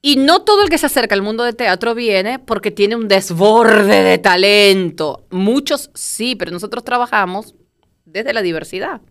Y 0.02 0.18
no 0.18 0.44
todo 0.44 0.62
el 0.62 0.70
que 0.70 0.78
se 0.78 0.86
acerca 0.86 1.16
al 1.16 1.24
mundo 1.24 1.44
del 1.44 1.56
teatro 1.56 1.96
viene 1.96 2.38
porque 2.38 2.70
tiene 2.70 2.96
un 2.96 3.08
desborde 3.08 4.04
de 4.04 4.18
talento. 4.20 5.26
Muchos 5.32 5.90
sí, 5.96 6.36
pero 6.36 6.52
nosotros 6.52 6.84
trabajamos 6.84 7.56
desde 8.06 8.32
la 8.32 8.44
diversidad. 8.44 9.02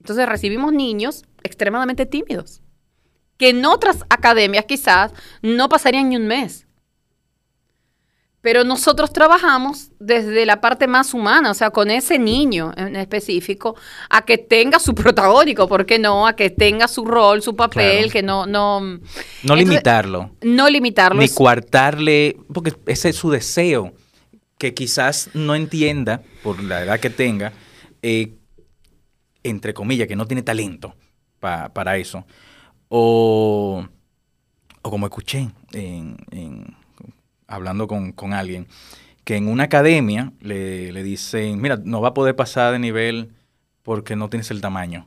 Entonces 0.00 0.26
recibimos 0.26 0.72
niños 0.72 1.22
extremadamente 1.44 2.06
tímidos 2.06 2.62
que 3.42 3.48
en 3.48 3.64
otras 3.64 4.04
academias 4.08 4.66
quizás 4.66 5.10
no 5.42 5.68
pasarían 5.68 6.08
ni 6.10 6.14
un 6.14 6.28
mes. 6.28 6.64
Pero 8.40 8.62
nosotros 8.62 9.12
trabajamos 9.12 9.90
desde 9.98 10.46
la 10.46 10.60
parte 10.60 10.86
más 10.86 11.12
humana, 11.12 11.50
o 11.50 11.54
sea, 11.54 11.70
con 11.70 11.90
ese 11.90 12.20
niño 12.20 12.72
en 12.76 12.94
específico, 12.94 13.74
a 14.10 14.22
que 14.24 14.38
tenga 14.38 14.78
su 14.78 14.94
protagónico, 15.02 15.66
¿por 15.66 15.86
qué 15.86 15.98
no? 15.98 16.24
A 16.24 16.36
que 16.36 16.50
tenga 16.50 16.86
su 16.86 17.04
rol, 17.04 17.42
su 17.42 17.56
papel, 17.56 18.12
que 18.12 18.22
no... 18.22 18.46
No, 18.46 18.80
no 19.42 19.56
limitarlo. 19.56 20.30
No 20.42 20.68
limitarlo. 20.70 21.20
Ni 21.20 21.28
coartarle, 21.28 22.36
porque 22.54 22.74
ese 22.86 23.08
es 23.08 23.16
su 23.16 23.28
deseo, 23.28 23.92
que 24.56 24.72
quizás 24.72 25.30
no 25.34 25.56
entienda, 25.56 26.22
por 26.44 26.62
la 26.62 26.84
edad 26.84 27.00
que 27.00 27.10
tenga, 27.10 27.52
eh, 28.02 28.34
entre 29.42 29.74
comillas, 29.74 30.06
que 30.06 30.14
no 30.14 30.26
tiene 30.26 30.42
talento 30.42 30.94
pa- 31.40 31.70
para 31.70 31.96
eso. 31.96 32.24
O, 32.94 33.86
o 34.82 34.90
como 34.90 35.06
escuché 35.06 35.48
en- 35.72 36.18
en- 36.30 36.76
hablando 37.46 37.86
con, 37.88 38.12
con 38.12 38.34
alguien, 38.34 38.66
que 39.24 39.36
en 39.36 39.48
una 39.48 39.64
academia 39.64 40.32
le, 40.40 40.92
le 40.92 41.02
dicen, 41.02 41.58
mira, 41.58 41.78
no 41.82 42.02
va 42.02 42.08
a 42.08 42.14
poder 42.14 42.36
pasar 42.36 42.72
de 42.72 42.78
nivel 42.78 43.32
porque 43.82 44.14
no 44.14 44.28
tienes 44.28 44.50
el 44.50 44.60
tamaño. 44.60 45.06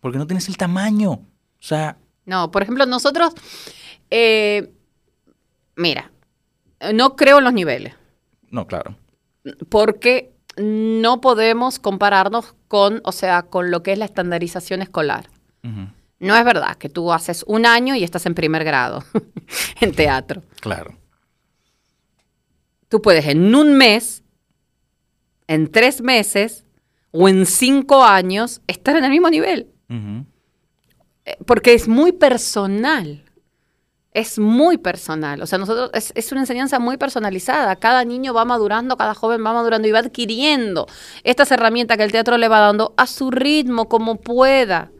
Porque 0.00 0.16
no 0.16 0.26
tienes 0.26 0.48
el 0.48 0.56
tamaño. 0.56 1.10
O 1.12 1.26
sea, 1.60 1.98
No, 2.24 2.50
por 2.50 2.62
ejemplo, 2.62 2.86
nosotros, 2.86 3.34
eh, 4.10 4.70
mira, 5.76 6.10
no 6.94 7.16
creo 7.16 7.38
en 7.38 7.44
los 7.44 7.52
niveles, 7.52 7.94
no, 8.50 8.66
claro. 8.66 8.96
porque 9.68 10.32
no 10.56 11.20
podemos 11.20 11.78
compararnos 11.78 12.54
con, 12.68 13.02
o 13.04 13.12
sea, 13.12 13.42
con 13.42 13.70
lo 13.70 13.82
que 13.82 13.92
es 13.92 13.98
la 13.98 14.04
estandarización 14.06 14.80
escolar. 14.80 15.28
Ujú, 15.62 15.88
No 16.18 16.36
es 16.36 16.44
verdad 16.44 16.76
que 16.76 16.88
tú 16.88 17.12
haces 17.12 17.44
un 17.46 17.66
año 17.66 17.94
y 17.94 18.04
estás 18.04 18.26
en 18.26 18.34
primer 18.34 18.64
grado 18.64 19.04
en 19.80 19.92
teatro. 19.92 20.42
Claro. 20.60 20.96
Tú 22.88 23.02
puedes 23.02 23.26
en 23.26 23.54
un 23.54 23.76
mes, 23.76 24.22
en 25.48 25.70
tres 25.70 26.00
meses 26.00 26.64
o 27.10 27.28
en 27.28 27.46
cinco 27.46 28.04
años 28.04 28.60
estar 28.66 28.96
en 28.96 29.04
el 29.04 29.10
mismo 29.10 29.28
nivel. 29.30 29.68
Eh, 31.24 31.36
Porque 31.46 31.74
es 31.74 31.88
muy 31.88 32.12
personal. 32.12 33.24
Es 34.12 34.38
muy 34.38 34.78
personal. 34.78 35.42
O 35.42 35.46
sea, 35.46 35.58
nosotros 35.58 35.90
es, 35.92 36.12
es 36.14 36.30
una 36.30 36.42
enseñanza 36.42 36.78
muy 36.78 36.96
personalizada. 36.96 37.74
Cada 37.76 38.04
niño 38.04 38.32
va 38.32 38.44
madurando, 38.44 38.96
cada 38.96 39.14
joven 39.14 39.44
va 39.44 39.52
madurando 39.52 39.88
y 39.88 39.90
va 39.90 39.98
adquiriendo 39.98 40.86
estas 41.24 41.50
herramientas 41.50 41.96
que 41.96 42.04
el 42.04 42.12
teatro 42.12 42.38
le 42.38 42.46
va 42.46 42.60
dando 42.60 42.94
a 42.96 43.08
su 43.08 43.32
ritmo, 43.32 43.88
como 43.88 44.20
pueda. 44.20 44.92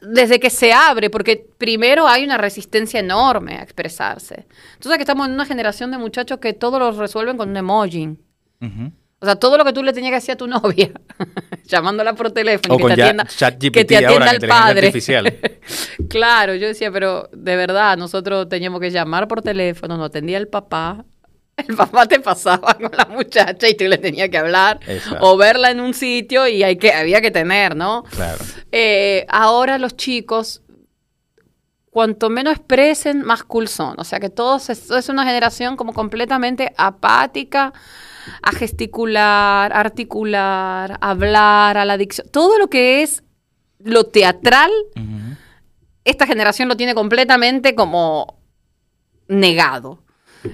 Desde 0.00 0.38
que 0.38 0.50
se 0.50 0.72
abre, 0.72 1.10
porque 1.10 1.46
primero 1.58 2.06
hay 2.06 2.24
una 2.24 2.38
resistencia 2.38 3.00
enorme 3.00 3.56
a 3.56 3.62
expresarse. 3.62 4.46
Sabes 4.80 4.98
que 4.98 5.02
estamos 5.02 5.26
en 5.26 5.34
una 5.34 5.44
generación 5.44 5.90
de 5.90 5.98
muchachos 5.98 6.38
que 6.38 6.52
todo 6.52 6.78
lo 6.78 6.92
resuelven 6.92 7.36
con 7.36 7.50
un 7.50 7.56
emoji. 7.56 8.16
O 9.20 9.26
sea, 9.26 9.34
todo 9.36 9.58
lo 9.58 9.64
que 9.64 9.72
tú 9.72 9.82
le 9.82 9.92
tenías 9.92 10.10
que 10.10 10.16
decir 10.16 10.32
a 10.32 10.36
tu 10.36 10.46
novia, 10.46 10.90
llamándola 11.64 12.14
por 12.14 12.30
teléfono, 12.30 12.74
O 12.74 12.78
que 12.78 12.94
te 12.94 13.02
atienda, 13.02 13.26
que 13.72 13.84
te 13.84 13.94
inteligencia 13.94 14.48
padre. 14.48 14.92
claro, 16.08 16.54
yo 16.54 16.68
decía, 16.68 16.92
pero 16.92 17.28
de 17.32 17.56
verdad, 17.56 17.96
nosotros 17.96 18.48
teníamos 18.48 18.80
que 18.80 18.90
llamar 18.90 19.26
por 19.26 19.42
teléfono, 19.42 19.96
no 19.96 20.04
atendía 20.04 20.38
el 20.38 20.48
papá. 20.48 21.04
El 21.68 21.76
papá 21.76 22.06
te 22.06 22.20
pasaba 22.20 22.74
con 22.74 22.90
la 22.96 23.06
muchacha 23.06 23.68
y 23.68 23.74
tú 23.74 23.84
le 23.84 23.98
tenías 23.98 24.28
que 24.28 24.38
hablar 24.38 24.80
Exacto. 24.86 25.18
o 25.20 25.36
verla 25.36 25.70
en 25.70 25.80
un 25.80 25.94
sitio 25.94 26.46
y 26.46 26.62
hay 26.62 26.76
que, 26.76 26.92
había 26.92 27.20
que 27.20 27.30
tener, 27.30 27.74
¿no? 27.74 28.04
Claro. 28.04 28.38
Eh, 28.70 29.26
ahora 29.28 29.78
los 29.78 29.96
chicos, 29.96 30.62
cuanto 31.90 32.30
menos 32.30 32.56
expresen, 32.56 33.22
más 33.22 33.42
cool 33.42 33.68
son. 33.68 33.98
O 33.98 34.04
sea 34.04 34.20
que 34.20 34.30
todos 34.30 34.70
es, 34.70 34.90
es 34.90 35.08
una 35.08 35.24
generación 35.24 35.76
como 35.76 35.92
completamente 35.92 36.72
apática 36.76 37.72
a 38.42 38.52
gesticular, 38.52 39.72
articular, 39.72 40.98
hablar, 41.00 41.78
a 41.78 41.84
la 41.84 41.96
dicción. 41.96 42.28
Todo 42.30 42.58
lo 42.58 42.68
que 42.68 43.02
es 43.02 43.24
lo 43.78 44.04
teatral, 44.04 44.70
esta 46.04 46.26
generación 46.26 46.68
lo 46.68 46.76
tiene 46.76 46.94
completamente 46.94 47.74
como 47.74 48.38
negado. 49.28 50.02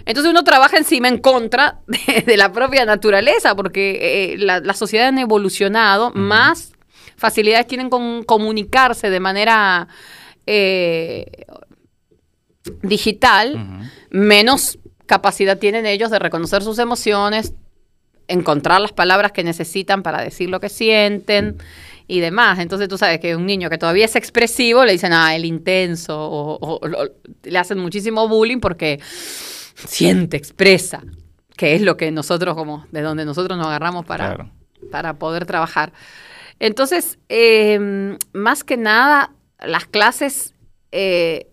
Entonces 0.07 0.31
uno 0.31 0.45
trabaja 0.45 0.77
encima 0.79 1.09
en 1.09 1.19
contra 1.19 1.81
de, 1.87 2.23
de 2.23 2.37
la 2.37 2.53
propia 2.53 2.85
naturaleza, 2.87 3.55
porque 3.55 4.33
eh, 4.33 4.39
la, 4.39 4.61
la 4.61 4.75
sociedad 4.75 5.13
ha 5.15 5.21
evolucionado, 5.21 6.11
más 6.15 6.73
facilidades 7.17 7.67
tienen 7.67 7.91
con 7.91 8.25
comunicarse 8.25 9.11
de 9.11 9.21
manera 9.21 9.89
eh, 10.47 11.27
digital, 12.83 13.91
menos 14.11 14.79
capacidad 15.07 15.59
tienen 15.59 15.87
ellos 15.87 16.11
de 16.11 16.19
reconocer 16.19 16.63
sus 16.63 16.79
emociones, 16.79 17.53
encontrar 18.27 18.81
las 18.81 18.93
palabras 18.93 19.33
que 19.33 19.45
necesitan 19.45 20.03
para 20.03 20.23
decir 20.23 20.49
lo 20.49 20.61
que 20.61 20.71
sienten 20.71 21.59
y 22.07 22.21
demás. 22.21 22.59
Entonces 22.59 22.89
tú 22.89 22.97
sabes 22.97 23.21
que 23.21 23.37
un 23.37 23.45
niño 23.45 23.69
que 23.69 23.77
todavía 23.79 24.07
es 24.07 24.17
expresivo 24.17 24.85
le 24.85 24.93
dicen, 24.93 25.13
ah, 25.13 25.37
el 25.37 25.45
intenso, 25.45 26.19
o, 26.19 26.59
o- 26.59 26.81
le 27.43 27.59
hacen 27.59 27.79
muchísimo 27.79 28.29
bullying 28.29 28.61
porque 28.61 28.99
siente, 29.75 30.37
expresa, 30.37 31.03
que 31.57 31.75
es 31.75 31.83
lo 31.83 31.97
que 31.97 32.11
nosotros, 32.11 32.55
como 32.55 32.87
de 32.91 33.03
donde 33.03 33.25
nosotros 33.25 33.57
nos 33.59 33.67
agarramos 33.69 34.05
para, 34.05 34.35
Claro. 34.35 34.51
para 34.91 35.19
poder 35.19 35.47
trabajar. 35.47 35.93
Entonces, 36.61 37.19
eh, 37.29 38.17
más 38.33 38.65
que 38.65 38.77
nada, 38.77 39.33
las 39.61 39.87
clases 39.87 40.55
eh, 40.93 41.49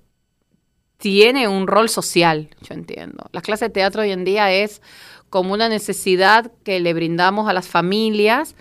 tienen 0.98 1.50
un 1.50 1.68
rol 1.68 1.90
social, 1.90 2.50
yo 2.62 2.76
entiendo. 2.76 3.26
Las 3.32 3.44
clases 3.44 3.70
de 3.70 3.74
teatro 3.74 4.04
hoy 4.04 4.12
en 4.12 4.24
día 4.24 4.52
es 4.52 4.82
como 5.30 5.54
una 5.54 5.70
necesidad 5.70 6.52
que 6.64 6.80
le 6.80 6.94
brindamos 6.94 7.50
a 7.50 7.54
las 7.54 7.68
familias. 7.68 8.56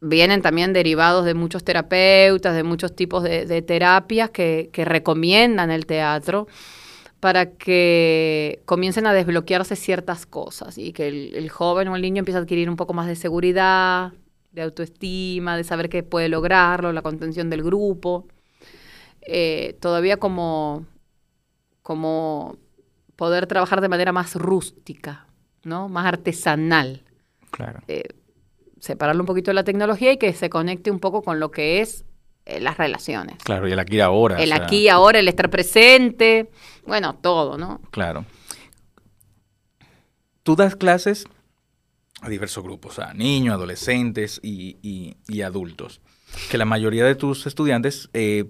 Vienen 0.00 0.42
también 0.42 0.72
derivados 0.72 1.24
de 1.24 1.34
muchos 1.34 1.64
terapeutas, 1.64 2.54
de 2.54 2.62
muchos 2.62 2.94
tipos 2.94 3.22
de, 3.22 3.46
de 3.46 3.62
terapias 3.62 4.30
que, 4.30 4.70
que 4.72 4.84
recomiendan 4.84 5.70
el 5.70 5.86
teatro 5.86 6.46
para 7.22 7.52
que 7.52 8.62
comiencen 8.64 9.06
a 9.06 9.12
desbloquearse 9.12 9.76
ciertas 9.76 10.26
cosas 10.26 10.76
y 10.76 10.92
que 10.92 11.06
el, 11.06 11.36
el 11.36 11.50
joven 11.50 11.86
o 11.86 11.94
el 11.94 12.02
niño 12.02 12.18
empiece 12.18 12.36
a 12.36 12.40
adquirir 12.40 12.68
un 12.68 12.74
poco 12.74 12.94
más 12.94 13.06
de 13.06 13.14
seguridad, 13.14 14.12
de 14.50 14.62
autoestima, 14.62 15.56
de 15.56 15.62
saber 15.62 15.88
que 15.88 16.02
puede 16.02 16.28
lograrlo, 16.28 16.92
la 16.92 17.00
contención 17.00 17.48
del 17.48 17.62
grupo. 17.62 18.26
Eh, 19.20 19.76
todavía 19.80 20.16
como, 20.16 20.84
como 21.84 22.56
poder 23.14 23.46
trabajar 23.46 23.80
de 23.82 23.88
manera 23.88 24.10
más 24.10 24.34
rústica, 24.34 25.28
¿no? 25.62 25.88
Más 25.88 26.06
artesanal. 26.06 27.04
Claro. 27.52 27.82
Eh, 27.86 28.02
separarlo 28.80 29.22
un 29.22 29.26
poquito 29.26 29.52
de 29.52 29.54
la 29.54 29.62
tecnología 29.62 30.10
y 30.10 30.16
que 30.16 30.32
se 30.32 30.50
conecte 30.50 30.90
un 30.90 30.98
poco 30.98 31.22
con 31.22 31.38
lo 31.38 31.52
que 31.52 31.82
es 31.82 32.04
eh, 32.44 32.60
las 32.60 32.78
relaciones. 32.78 33.36
Claro, 33.44 33.68
y 33.68 33.72
el 33.72 33.78
aquí 33.78 33.98
y 33.98 34.00
ahora. 34.00 34.42
El 34.42 34.52
o 34.52 34.56
sea, 34.56 34.64
aquí, 34.64 34.88
ahora, 34.88 35.20
el 35.20 35.28
estar 35.28 35.48
presente, 35.48 36.50
bueno, 36.86 37.14
todo, 37.14 37.56
¿no? 37.58 37.80
Claro. 37.90 38.24
Tú 40.42 40.56
das 40.56 40.74
clases 40.76 41.24
a 42.20 42.28
diversos 42.28 42.62
grupos, 42.64 42.98
a 42.98 43.14
niños, 43.14 43.54
adolescentes 43.54 44.40
y, 44.42 44.76
y- 44.82 45.16
y 45.28 45.42
adultos, 45.42 46.00
que 46.50 46.58
la 46.58 46.64
mayoría 46.64 47.04
de 47.04 47.14
tus 47.14 47.46
estudiantes 47.46 48.10
eh, 48.12 48.46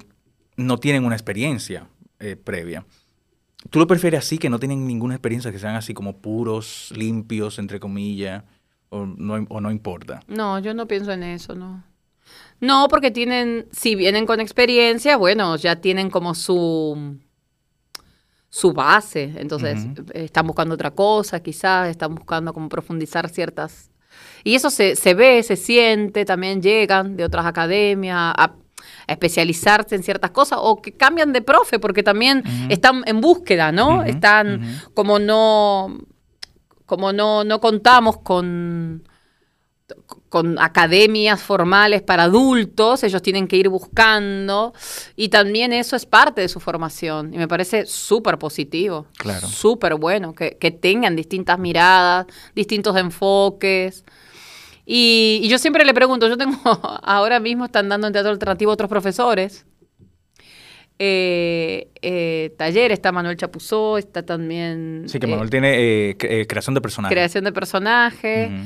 no 0.57 0.79
tienen 0.79 1.05
una 1.05 1.15
experiencia 1.15 1.89
eh, 2.21 2.37
previa. 2.37 2.85
¿Tú 3.71 3.79
lo 3.79 3.87
prefieres 3.87 4.21
así, 4.21 4.39
que 4.39 4.51
no 4.51 4.59
tienen 4.59 4.87
ninguna 4.87 5.15
experiencia, 5.15 5.53
que 5.53 5.59
sean 5.59 5.77
así 5.77 5.95
como 5.95 6.19
puros, 6.19 6.93
limpios, 6.97 7.59
entre 7.59 7.79
comillas, 7.81 8.43
o 8.89 9.07
no, 9.07 9.47
o 9.49 9.61
no 9.61 9.71
importa? 9.71 10.21
No, 10.27 10.59
yo 10.59 10.75
no 10.75 10.87
pienso 10.87 11.13
en 11.13 11.23
eso, 11.23 11.55
no. 11.55 11.85
No, 12.61 12.89
porque 12.89 13.11
tienen, 13.11 13.67
si 13.73 13.95
vienen 13.95 14.27
con 14.27 14.41
experiencia, 14.41 15.17
bueno, 15.17 15.57
ya 15.57 15.77
tienen 15.81 16.11
como 16.11 16.35
su 16.35 17.19
su 18.55 18.75
base, 18.75 19.33
entonces 19.37 19.87
están 20.13 20.47
buscando 20.47 20.75
otra 20.75 20.91
cosa, 20.91 21.41
quizás 21.41 21.89
están 21.89 22.15
buscando 22.15 22.53
como 22.53 22.69
profundizar 22.69 23.31
ciertas 23.31 23.91
y 24.45 24.55
eso 24.55 24.69
se, 24.69 24.95
se 24.95 25.15
ve, 25.15 25.43
se 25.43 25.57
siente, 25.57 26.27
también 26.27 26.61
llegan 26.61 27.17
de 27.17 27.25
otras 27.25 27.47
academias 27.47 28.15
a, 28.15 28.45
a 28.45 28.55
especializarse 29.07 29.95
en 29.95 30.03
ciertas 30.03 30.33
cosas 30.33 30.59
o 30.61 30.83
que 30.83 30.93
cambian 30.93 31.33
de 31.33 31.41
profe 31.41 31.79
porque 31.79 32.03
también 32.03 32.43
están 32.69 33.03
en 33.07 33.23
búsqueda, 33.23 33.73
¿no? 33.73 34.03
Están 34.03 34.83
como 34.93 35.19
no 35.19 35.97
como 36.85 37.11
no, 37.15 37.43
no 37.45 37.59
contamos 37.59 38.19
con, 38.19 39.09
con 40.29 40.59
academias 40.59 41.43
formales 41.43 42.03
para 42.03 42.25
adultos, 42.25 43.03
ellos 43.05 43.21
tienen 43.23 43.47
que 43.49 43.57
ir 43.57 43.69
buscando 43.69 44.73
y 45.17 45.29
también 45.29 45.73
eso 45.73 45.95
es 45.97 46.07
parte 46.07 46.41
de 46.41 46.49
su 46.49 46.59
formación 46.61 47.35
y 47.35 47.39
me 47.39 47.49
parece 47.49 47.87
súper 47.87 48.39
positivo, 48.39 49.07
Claro. 49.19 49.47
súper 49.47 49.95
bueno, 49.97 50.35
que, 50.35 50.57
que 50.59 50.71
tengan 50.71 51.17
distintas 51.17 51.59
miradas, 51.59 52.27
distintos 52.55 52.97
enfoques. 52.97 54.05
Y, 54.87 55.41
y 55.43 55.49
yo 55.49 55.59
siempre 55.59 55.85
le 55.85 55.95
pregunto, 55.95 56.27
yo 56.29 56.37
tengo, 56.37 56.59
ahora 57.03 57.39
mismo 57.39 57.67
están 57.67 57.89
dando 57.89 58.07
en 58.09 58.13
teatro 58.13 58.31
alternativo 58.33 58.73
otros 58.73 58.89
profesores, 58.91 59.65
eh, 60.99 61.89
eh, 62.01 62.55
taller, 62.57 62.93
está 62.93 63.11
Manuel 63.13 63.37
Chapuzó, 63.37 63.99
está 63.99 64.25
también... 64.25 65.05
Sí, 65.09 65.19
que 65.19 65.27
eh, 65.27 65.31
Manuel 65.31 65.51
tiene 65.51 66.11
eh, 66.11 66.17
cre- 66.19 66.47
creación 66.47 66.75
de 66.75 66.81
personajes. 66.81 67.15
creación 67.15 67.45
de 67.45 67.53
personajes. 67.53 68.51
Ujú. 68.51 68.61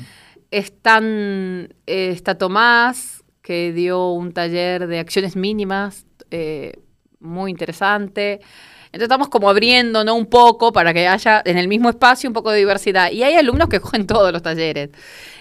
Están, 0.51 1.75
eh, 1.87 2.11
está 2.11 2.37
Tomás, 2.39 3.25
que 3.43 3.73
dio 3.73 4.11
un 4.11 4.33
taller 4.33 4.87
de 4.87 4.99
acciones 4.99 5.37
mínimas, 5.37 6.07
eh, 6.31 6.81
muy 7.21 7.51
interesante. 7.51 8.41
Entonces 8.87 9.03
estamos 9.03 9.29
como 9.29 9.51
abriendo 9.51 10.05
¿no? 10.05 10.15
un 10.15 10.27
poco 10.27 10.73
para 10.73 10.95
que 10.95 11.07
haya 11.07 11.43
en 11.45 11.59
el 11.59 11.69
mismo 11.69 11.91
espacio 11.91 12.31
un 12.31 12.35
poco 12.35 12.51
de 12.51 12.59
diversidad. 12.59 13.11
Y 13.11 13.23
hay 13.23 13.35
alumnos 13.35 13.69
que 13.69 13.81
cogen 13.83 14.07
todos 14.07 14.33
los 14.33 14.43
talleres. 14.43 14.91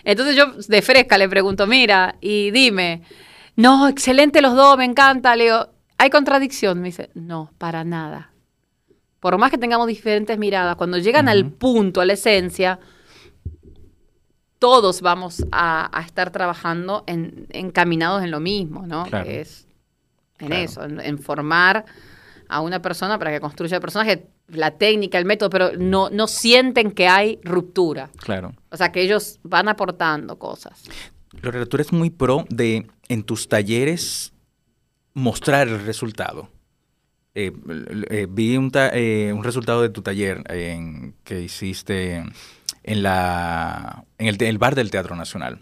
Entonces 0.03 0.36
yo 0.36 0.51
de 0.68 0.82
fresca 0.82 1.18
le 1.18 1.30
pregunto, 1.30 1.66
mira, 1.66 2.16
y 2.22 2.51
dime, 2.51 3.01
no, 3.56 3.88
excelente 3.88 4.41
los 4.41 4.56
dos, 4.56 4.78
me 4.78 4.86
encanta. 4.86 5.36
Le 5.36 5.45
digo, 5.45 5.70
¿hay 5.97 6.10
contradicción? 6.10 6.82
Me 6.82 6.89
dice, 6.89 7.10
no, 7.14 7.51
para 7.58 7.84
nada. 7.84 8.32
Por 9.20 9.38
más 9.38 9.49
que 9.49 9.58
tengamos 9.58 9.88
diferentes 9.88 10.38
miradas, 10.38 10.76
cuando 10.76 10.97
llegan 10.97 11.30
al 11.30 11.49
punto, 11.51 12.01
a 12.01 12.06
la 12.06 12.14
esencia, 12.14 12.80
todos 14.60 15.01
vamos 15.01 15.45
a, 15.51 15.89
estar 16.06 16.32
trabajando 16.32 17.03
en, 17.08 17.47
encaminados 17.51 18.24
en 18.24 18.32
lo 18.32 18.39
mismo, 18.39 18.86
¿no? 18.86 19.06
Que 19.06 19.41
es 19.41 19.68
en 20.39 20.53
eso, 20.53 20.84
en, 20.84 21.18
formar 21.20 21.86
a 22.47 22.62
una 22.62 22.82
persona 22.82 23.18
para 23.18 23.32
que 23.32 23.39
construya 23.39 23.76
el 23.76 23.82
personaje, 23.82 24.28
la 24.47 24.72
técnica, 24.72 25.18
el 25.18 25.26
método, 25.26 25.49
pero 25.49 25.72
no, 25.78 26.10
no 26.10 26.28
sienten 26.28 26.91
que 26.91 27.08
hay 27.08 27.39
ruptura. 27.43 28.10
Claro. 28.18 28.53
O 28.70 28.78
sea, 28.78 28.91
que 28.91 29.01
ellos 29.01 29.39
van 29.43 29.68
aportando 29.68 30.38
cosas. 30.38 30.84
Lorena, 31.41 31.66
tú 31.66 31.78
eres 31.78 31.91
muy 31.91 32.10
pro 32.10 32.45
de 32.49 32.88
en 33.10 33.24
tus 33.24 33.47
talleres 33.47 34.34
mostrar 35.14 35.68
el 35.68 35.84
resultado. 35.86 36.49
Eh, 37.34 37.51
eh, 38.10 38.28
vi 38.30 38.56
un, 38.56 38.72
eh, 38.74 39.34
un, 39.36 39.43
resultado 39.43 39.82
de 39.82 39.89
tu 39.89 40.01
taller 40.01 40.41
que 41.24 41.41
hiciste 41.41 42.24
en, 42.86 43.02
la, 43.02 44.06
en 44.20 44.28
el, 44.40 44.58
bar 44.60 44.76
del 44.76 44.92
Teatro 44.92 45.16
Nacional. 45.16 45.60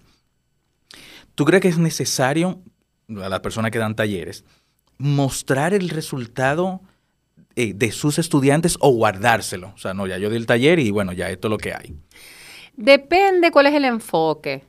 ¿Tú 1.35 1.45
crees 1.45 1.61
que 1.61 1.69
es 1.69 1.77
necesario, 1.77 2.61
a 3.09 3.29
las 3.29 3.39
personas 3.39 3.71
que 3.71 3.79
dan 3.79 3.95
talleres, 3.95 4.43
mostrar 4.97 5.73
el 5.73 5.89
resultado 5.89 6.81
de 7.55 7.91
sus 7.91 8.19
estudiantes 8.19 8.77
o 8.81 8.89
guardárselo? 8.91 9.71
O 9.73 9.77
sea, 9.77 9.93
no, 9.93 10.05
ya 10.05 10.17
yo 10.17 10.29
di 10.29 10.35
el 10.35 10.45
taller 10.45 10.79
y 10.79 10.91
bueno, 10.91 11.13
ya 11.13 11.29
esto 11.29 11.47
es 11.47 11.49
lo 11.49 11.57
que 11.57 11.73
hay. 11.73 11.95
Depende 12.75 13.51
cuál 13.51 13.67
es 13.67 13.73
el 13.73 13.85
enfoque. 13.85 14.65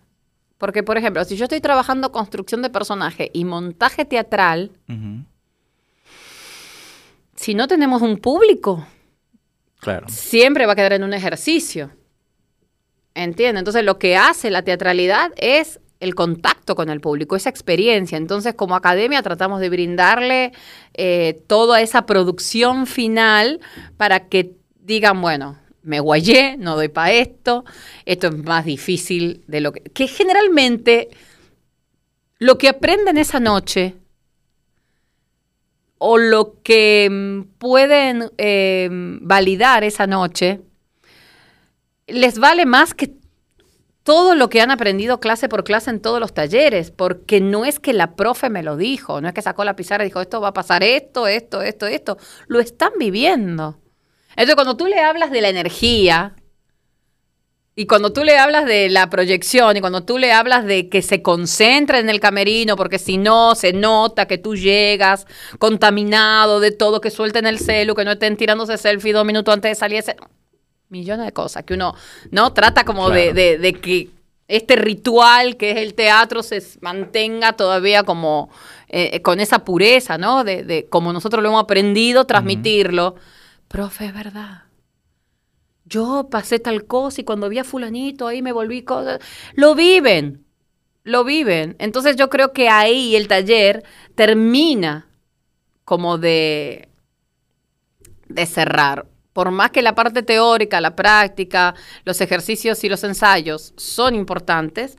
Porque, 0.57 0.85
por 0.85 0.97
ejemplo, 0.97 1.25
si 1.25 1.37
yo 1.37 1.45
estoy 1.45 1.61
trabajando 1.61 2.13
construcción 2.13 2.63
de 2.63 2.71
personaje 2.71 3.31
y 3.35 3.45
montaje 3.45 4.05
teatral, 4.05 4.71
si 7.35 7.55
no 7.55 7.67
tenemos 7.67 8.01
un 8.01 8.17
público, 8.19 8.87
claro. 9.81 10.09
siempre 10.09 10.67
va 10.67 10.75
a 10.75 10.77
quedar 10.77 10.93
en 10.93 11.03
un 11.03 11.13
ejercicio. 11.13 11.91
¿Entiendes? 13.15 13.61
Entonces, 13.61 13.85
lo 13.85 13.99
que 13.99 14.17
hace 14.17 14.51
la 14.51 14.63
teatralidad 14.63 15.33
es 15.37 15.81
el 16.01 16.15
contacto 16.15 16.75
con 16.75 16.91
el 16.91 17.01
público, 17.01 17.37
esa 17.37 17.49
experiencia. 17.49 18.19
Entonces, 18.19 18.55
como 18.55 18.77
academia 18.77 19.23
tratamos 19.23 19.61
de 19.61 19.71
brindarle 19.71 20.53
eh, 20.95 21.43
toda 21.47 21.81
esa 21.81 22.07
producción 22.07 22.87
final 22.87 23.61
para 23.97 24.29
que 24.29 24.53
digan, 24.81 25.21
bueno, 25.23 25.59
me 25.83 26.01
guayé, 26.01 26.57
no 26.59 26.77
doy 26.77 26.89
para 26.89 27.13
esto, 27.13 27.65
esto 28.05 28.29
es 28.29 28.37
más 28.37 28.65
difícil 28.65 29.45
de 29.47 29.61
lo 29.61 29.73
que... 29.73 29.81
Que 29.81 30.09
generalmente 30.09 31.11
lo 32.39 32.59
que 32.59 32.69
aprenden 32.69 33.17
esa 33.17 33.41
noche 33.41 33.95
o 35.99 36.19
lo 36.19 36.61
que 36.63 37.09
mm, 37.11 37.59
pueden 37.59 38.31
eh, 38.37 38.89
validar 38.91 39.85
esa 39.85 40.07
noche 40.07 40.61
les 42.07 42.39
vale 42.39 42.67
más 42.67 42.95
que 42.95 43.13
todo 44.03 44.35
lo 44.35 44.51
que 44.51 44.61
han 44.61 44.71
aprendido 44.71 45.19
clase 45.19 45.49
por 45.49 45.65
clase 45.65 45.91
en 45.91 46.01
todos 46.01 46.21
los 46.21 46.35
talleres, 46.35 46.91
porque 46.91 47.41
no 47.41 47.65
es 47.65 47.81
que 47.81 47.95
la 47.95 48.17
profe 48.17 48.51
me 48.51 48.63
lo 48.63 48.77
dijo, 48.77 49.21
no 49.21 49.29
es 49.29 49.35
que 49.35 49.43
sacó 49.43 49.65
la 49.65 49.77
pizarra 49.77 50.05
y 50.05 50.09
dijo, 50.09 50.21
esto 50.21 50.41
va 50.41 50.49
a 50.49 50.53
pasar 50.53 50.83
esto, 50.83 51.27
esto, 51.27 51.63
esto, 51.63 51.87
esto, 51.87 52.19
lo 52.47 52.61
están 52.61 52.93
viviendo. 52.99 53.81
Entonces, 54.31 54.55
cuando 54.57 54.77
tú 54.77 54.87
le 54.87 55.01
hablas 55.01 55.31
de 55.31 55.41
la 55.41 55.49
energía, 55.49 56.35
y 57.77 57.87
cuando 57.87 58.13
tú 58.13 58.23
le 58.23 58.39
hablas 58.39 58.67
de 58.67 58.89
la 58.89 59.11
proyección 59.11 59.77
y 59.77 59.81
cuando 59.81 60.05
tú 60.05 60.17
le 60.19 60.33
hablas 60.33 60.65
de 60.65 60.89
que 60.89 61.03
se 61.03 61.23
concentre 61.23 61.99
en 61.99 62.09
el 62.09 62.21
camerino, 62.21 62.77
porque 62.77 63.01
si 63.01 63.19
no, 63.19 63.57
se 63.57 63.73
nota 63.73 64.27
que 64.27 64.39
tú 64.39 64.55
llegas 64.55 65.27
contaminado 65.59 66.61
de 66.61 66.71
todo, 66.71 67.01
que 67.01 67.11
suelten 67.11 67.47
el 67.47 67.59
celu, 67.59 67.97
que 67.97 68.05
no 68.05 68.13
estén 68.13 68.37
tirándose 68.37 68.79
selfie 68.79 69.13
dos 69.13 69.25
minutos 69.25 69.53
antes 69.53 69.73
de 69.73 69.75
salir. 69.75 69.99
Ese... 69.99 70.15
Millones 70.95 71.27
de 71.27 71.33
cosas 71.33 71.65
que 71.65 71.75
uno 71.75 71.95
no 72.31 72.53
trata 72.53 72.85
como 72.85 73.11
de, 73.11 73.35
de, 73.35 73.73
que 73.75 74.11
este 74.49 74.77
ritual 74.77 75.57
que 75.57 75.73
es 75.73 75.77
el 75.79 75.95
teatro 75.95 76.43
se 76.43 76.63
mantenga 76.81 77.55
todavía 77.55 78.05
como 78.05 78.49
eh, 78.89 79.21
con 79.23 79.41
esa 79.41 79.65
pureza, 79.65 80.19
¿no? 80.19 80.45
De, 80.45 80.63
de, 80.63 80.87
como 80.87 81.13
nosotros 81.13 81.43
lo 81.43 81.49
hemos 81.49 81.63
aprendido, 81.63 82.27
transmitirlo 82.27 83.17
profe, 83.75 84.07
es 84.07 84.15
verdad. 84.15 84.63
Yo 85.85 86.29
pasé 86.31 86.61
tal 86.61 86.85
cosa 86.87 87.21
y 87.21 87.25
cuando 87.25 87.49
vi 87.49 87.59
a 87.59 87.65
fulanito 87.65 88.29
ahí 88.29 88.41
me 88.41 88.53
volví 88.53 88.83
cosa. 88.83 89.19
Lo 89.55 89.75
viven, 89.75 90.45
lo 91.03 91.25
viven. 91.25 91.75
Entonces 91.81 92.15
yo 92.15 92.31
creo 92.31 92.53
que 92.53 92.69
ahí 92.69 93.17
el 93.17 93.27
taller 93.27 93.83
termina 94.15 95.09
como 95.85 96.19
de, 96.19 96.89
de 98.29 98.47
cerrar. 98.47 99.07
Por 99.35 99.51
más 99.51 99.71
que 99.71 99.83
la 99.83 99.95
parte 99.95 100.23
teórica, 100.23 100.81
la 100.81 100.97
práctica, 100.97 101.75
los 102.05 102.23
ejercicios 102.23 102.83
y 102.85 102.89
los 102.89 103.05
ensayos 103.05 103.75
son 103.77 104.15
importantes, 104.15 104.97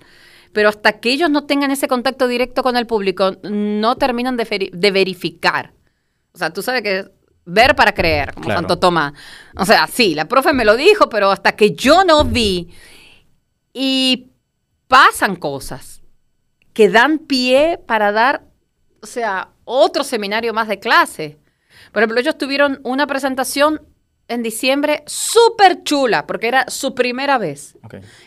pero 0.54 0.70
hasta 0.70 1.00
que 1.00 1.10
ellos 1.10 1.32
no 1.32 1.46
tengan 1.46 1.72
ese 1.72 1.88
contacto 1.88 2.28
directo 2.28 2.62
con 2.62 2.78
el 2.78 2.86
público, 2.86 3.38
no 3.42 3.96
terminan 3.96 4.38
de, 4.38 4.70
de 4.72 4.92
verificar. 4.92 5.74
O 6.34 6.38
sea, 6.38 6.52
tú 6.52 6.62
sabes 6.62 6.84
que 6.84 7.06
ver 7.46 7.76
para 7.76 7.94
creer, 7.94 8.34
como 8.34 8.50
Santo 8.50 8.78
Tomás. 8.78 9.14
O 9.56 9.66
sea, 9.66 9.88
sí, 9.88 10.14
la 10.16 10.28
profe 10.28 10.52
me 10.54 10.66
lo 10.66 10.76
dijo, 10.76 11.10
pero 11.10 11.32
hasta 11.32 11.56
que 11.56 11.74
yo 11.74 12.04
no 12.04 12.26
vi 12.26 12.70
y 13.74 14.32
pasan 14.88 15.36
cosas 15.36 16.02
que 16.74 16.90
dan 16.90 17.20
pie 17.20 17.80
para 17.88 18.12
dar, 18.12 18.44
o 19.02 19.08
sea, 19.08 19.50
otro 19.64 20.04
seminario 20.04 20.54
más 20.54 20.68
de 20.68 20.80
clase. 20.80 21.40
Por 21.94 22.02
ejemplo, 22.02 22.20
ellos 22.20 22.38
tuvieron 22.38 22.82
una 22.84 23.08
presentación 23.08 23.82
en 24.28 24.44
diciembre 24.44 25.04
súper 25.06 25.84
chula, 25.84 26.26
porque 26.28 26.48
era 26.48 26.66
su 26.70 26.96
primera 26.96 27.38
vez. 27.38 27.78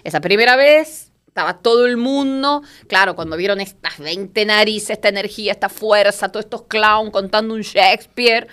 Esa 0.05 0.20
primera 0.20 0.57
vez 0.57 1.12
estaba 1.26 1.59
todo 1.59 1.86
el 1.86 1.96
mundo, 1.96 2.62
claro, 2.88 3.14
cuando 3.14 3.36
vieron 3.36 3.61
estas 3.61 3.99
20 3.99 4.44
narices, 4.44 4.90
esta 4.90 5.09
energía, 5.09 5.53
esta 5.53 5.68
fuerza, 5.68 6.30
todos 6.30 6.46
estos 6.46 6.64
clowns 6.64 7.12
contando 7.12 7.55
un 7.55 7.61
Shakespeare, 7.62 8.49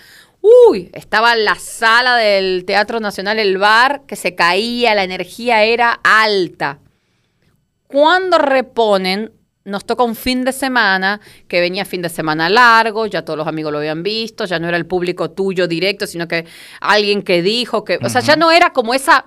Uy, 0.69 0.91
estaba 0.93 1.35
la 1.35 1.55
sala 1.55 2.17
del 2.17 2.65
Teatro 2.65 2.99
Nacional, 2.99 3.39
el 3.39 3.57
bar, 3.57 4.03
que 4.05 4.15
se 4.15 4.35
caía, 4.35 4.93
la 4.93 5.03
energía 5.03 5.63
era 5.63 5.99
alta. 6.03 6.77
Cuando 7.87 8.37
reponen, 8.37 9.31
nos 9.65 9.85
toca 9.85 10.03
un 10.03 10.15
fin 10.15 10.45
de 10.45 10.51
semana, 10.51 11.19
que 11.47 11.59
venía 11.59 11.83
fin 11.85 12.01
de 12.01 12.09
semana 12.09 12.49
largo, 12.49 13.07
ya 13.07 13.23
todos 13.23 13.37
los 13.37 13.47
amigos 13.47 13.71
lo 13.71 13.79
habían 13.79 14.03
visto, 14.03 14.45
ya 14.45 14.59
no 14.59 14.67
era 14.67 14.77
el 14.77 14.85
público 14.85 15.31
tuyo 15.31 15.67
directo, 15.67 16.07
sino 16.07 16.27
que 16.27 16.45
alguien 16.79 17.23
que 17.23 17.41
dijo 17.41 17.83
que, 17.83 17.99
o 18.01 18.09
sea, 18.09 18.21
ya 18.21 18.35
no 18.35 18.51
era 18.51 18.71
como 18.71 18.93
esa... 18.93 19.25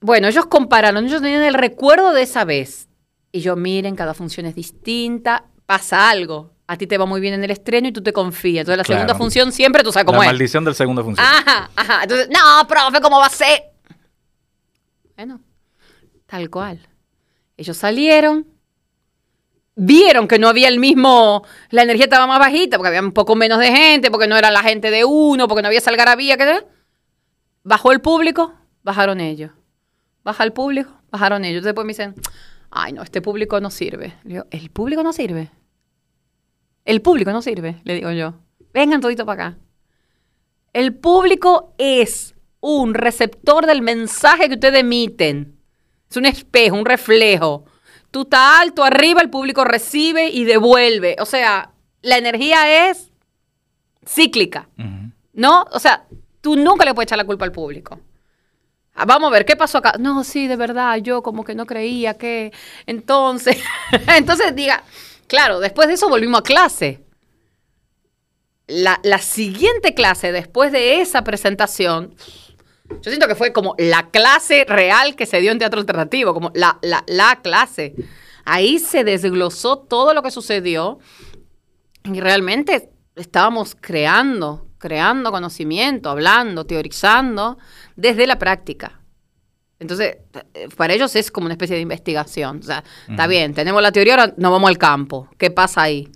Bueno, 0.00 0.28
ellos 0.28 0.46
compararon, 0.46 1.06
ellos 1.06 1.22
tenían 1.22 1.44
el 1.44 1.54
recuerdo 1.54 2.12
de 2.12 2.22
esa 2.22 2.44
vez. 2.44 2.88
Y 3.32 3.40
yo, 3.40 3.56
miren, 3.56 3.96
cada 3.96 4.12
función 4.12 4.44
es 4.44 4.54
distinta, 4.54 5.46
pasa 5.66 6.10
algo 6.10 6.54
a 6.66 6.76
ti 6.76 6.86
te 6.86 6.96
va 6.96 7.06
muy 7.06 7.20
bien 7.20 7.34
en 7.34 7.44
el 7.44 7.50
estreno 7.50 7.88
y 7.88 7.92
tú 7.92 8.02
te 8.02 8.12
confías. 8.12 8.62
Entonces, 8.62 8.78
la 8.78 8.84
segunda 8.84 9.14
función 9.14 9.52
siempre 9.52 9.82
tú 9.82 9.92
sabes 9.92 10.06
cómo 10.06 10.22
es. 10.22 10.26
La 10.26 10.32
maldición 10.32 10.64
del 10.64 10.74
segunda 10.74 11.02
función. 11.02 11.26
Ajá, 11.26 11.70
ajá. 11.76 12.02
Entonces, 12.02 12.28
no, 12.30 12.66
profe, 12.66 13.00
¿cómo 13.00 13.18
va 13.18 13.26
a 13.26 13.30
ser? 13.30 13.64
Bueno, 15.16 15.40
tal 16.26 16.48
cual. 16.48 16.80
Ellos 17.56 17.76
salieron, 17.76 18.46
vieron 19.76 20.28
que 20.28 20.38
no 20.38 20.48
había 20.48 20.68
el 20.68 20.78
mismo, 20.78 21.44
la 21.70 21.82
energía 21.82 22.04
estaba 22.04 22.26
más 22.26 22.38
bajita, 22.38 22.76
porque 22.76 22.88
había 22.88 23.00
un 23.00 23.12
poco 23.12 23.34
menos 23.36 23.58
de 23.58 23.74
gente, 23.74 24.10
porque 24.10 24.28
no 24.28 24.36
era 24.36 24.50
la 24.50 24.62
gente 24.62 24.90
de 24.90 25.04
uno, 25.04 25.48
porque 25.48 25.62
no 25.62 25.68
había 25.68 25.80
salgarabía, 25.80 26.36
¿qué? 26.36 26.64
Bajó 27.62 27.92
el 27.92 28.00
público, 28.00 28.54
bajaron 28.82 29.20
ellos. 29.20 29.50
Baja 30.22 30.44
el 30.44 30.52
público, 30.52 30.90
bajaron 31.10 31.44
ellos. 31.44 31.64
Después 31.64 31.84
me 31.84 31.90
dicen, 31.90 32.14
ay, 32.70 32.92
no, 32.92 33.02
este 33.02 33.20
público 33.20 33.60
no 33.60 33.70
sirve. 33.70 34.14
Le 34.24 34.34
digo, 34.34 34.46
¿el 34.50 34.70
público 34.70 35.02
no 35.02 35.12
sirve? 35.12 35.50
El 36.84 37.02
público 37.02 37.30
no 37.30 37.42
sirve, 37.42 37.80
le 37.84 37.94
digo 37.94 38.10
yo. 38.12 38.34
Vengan 38.72 39.00
todito 39.00 39.26
para 39.26 39.48
acá. 39.48 39.58
El 40.72 40.94
público 40.94 41.74
es 41.78 42.34
un 42.60 42.94
receptor 42.94 43.66
del 43.66 43.82
mensaje 43.82 44.48
que 44.48 44.54
ustedes 44.54 44.80
emiten. 44.80 45.58
Es 46.10 46.16
un 46.16 46.26
espejo, 46.26 46.76
un 46.76 46.86
reflejo. 46.86 47.66
Tú 48.14 48.22
estás 48.22 48.60
alto 48.60 48.84
arriba, 48.84 49.20
el 49.20 49.28
público 49.28 49.64
recibe 49.64 50.28
y 50.28 50.44
devuelve. 50.44 51.16
O 51.18 51.26
sea, 51.26 51.72
la 52.00 52.16
energía 52.16 52.88
es 52.88 53.10
cíclica. 54.06 54.68
¿No? 55.32 55.64
O 55.72 55.80
sea, 55.80 56.04
tú 56.40 56.54
nunca 56.54 56.84
le 56.84 56.94
puedes 56.94 57.08
echar 57.08 57.18
la 57.18 57.24
culpa 57.24 57.44
al 57.44 57.50
público. 57.50 57.98
Ah, 58.94 59.04
vamos 59.04 59.28
a 59.28 59.32
ver, 59.32 59.44
¿qué 59.44 59.56
pasó 59.56 59.78
acá? 59.78 59.94
No, 59.98 60.22
sí, 60.22 60.46
de 60.46 60.54
verdad, 60.54 60.98
yo 60.98 61.24
como 61.24 61.42
que 61.42 61.56
no 61.56 61.66
creía 61.66 62.14
que. 62.14 62.52
Entonces, 62.86 63.58
entonces 64.16 64.54
diga, 64.54 64.84
Claro, 65.26 65.60
después 65.60 65.88
de 65.88 65.94
eso 65.94 66.08
volvimos 66.08 66.40
a 66.40 66.42
clase. 66.42 67.00
La, 68.66 69.18
siguiente 69.18 69.94
clase, 69.94 70.32
después 70.32 70.72
de 70.72 71.00
esa 71.00 71.22
presentación, 71.22 72.14
yo 73.02 73.10
siento 73.10 73.28
que 73.28 73.34
fue 73.34 73.52
como 73.52 73.74
la 73.78 74.10
clase 74.10 74.64
real 74.68 75.16
que 75.16 75.26
se 75.26 75.40
dio 75.40 75.52
en 75.52 75.58
teatro 75.58 75.80
alternativo, 75.80 76.34
como 76.34 76.50
la, 76.54 76.78
la, 76.82 77.40
clase. 77.42 77.94
ahí 78.44 78.78
se 78.78 79.04
desglosó 79.04 79.78
todo 79.78 80.14
lo 80.14 80.22
que 80.22 80.30
sucedió 80.30 80.98
y 82.04 82.20
realmente 82.20 82.90
estábamos 83.16 83.76
creando, 83.80 84.68
creando 84.78 85.30
conocimiento, 85.30 86.10
hablando, 86.10 86.64
teorizando 86.66 87.58
desde 87.96 88.26
la 88.26 88.38
práctica. 88.38 89.00
Entonces, 89.78 90.16
para 90.76 90.94
ellos 90.94 91.14
es 91.16 91.30
como 91.30 91.46
una 91.46 91.54
especie 91.54 91.76
de 91.76 91.82
investigación. 91.82 92.60
O 92.60 92.62
sea, 92.62 92.84
está 93.08 93.26
bien, 93.26 93.54
tenemos 93.54 93.82
la 93.82 93.92
teoría, 93.92 94.14
ahora 94.14 94.34
nos 94.36 94.50
vamos 94.50 94.68
al 94.68 94.78
campo. 94.78 95.28
¿Qué 95.36 95.50
pasa 95.50 95.82
ahí? 95.82 96.10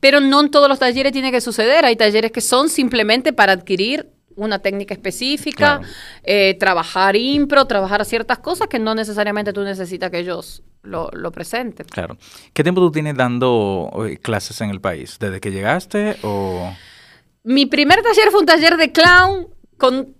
Pero 0.00 0.20
no 0.20 0.40
en 0.40 0.50
todos 0.50 0.68
los 0.68 0.78
talleres 0.78 1.12
tiene 1.12 1.30
que 1.30 1.40
suceder. 1.40 1.84
Hay 1.84 1.96
talleres 1.96 2.32
que 2.32 2.40
son 2.40 2.68
simplemente 2.68 3.32
para 3.32 3.52
adquirir 3.52 4.10
una 4.38 4.60
técnica 4.60 4.94
específica, 4.94 5.80
eh, 6.22 6.56
trabajar 6.58 7.16
impro, 7.16 7.66
trabajar 7.66 8.04
ciertas 8.04 8.38
cosas 8.38 8.68
que 8.68 8.78
no 8.78 8.94
necesariamente 8.94 9.52
tú 9.52 9.62
necesitas 9.62 10.10
que 10.10 10.20
ellos 10.20 10.62
lo, 10.82 11.10
lo 11.12 11.32
presenten. 11.32 11.86
Claro. 11.86 12.16
¿Qué 12.52 12.62
tiempo 12.62 12.80
tú 12.80 12.90
tienes 12.90 13.16
dando 13.16 13.90
eh, 14.08 14.16
clases 14.16 14.60
en 14.60 14.70
el 14.70 14.80
país? 14.80 15.18
¿Desde 15.18 15.40
que 15.40 15.50
llegaste 15.50 16.16
o...? 16.22 16.72
Mi 17.44 17.66
primer 17.66 18.02
taller 18.02 18.30
fue 18.30 18.40
un 18.40 18.46
taller 18.46 18.76
de 18.76 18.92
clown 18.92 19.48
con 19.76 20.14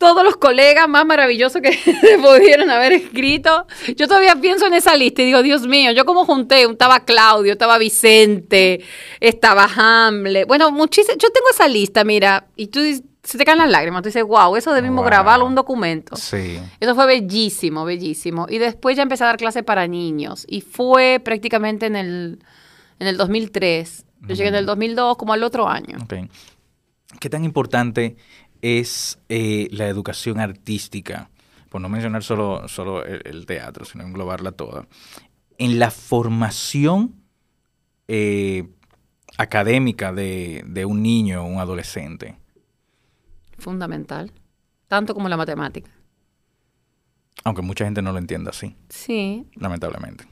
todos 0.00 0.24
los 0.24 0.38
colegas 0.38 0.88
más 0.88 1.04
maravillosos 1.04 1.60
que 1.60 1.78
pudieron 2.22 2.70
haber 2.70 2.92
escrito. 2.92 3.66
Yo 3.96 4.08
todavía 4.08 4.34
pienso 4.34 4.66
en 4.66 4.72
esa 4.72 4.96
lista 4.96 5.20
y 5.20 5.26
digo, 5.26 5.42
Dios 5.42 5.66
mío, 5.66 5.92
yo 5.92 6.06
como 6.06 6.24
junté, 6.24 6.62
estaba 6.62 7.00
Claudio, 7.04 7.52
estaba 7.52 7.76
Vicente, 7.76 8.82
estaba 9.20 9.68
Hamlet. 9.76 10.48
Bueno, 10.48 10.70
muchísimo. 10.70 11.18
Yo 11.18 11.28
tengo 11.28 11.48
esa 11.50 11.68
lista, 11.68 12.02
mira, 12.02 12.46
y 12.56 12.68
tú 12.68 12.80
se 13.22 13.36
te 13.38 13.44
caen 13.44 13.58
las 13.58 13.70
lágrimas. 13.70 14.02
Tú 14.02 14.08
dices, 14.08 14.24
wow, 14.24 14.56
eso 14.56 14.72
debimos 14.72 14.96
Wow. 14.98 15.04
grabarlo 15.06 15.46
un 15.46 15.54
documento. 15.54 16.16
Sí. 16.16 16.58
Eso 16.80 16.94
fue 16.94 17.06
bellísimo, 17.06 17.84
bellísimo. 17.84 18.46
Y 18.48 18.58
después 18.58 18.96
ya 18.96 19.02
empecé 19.02 19.24
a 19.24 19.28
dar 19.28 19.36
clases 19.36 19.62
para 19.62 19.86
niños. 19.86 20.46
Y 20.48 20.62
fue 20.62 21.20
prácticamente 21.22 21.86
en 21.86 21.96
el, 21.96 22.38
en 22.98 23.06
el 23.06 23.16
2003. 23.16 24.04
Yo 24.22 24.34
llegué 24.34 24.48
en 24.48 24.54
el 24.54 24.66
2002, 24.66 25.16
como 25.16 25.32
al 25.32 25.42
otro 25.42 25.68
año. 25.68 25.98
Ok. 26.02 26.14
¿Qué 27.18 27.28
tan 27.30 27.44
importante 27.44 28.16
es 28.62 29.18
eh, 29.28 29.68
la 29.72 29.86
educación 29.88 30.38
artística? 30.40 31.30
Por 31.68 31.80
no 31.80 31.88
mencionar 31.88 32.22
solo, 32.22 32.68
solo 32.68 33.04
el, 33.04 33.22
el 33.24 33.46
teatro, 33.46 33.84
sino 33.84 34.04
englobarla 34.04 34.52
toda. 34.52 34.86
En 35.58 35.78
la 35.78 35.90
formación 35.90 37.14
eh, 38.08 38.66
académica 39.38 40.12
de, 40.12 40.64
de 40.66 40.84
un 40.84 41.02
niño 41.02 41.42
o 41.42 41.46
un 41.46 41.58
adolescente. 41.60 42.36
Fundamental. 43.60 44.32
Tanto 44.88 45.14
como 45.14 45.28
la 45.28 45.36
matemática. 45.36 45.90
Aunque 47.44 47.62
mucha 47.62 47.84
gente 47.84 48.02
no 48.02 48.12
lo 48.12 48.18
entienda 48.18 48.50
así, 48.50 48.76
Sí, 48.88 49.46
lamentablemente. 49.56 50.24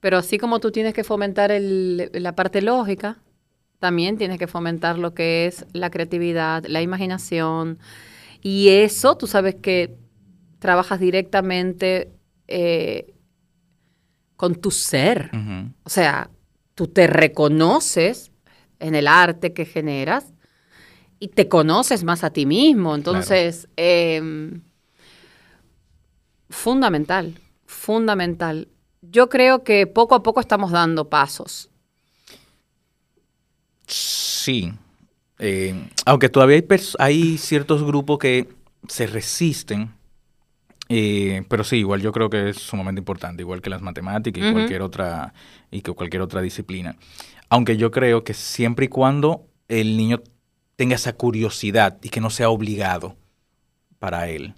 Pero 0.00 0.18
así 0.18 0.38
como 0.38 0.60
tú 0.60 0.70
tienes 0.70 0.94
que 0.94 1.02
fomentar 1.02 1.50
el- 1.50 2.10
la 2.12 2.34
parte 2.36 2.62
lógica, 2.62 3.18
también 3.80 4.16
tienes 4.16 4.38
que 4.38 4.46
fomentar 4.46 4.98
lo 4.98 5.12
que 5.14 5.46
es 5.46 5.66
la 5.72 5.90
creatividad, 5.90 6.64
la 6.66 6.82
imaginación. 6.82 7.78
Y 8.42 8.68
eso, 8.68 9.16
tú 9.16 9.26
sabes 9.26 9.56
que 9.56 9.96
trabajas 10.60 11.00
directamente 11.00 12.12
eh, 12.48 13.12
con 14.36 14.54
tu 14.54 14.70
ser. 14.70 15.30
O 15.82 15.88
sea, 15.90 16.30
tú 16.76 16.86
te 16.86 17.06
reconoces 17.08 18.30
en 18.78 18.94
el 18.94 19.08
arte 19.08 19.52
que 19.52 19.64
generas 19.64 20.32
y 21.18 21.28
te 21.28 21.48
conoces 21.48 22.04
más 22.04 22.24
a 22.24 22.30
ti 22.30 22.46
mismo. 22.46 22.94
Entonces, 22.94 23.68
em, 23.76 24.62
fundamental, 26.50 27.38
fundamental. 27.66 28.68
Yo 29.02 29.28
creo 29.28 29.64
que 29.64 29.86
poco 29.86 30.14
a 30.14 30.22
poco 30.22 30.40
estamos 30.40 30.70
dando 30.70 31.08
pasos. 31.08 31.70
Sí. 33.86 34.72
Eh, 35.38 35.88
aunque 36.04 36.28
todavía 36.28 36.62
hay, 36.98 37.38
ciertos 37.38 37.84
grupos 37.84 38.18
que 38.18 38.48
se 38.88 39.06
resisten. 39.06 39.94
eh, 40.88 41.42
pero 41.48 41.64
sí, 41.64 41.78
igual 41.78 42.00
yo 42.00 42.12
creo 42.12 42.30
que 42.30 42.50
es 42.50 42.58
sumamente 42.58 43.00
importante, 43.00 43.42
igual 43.42 43.60
que 43.60 43.70
las 43.70 43.82
matemáticas 43.82 44.42
y 44.44 44.52
cualquier 44.52 44.82
otra 44.82 45.34
y 45.70 45.80
que 45.82 45.92
cualquier 45.92 46.22
otra 46.22 46.40
disciplina. 46.40 46.96
Aunque 47.48 47.76
yo 47.76 47.90
creo 47.90 48.22
que 48.22 48.34
siempre 48.34 48.86
y 48.86 48.88
cuando 48.88 49.46
el 49.68 49.96
niño 49.96 50.22
tenga 50.76 50.94
esa 50.94 51.14
curiosidad 51.14 51.98
y 52.02 52.10
que 52.10 52.20
no 52.20 52.30
sea 52.30 52.50
obligado 52.50 53.16
para 53.98 54.28
él. 54.28 54.54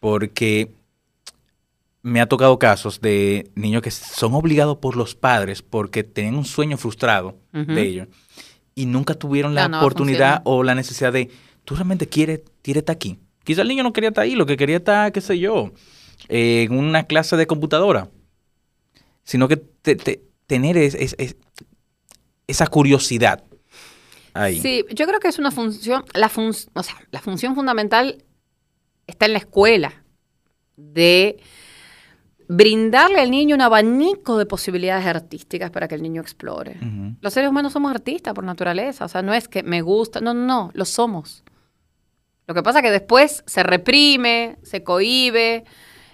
Porque 0.00 0.72
me 2.02 2.20
ha 2.20 2.26
tocado 2.26 2.58
casos 2.58 3.00
de 3.00 3.50
niños 3.54 3.80
que 3.82 3.90
son 3.90 4.34
obligados 4.34 4.76
por 4.78 4.96
los 4.96 5.14
padres 5.14 5.62
porque 5.62 6.04
tenían 6.04 6.34
un 6.34 6.44
sueño 6.44 6.76
frustrado 6.76 7.38
de 7.74 7.82
ellos 7.82 8.08
y 8.74 8.86
nunca 8.86 9.14
tuvieron 9.14 9.54
la 9.54 9.68
no 9.68 9.78
oportunidad 9.78 10.42
o 10.44 10.62
la 10.62 10.74
necesidad 10.74 11.12
de, 11.12 11.30
tú 11.64 11.74
realmente 11.76 12.08
quieres, 12.08 12.40
quieres 12.60 12.82
estar 12.82 12.96
aquí. 12.96 13.18
Quizá 13.44 13.62
el 13.62 13.68
niño 13.68 13.82
no 13.84 13.92
quería 13.92 14.08
estar 14.08 14.24
ahí, 14.24 14.34
lo 14.34 14.46
que 14.46 14.56
quería 14.56 14.78
estar, 14.78 15.12
qué 15.12 15.20
sé 15.20 15.38
yo, 15.38 15.72
eh, 16.28 16.64
en 16.68 16.76
una 16.78 17.04
clase 17.04 17.36
de 17.36 17.46
computadora, 17.46 18.10
sino 19.22 19.48
que 19.48 19.56
te- 19.56 19.96
te- 19.96 20.22
tener 20.46 20.76
es- 20.76 20.94
es- 20.94 21.14
es- 21.18 21.36
esa 22.46 22.66
curiosidad 22.66 23.44
ahí. 24.34 24.60
Sí, 24.60 24.84
yo 24.94 25.06
creo 25.06 25.20
que 25.20 25.28
es 25.28 25.38
una 25.38 25.50
función, 25.50 26.04
la, 26.14 26.28
fun- 26.28 26.54
o 26.74 26.82
sea, 26.82 26.96
la 27.10 27.20
función 27.20 27.54
fundamental 27.54 28.24
está 29.06 29.26
en 29.26 29.32
la 29.32 29.38
escuela, 29.38 30.04
de 30.76 31.38
brindarle 32.46 33.20
al 33.20 33.30
niño 33.30 33.54
un 33.54 33.62
abanico 33.62 34.36
de 34.36 34.44
posibilidades 34.44 35.06
artísticas 35.06 35.70
para 35.70 35.88
que 35.88 35.94
el 35.94 36.02
niño 36.02 36.20
explore. 36.20 36.78
Los 37.20 37.32
seres 37.32 37.48
humanos 37.48 37.72
somos 37.72 37.90
artistas 37.90 38.34
por 38.34 38.44
naturaleza, 38.44 39.06
o 39.06 39.08
sea, 39.08 39.22
no 39.22 39.32
es 39.32 39.48
que 39.48 39.62
me 39.62 39.80
gusta, 39.80 40.20
no, 40.20 40.34
no, 40.34 40.44
no, 40.46 40.70
lo 40.74 40.84
somos. 40.84 41.42
Lo 42.46 42.54
que 42.54 42.62
pasa 42.62 42.80
es 42.80 42.82
que 42.84 42.90
después 42.90 43.42
se 43.46 43.62
reprime, 43.62 44.58
se 44.62 44.82
cohíbe, 44.84 45.64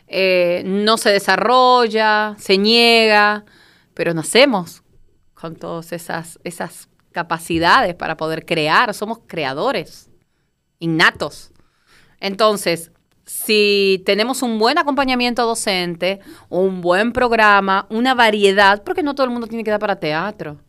eh, 0.07 0.63
no 0.65 0.97
se 0.99 1.11
desarrolla, 1.11 2.37
se 2.39 2.59
niega, 2.59 3.45
pero 3.95 4.15
nacemos 4.15 4.85
con 5.35 5.57
todas 5.57 5.93
esas, 5.93 6.39
esas 6.45 6.89
capacidades 7.13 7.95
para 7.95 8.17
poder 8.17 8.45
crear, 8.45 8.93
somos 8.95 9.21
creadores 9.27 10.11
innatos. 10.79 11.53
Entonces, 12.21 12.91
si 13.27 14.03
tenemos 14.05 14.43
un 14.43 14.59
buen 14.59 14.79
acompañamiento 14.79 15.47
docente, 15.47 16.21
un 16.49 16.81
buen 16.81 17.13
programa, 17.13 17.87
una 17.89 18.15
variedad, 18.15 18.83
porque 18.83 19.03
no 19.03 19.15
todo 19.15 19.25
el 19.25 19.33
mundo 19.33 19.47
tiene 19.47 19.63
que 19.63 19.71
dar 19.71 19.81
para 19.81 20.01
teatro, 20.01 20.61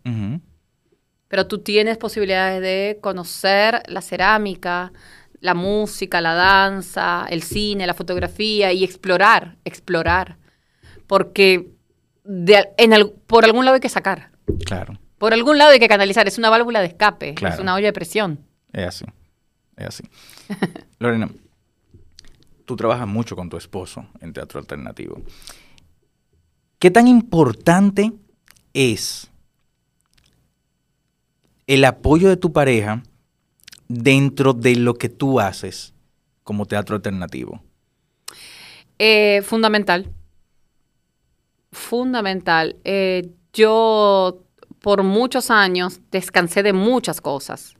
pero 1.27 1.47
tú 1.47 1.59
tienes 1.59 1.97
posibilidades 1.97 2.61
de 2.61 2.99
conocer 3.01 3.81
la 3.87 4.01
cerámica, 4.01 4.91
la 5.39 5.55
música, 5.55 6.21
la 6.21 6.35
danza, 6.35 7.25
el 7.29 7.41
cine, 7.41 7.87
la 7.87 7.93
fotografía 7.93 8.71
y 8.73 8.83
explorar, 8.83 9.57
explorar. 9.65 10.37
Porque 11.07 11.71
de 12.23 12.69
en 12.77 13.11
por 13.27 13.43
algún 13.43 13.65
lado 13.65 13.75
hay 13.75 13.81
que 13.81 13.89
sacar, 13.89 14.29
Claro, 14.65 14.99
por 15.21 15.33
algún 15.35 15.59
lado 15.59 15.69
hay 15.71 15.79
que 15.79 15.87
canalizar, 15.87 16.27
es 16.27 16.39
una 16.39 16.49
válvula 16.49 16.79
de 16.81 16.87
escape, 16.87 17.35
Claro. 17.35 17.53
es 17.53 17.61
una 17.61 17.75
olla 17.75 17.85
de 17.85 17.93
presión. 17.93 18.39
es 18.73 18.87
así, 18.87 19.05
es 19.77 19.85
así. 19.85 20.03
Lorena, 20.99 21.29
tú 22.65 22.75
trabajas 22.75 23.07
mucho 23.07 23.35
con 23.35 23.47
tu 23.47 23.55
esposo 23.55 24.07
en 24.19 24.33
teatro 24.33 24.59
alternativo. 24.59 25.21
¿Qué 26.79 26.89
tan 26.89 27.07
importante 27.07 28.11
es 28.73 29.29
el 31.67 31.85
apoyo 31.85 32.27
de 32.29 32.37
tu 32.37 32.51
pareja 32.51 33.03
dentro 33.87 34.53
de 34.53 34.75
lo 34.75 34.95
que 34.95 35.07
tú 35.09 35.39
haces 35.39 35.93
como 36.43 36.65
teatro 36.65 36.95
alternativo? 36.95 37.61
Eh, 38.97 39.43
fundamental. 39.43 40.09
Fundamental. 41.71 42.75
Eh, 42.83 43.29
yo 43.53 44.43
por 44.81 45.03
muchos 45.03 45.51
años 45.51 45.99
descansé 46.11 46.63
de 46.63 46.73
muchas 46.73 47.21
cosas 47.21 47.75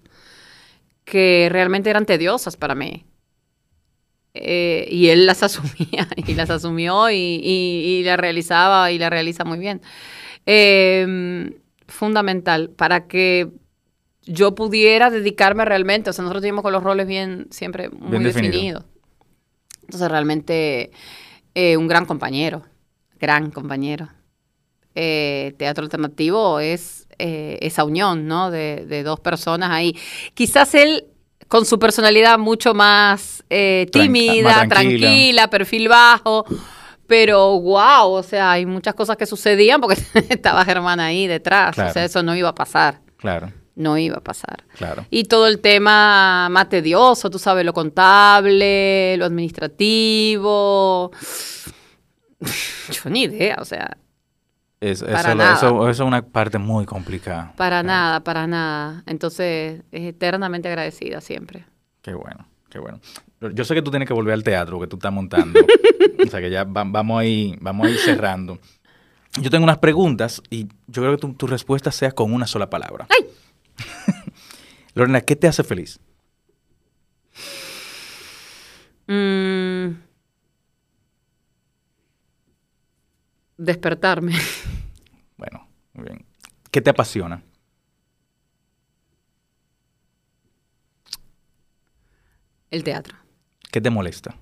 que 1.04 1.50
realmente 1.52 1.90
eran 1.90 2.06
tediosas 2.06 2.58
para 2.58 2.76
mí. 2.76 3.06
Eh, 4.34 4.88
y 4.90 5.10
él 5.10 5.26
las 5.26 5.44
asumía 5.44 6.08
y 6.16 6.34
las 6.36 6.50
asumió 6.50 7.10
y, 7.10 7.16
y, 7.16 8.00
y 8.00 8.04
las 8.04 8.20
realizaba 8.20 8.92
y 8.92 8.98
las 9.00 9.10
realiza 9.10 9.44
muy 9.44 9.60
bien. 9.60 9.82
Eh, 10.46 11.52
fundamental 11.88 12.70
para 12.70 13.08
que 13.08 13.50
yo 14.24 14.56
pudiera 14.56 15.10
dedicarme 15.10 15.66
realmente, 15.66 16.10
o 16.10 16.14
sea, 16.14 16.24
nosotros 16.24 16.42
teníamos 16.42 16.64
con 16.64 16.72
los 16.72 16.84
roles 16.84 17.08
bien, 17.08 17.48
siempre 17.50 17.90
muy 17.90 18.12
Bien 18.12 18.24
definido. 18.24 18.54
definidos. 18.54 18.86
Entonces, 19.82 20.10
realmente, 20.10 20.92
eh, 21.56 21.76
un 21.76 21.88
gran 21.88 22.06
compañero, 22.06 22.62
gran 23.20 23.52
compañero. 23.52 24.08
Eh, 24.96 25.54
teatro 25.58 25.84
alternativo 25.84 26.60
es 26.60 27.08
eh, 27.18 27.58
esa 27.62 27.84
unión, 27.84 28.28
¿no? 28.28 28.52
De, 28.52 28.86
de 28.88 29.04
dos 29.04 29.20
personas 29.20 29.70
ahí. 29.72 29.96
Quizás 30.34 30.74
él, 30.76 31.06
con 31.48 31.66
su 31.66 31.80
personalidad 31.80 32.38
mucho 32.40 32.74
más 32.74 33.44
eh, 33.50 33.88
Tran- 33.92 34.04
tímida, 34.04 34.50
más 34.58 34.68
tranquila. 34.70 35.08
tranquila, 35.08 35.50
perfil 35.50 35.88
bajo, 35.88 36.46
Pero 37.08 37.60
wow, 37.60 38.10
o 38.12 38.24
sea, 38.24 38.52
hay 38.52 38.66
muchas 38.66 38.94
cosas 38.96 39.18
que 39.18 39.26
sucedían 39.26 39.82
porque 39.82 39.98
estaba 40.30 40.64
Germán 40.66 41.00
ahí 41.00 41.28
detrás. 41.28 41.76
Claro. 41.76 41.90
O 41.90 41.94
sea, 41.94 42.06
eso 42.06 42.24
no 42.24 42.36
iba 42.36 42.50
a 42.50 42.56
pasar. 42.56 43.02
Claro, 43.18 43.52
No 43.76 43.98
iba 43.98 44.18
a 44.18 44.22
pasar. 44.24 44.64
claro. 44.78 45.06
Y 45.10 45.26
todo 45.26 45.48
el 45.48 45.60
tema 45.60 46.48
más 46.50 46.70
tedioso, 46.70 47.30
tú 47.30 47.38
sabes, 47.38 47.66
lo 47.66 47.74
contable, 47.74 49.16
lo 49.18 49.26
administrativo. 49.26 51.12
Yo 52.92 53.10
ni 53.10 53.24
idea, 53.24 53.58
o 53.60 53.66
sea, 53.66 53.98
Es- 54.82 55.04
Para 55.04 55.20
eso, 55.20 55.36
nada. 55.36 55.54
eso- 55.54 55.90
eso 55.90 56.04
es 56.04 56.08
una 56.08 56.22
parte 56.24 56.58
muy 56.58 56.86
complicada. 56.86 57.54
para 57.56 57.84
nada, 57.84 58.20
para 58.22 58.48
nada. 58.48 59.04
Entonces, 59.06 59.84
es 59.92 60.02
eternamente 60.10 60.68
agradecida 60.68 61.22
siempre. 61.22 61.66
Qué 62.02 62.14
bueno, 62.16 62.48
qué 62.70 62.80
bueno. 62.80 63.00
Yo 63.54 63.64
sé 63.64 63.76
que 63.76 63.82
tú 63.84 63.92
tienes 63.92 64.08
que 64.08 64.14
volver 64.14 64.34
al 64.34 64.44
teatro 64.44 64.80
que 64.80 64.88
tú 64.88 64.96
estás 64.98 65.14
montando. 65.14 65.60
o 66.28 66.30
sea 66.30 66.42
que 66.42 66.50
ya 66.50 66.64
va- 66.64 66.84
vamos 66.84 67.22
a 67.22 67.26
ir, 67.26 67.58
vamos 67.62 67.86
a 67.88 67.90
ir 67.92 67.98
cerrando. 68.00 68.58
Yo 69.40 69.50
tengo 69.52 69.64
unas 69.64 69.78
preguntas 69.78 70.42
y 70.50 70.66
yo 70.88 71.02
creo 71.04 71.12
que 71.12 71.18
tu, 71.22 71.34
tu 71.34 71.46
respuesta 71.48 71.92
sea 71.92 72.12
con 72.12 72.34
una 72.34 72.48
sola 72.48 72.70
palabra. 72.70 73.08
¡Ay! 73.10 73.28
Lorena, 74.96 75.22
¿qué 75.22 75.36
te 75.36 75.48
hace 75.48 75.64
feliz? 75.64 76.00
Mm. 79.08 79.96
Despertarme. 83.58 84.34
Bueno, 85.94 85.96
muy 85.96 86.04
bien. 86.06 86.26
¿Qué 86.72 86.82
te 86.82 86.90
apasiona? 86.90 87.44
El 92.72 92.84
teatro. 92.84 93.16
¿Qué 93.72 93.82
te 93.82 93.90
molesta? 93.90 94.36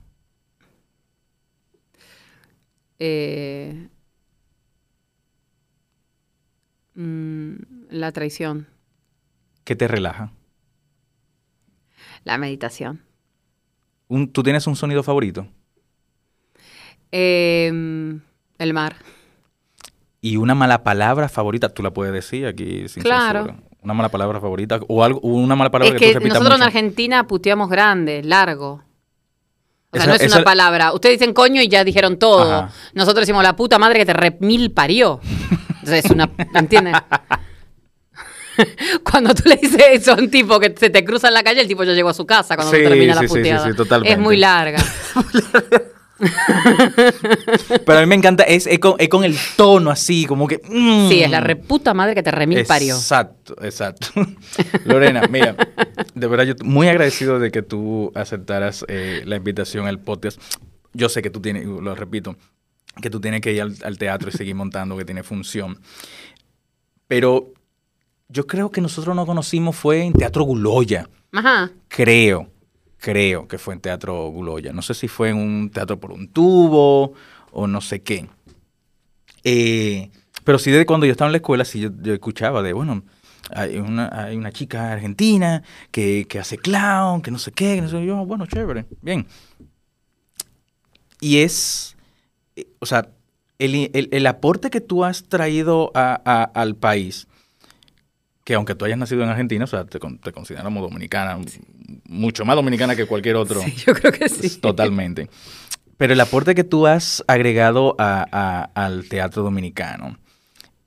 Eh, 3.00 3.90
mm, 6.96 7.56
la 7.90 8.12
traición. 8.12 8.68
¿Qué 9.64 9.76
te 9.76 9.88
relaja? 9.88 10.34
La 12.24 12.38
meditación. 12.38 13.04
Un- 14.08 14.32
¿Tú 14.32 14.44
tienes 14.44 14.68
un 14.68 14.76
sonido 14.76 15.04
favorito? 15.04 15.48
Eh, 17.12 17.68
el 18.60 18.74
mar. 18.74 18.96
Y 20.22 20.36
una 20.38 20.54
mala 20.56 20.84
palabra 20.84 21.30
favorita, 21.30 21.70
tú 21.70 21.82
la 21.84 21.92
puedes 21.92 22.14
decir 22.14 22.46
aquí 22.46 22.88
sin 22.90 23.04
Claro. 23.04 23.46
censura. 23.46 23.64
Una 23.82 23.94
mala 23.94 24.10
palabra 24.10 24.42
favorita 24.42 24.80
o 24.90 25.04
algo, 25.04 25.20
una 25.22 25.56
mala 25.56 25.72
palabra 25.72 25.96
Es 25.96 26.00
que, 26.02 26.14
que 26.14 26.20
tú 26.20 26.28
nosotros 26.28 26.58
en. 26.58 26.64
Argentina 26.64 27.26
puteamos 27.26 27.70
grande, 27.70 28.22
largo. 28.24 28.84
O 29.92 29.98
sea, 29.98 30.02
Esa- 30.04 30.08
no 30.08 30.14
es 30.16 30.22
esa- 30.22 30.36
una 30.38 30.44
palabra. 30.44 30.92
Ustedes 30.94 31.18
dicen 31.20 31.34
coño 31.34 31.62
y 31.62 31.70
ya 31.70 31.84
dijeron 31.86 32.20
todo. 32.20 32.54
Ajá. 32.54 32.70
Nosotros 32.94 33.22
decimos 33.22 33.42
la 33.44 33.56
puta 33.56 33.80
madre 33.80 34.00
que 34.00 34.06
te 34.06 34.14
re 34.14 34.38
mil 34.42 34.72
parió. 34.72 35.22
Entonces 35.70 36.04
es 36.06 36.12
una. 36.12 36.30
¿Entiendes? 36.54 36.96
Cuando 39.10 39.34
tú 39.34 39.48
le 39.48 39.56
dices 39.56 39.82
eso 39.92 40.12
a 40.12 40.16
un 40.16 40.30
tipo 40.30 40.60
que 40.60 40.76
se 40.78 40.90
te 40.90 41.06
cruza 41.06 41.30
en 41.30 41.34
la 41.34 41.44
calle, 41.44 41.62
el 41.62 41.68
tipo 41.68 41.86
ya 41.86 41.94
llegó 41.94 42.10
a 42.10 42.14
su 42.14 42.26
casa 42.26 42.58
cuando 42.58 42.76
Sí, 42.76 42.84
termina 42.84 43.16
la 43.16 43.22
sí, 43.22 43.28
sí, 43.30 43.34
puteada. 43.36 43.66
sí, 43.70 43.74
totalmente. 43.76 44.14
Es 44.14 44.20
muy 44.20 44.36
larga. 44.36 44.80
Pero 47.86 47.98
a 47.98 48.02
mí 48.02 48.08
me 48.08 48.16
encanta, 48.16 48.44
es, 48.44 48.68
es 48.68 48.80
con, 48.80 48.96
es 48.98 49.10
con 49.10 49.24
el 49.24 49.36
tono 49.56 49.90
así, 49.92 50.26
como 50.26 50.48
que... 50.48 50.62
mm. 50.68 51.10
Sí, 51.10 51.22
es 51.22 51.32
la 51.32 51.40
reputa 51.40 51.94
madre 51.94 52.16
que 52.16 52.24
te 52.24 52.32
re 52.32 52.48
mil 52.48 52.66
parió. 52.66 52.96
Exacto, 52.96 53.56
exacto. 53.62 54.08
Lorena, 54.86 55.24
mira, 55.30 55.56
de 56.14 56.28
verdad 56.28 56.46
yo 56.46 56.54
muy 56.64 56.88
agradecido 56.88 57.40
de 57.40 57.52
que 57.52 57.62
tú 57.62 58.12
aceptaras 58.16 58.86
eh, 58.88 59.24
la 59.26 59.38
invitación 59.38 59.88
al 59.88 60.00
podcast. 60.00 60.42
Yo 60.94 61.10
sé 61.10 61.22
que 61.22 61.30
tú 61.30 61.40
tienes, 61.40 61.66
lo 61.66 61.96
repito, 61.96 62.36
que 63.02 63.10
tú 63.10 63.22
tienes 63.22 63.42
que 63.42 63.54
ir 63.54 63.62
al, 63.62 63.76
al 63.84 63.98
teatro 63.98 64.30
y 64.30 64.32
seguir 64.32 64.56
montando, 64.56 64.98
que 64.98 65.06
tiene 65.06 65.24
función. 65.24 65.80
Pero 67.08 67.54
yo 68.28 68.46
creo 68.46 68.72
que 68.72 68.82
nosotros 68.82 69.16
nos 69.16 69.26
conocimos 69.26 69.76
fue 69.76 70.04
en 70.04 70.14
Teatro 70.14 70.44
Guloya. 70.44 71.10
Ajá. 71.32 71.72
Creo, 71.88 72.50
creo 73.00 73.48
que 73.48 73.58
fue 73.58 73.74
en 73.74 73.82
Teatro 73.82 74.28
Guloya. 74.30 74.74
No 74.74 74.82
sé 74.82 74.94
si 74.94 75.08
fue 75.08 75.30
en 75.30 75.38
un 75.38 75.70
teatro 75.72 76.00
por 76.00 76.12
un 76.12 76.28
tubo 76.30 77.14
o 77.52 77.68
no 77.68 77.82
sé 77.82 78.02
qué. 78.02 78.28
Eh, 79.44 80.10
pero 80.44 80.60
sí, 80.60 80.72
desde 80.72 80.86
cuando 80.86 81.06
yo 81.06 81.12
estaba 81.12 81.28
en 81.30 81.34
la 81.34 81.38
escuela, 81.38 81.66
sí 81.66 81.80
yo, 81.80 82.14
escuchaba 82.14 82.62
de, 82.62 82.74
bueno, 82.74 83.04
hay 83.52 83.78
una, 83.78 84.10
hay 84.12 84.36
una 84.36 84.52
chica 84.52 84.92
argentina 84.92 85.64
que, 85.92 86.26
que 86.28 86.40
hace 86.40 86.58
clown, 86.58 87.22
que 87.22 87.32
no 87.32 87.40
sé 87.40 87.52
qué, 87.52 87.82
que 87.82 88.06
yo, 88.06 88.26
bueno, 88.26 88.46
chévere, 88.46 88.86
bien. 89.02 89.28
Y 91.22 91.40
es, 91.40 91.96
eh, 92.56 92.68
o 92.80 92.86
sea, 92.86 93.10
el, 93.60 93.92
el- 93.94 94.10
el 94.12 94.28
aporte 94.28 94.70
que 94.70 94.82
tú 94.82 95.04
has 95.06 95.24
traído 95.26 95.92
a- 95.96 96.44
al 96.54 96.76
país, 96.76 97.28
que 98.50 98.56
aunque 98.56 98.74
tú 98.74 98.84
hayas 98.86 98.98
nacido 98.98 99.22
en 99.22 99.30
Argentina, 99.30 99.64
o 99.64 99.68
sea, 99.68 99.86
te, 99.86 100.00
con- 100.00 100.18
te 100.18 100.32
consideramos 100.32 100.82
dominicana, 100.82 101.38
mucho 102.06 102.46
más 102.46 102.56
dominicana 102.56 102.96
que 102.96 103.06
cualquier 103.06 103.36
otro. 103.36 103.62
Sí, 103.62 103.72
yo 103.86 103.94
creo 103.94 104.12
que 104.12 104.28
sí. 104.28 104.60
Totalmente. 104.60 105.30
Pero 105.98 106.14
el 106.14 106.20
aporte 106.20 106.56
que 106.56 106.64
tú 106.64 106.88
has 106.88 107.24
agregado 107.28 107.96
a- 108.00 108.26
a- 108.32 108.72
al 108.74 109.08
teatro 109.08 109.44
dominicano, 109.44 110.18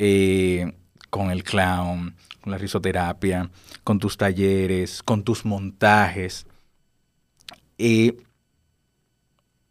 eh, 0.01 0.73
con 1.09 1.31
el 1.31 1.45
clown, 1.45 2.17
con 2.41 2.51
la 2.51 2.59
risoterapia, 2.59 3.49
con 3.85 4.01
tus 4.01 4.17
talleres, 4.17 5.01
con 5.05 5.23
tus 5.23 5.45
montajes, 5.45 6.45
eh, 7.79 8.17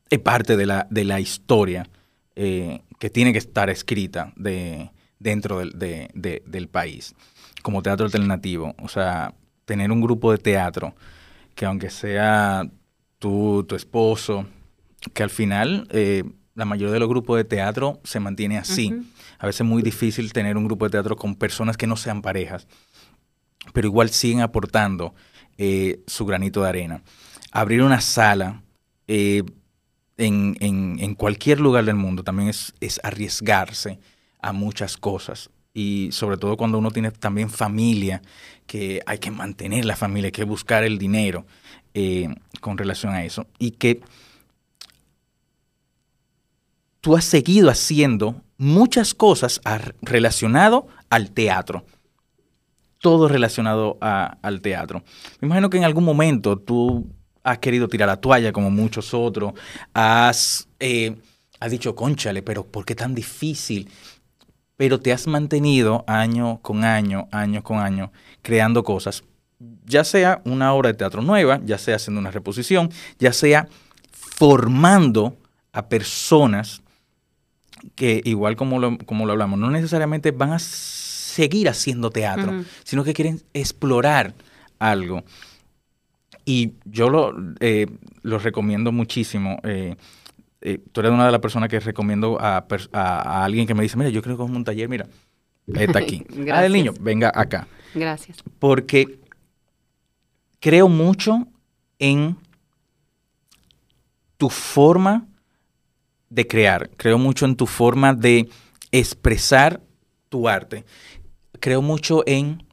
es 0.09 0.19
parte 0.19 0.55
de 0.55 0.65
la, 0.65 0.87
de 0.89 1.03
la 1.03 1.19
historia 1.19 1.89
eh, 2.37 2.83
que 2.99 3.09
tiene 3.09 3.33
que 3.33 3.39
estar 3.39 3.69
escrita 3.69 4.31
de, 4.37 4.91
dentro 5.19 5.59
del, 5.59 5.71
de- 5.77 6.09
de- 6.13 6.41
del 6.45 6.69
país, 6.69 7.13
como 7.61 7.81
teatro 7.81 8.05
alternativo. 8.05 8.75
O 8.81 8.87
sea, 8.87 9.33
tener 9.65 9.91
un 9.91 10.01
grupo 10.01 10.31
de 10.31 10.37
teatro 10.37 10.95
que 11.55 11.65
aunque 11.65 11.89
sea 11.89 12.67
tú, 13.19 13.63
tu 13.67 13.75
esposo, 13.75 14.45
que 15.13 15.23
al 15.23 15.29
final 15.29 15.87
eh, 15.91 16.23
la 16.55 16.65
mayoría 16.65 16.93
de 16.93 16.99
los 16.99 17.09
grupos 17.09 17.37
de 17.37 17.43
teatro 17.43 17.99
se 18.03 18.19
mantiene 18.19 18.57
así. 18.57 18.89
A 19.39 19.45
veces 19.47 19.61
es 19.61 19.67
muy 19.67 19.81
difícil 19.81 20.33
tener 20.33 20.57
un 20.57 20.65
grupo 20.65 20.85
de 20.85 20.91
teatro 20.91 21.15
con 21.15 21.35
personas 21.35 21.77
que 21.77 21.87
no 21.87 21.95
sean 21.97 22.21
parejas, 22.21 22.67
pero 23.73 23.87
igual 23.87 24.09
siguen 24.09 24.41
aportando 24.41 25.13
eh, 25.57 26.01
su 26.07 26.25
granito 26.25 26.61
de 26.63 26.69
arena. 26.69 27.03
Abrir 27.51 27.81
una 27.83 28.01
sala 28.01 28.61
eh, 29.07 29.43
en, 30.17 30.55
en- 30.59 30.97
en 30.99 31.15
cualquier 31.15 31.59
lugar 31.59 31.85
del 31.85 31.95
mundo 31.95 32.23
también 32.23 32.49
es, 32.49 32.73
es 32.79 32.99
arriesgarse 33.03 33.99
a 34.41 34.51
muchas 34.53 34.97
cosas. 34.97 35.49
Y 35.73 36.09
sobre 36.11 36.37
todo 36.37 36.57
cuando 36.57 36.77
uno 36.77 36.91
tiene 36.91 37.11
también 37.11 37.49
familia, 37.49 38.21
que 38.67 39.01
hay 39.05 39.19
que 39.19 39.31
mantener 39.31 39.85
la 39.85 39.95
familia, 39.95 40.27
hay 40.27 40.31
que 40.33 40.43
buscar 40.43 40.83
el 40.83 40.97
dinero 40.97 41.45
eh, 41.93 42.27
con 42.59 42.77
relación 42.77 43.13
a 43.13 43.23
eso. 43.23 43.47
Y 43.57 43.71
que 43.71 44.01
tú 46.99 47.15
has 47.15 47.25
seguido 47.25 47.69
haciendo 47.69 48.41
muchas 48.57 49.13
cosas 49.13 49.61
relacionado 50.01 50.87
al 51.09 51.31
teatro. 51.31 51.85
Todo 52.99 53.27
relacionado 53.27 53.97
a- 54.01 54.37
al 54.41 54.61
teatro. 54.61 55.03
Me 55.39 55.47
imagino 55.47 55.69
que 55.69 55.77
en 55.77 55.85
algún 55.85 56.03
momento 56.03 56.57
tú 56.57 57.07
has 57.43 57.57
querido 57.57 57.87
tirar 57.87 58.07
la 58.07 58.17
toalla 58.21 58.51
como 58.51 58.69
muchos 58.69 59.13
otros. 59.15 59.53
Has, 59.93 60.67
eh, 60.79 61.15
has 61.59 61.71
dicho, 61.71 61.95
conchale, 61.95 62.43
pero 62.43 62.63
¿por 62.63 62.85
qué 62.85 62.93
tan 62.93 63.15
difícil? 63.15 63.89
Pero 64.81 64.99
te 64.99 65.13
has 65.13 65.27
mantenido 65.27 66.03
año 66.07 66.57
con 66.63 66.83
año, 66.83 67.27
año 67.31 67.61
con 67.61 67.77
año, 67.77 68.11
creando 68.41 68.83
cosas. 68.83 69.23
Ya 69.85 70.03
sea 70.03 70.41
una 70.43 70.73
obra 70.73 70.87
de 70.89 70.95
teatro 70.95 71.21
nueva, 71.21 71.61
ya 71.63 71.77
sea 71.77 71.97
haciendo 71.97 72.19
una 72.19 72.31
reposición, 72.31 72.89
ya 73.19 73.31
sea 73.31 73.67
formando 74.11 75.37
a 75.71 75.87
personas 75.87 76.81
que 77.93 78.23
igual 78.25 78.55
como 78.55 78.79
lo, 78.79 78.97
como 79.05 79.27
lo 79.27 79.33
hablamos, 79.33 79.59
no 79.59 79.69
necesariamente 79.69 80.31
van 80.31 80.53
a 80.53 80.57
seguir 80.57 81.69
haciendo 81.69 82.09
teatro, 82.09 82.63
sino 82.83 83.03
que 83.03 83.13
quieren 83.13 83.39
explorar 83.53 84.33
algo. 84.79 85.23
Y 86.43 86.73
yo 86.85 87.11
lo, 87.11 87.35
eh, 87.59 87.85
lo 88.23 88.39
recomiendo 88.39 88.91
muchísimo. 88.91 89.59
eh, 89.63 89.95
eh, 90.61 90.79
tú 90.91 90.99
eres 91.01 91.11
una 91.11 91.25
de 91.25 91.31
las 91.31 91.41
personas 91.41 91.69
que 91.69 91.79
recomiendo 91.79 92.39
a, 92.39 92.67
pers- 92.67 92.89
a- 92.93 93.39
a 93.39 93.43
alguien 93.45 93.65
que 93.67 93.73
me 93.73 93.83
dice, 93.83 93.97
mira, 93.97 94.09
yo 94.09 94.21
creo 94.21 94.37
que 94.37 94.43
es 94.43 94.49
un 94.49 94.63
taller, 94.63 94.87
mira, 94.89 95.07
está 95.73 95.99
aquí. 95.99 96.23
ah, 96.51 96.65
el 96.65 96.73
niño, 96.73 96.93
venga 96.99 97.31
acá. 97.33 97.67
Gracias. 97.93 98.37
Porque 98.59 99.19
creo 100.59 100.87
mucho 100.87 101.47
en 101.99 102.37
tu 104.37 104.49
forma 104.49 105.27
de 106.29 106.47
crear, 106.47 106.89
creo 106.97 107.17
mucho 107.17 107.45
en 107.45 107.55
tu 107.55 107.67
forma 107.67 108.13
de 108.13 108.49
expresar 108.91 109.81
tu 110.29 110.47
arte, 110.47 110.85
creo 111.59 111.81
mucho 111.81 112.23
en 112.25 112.63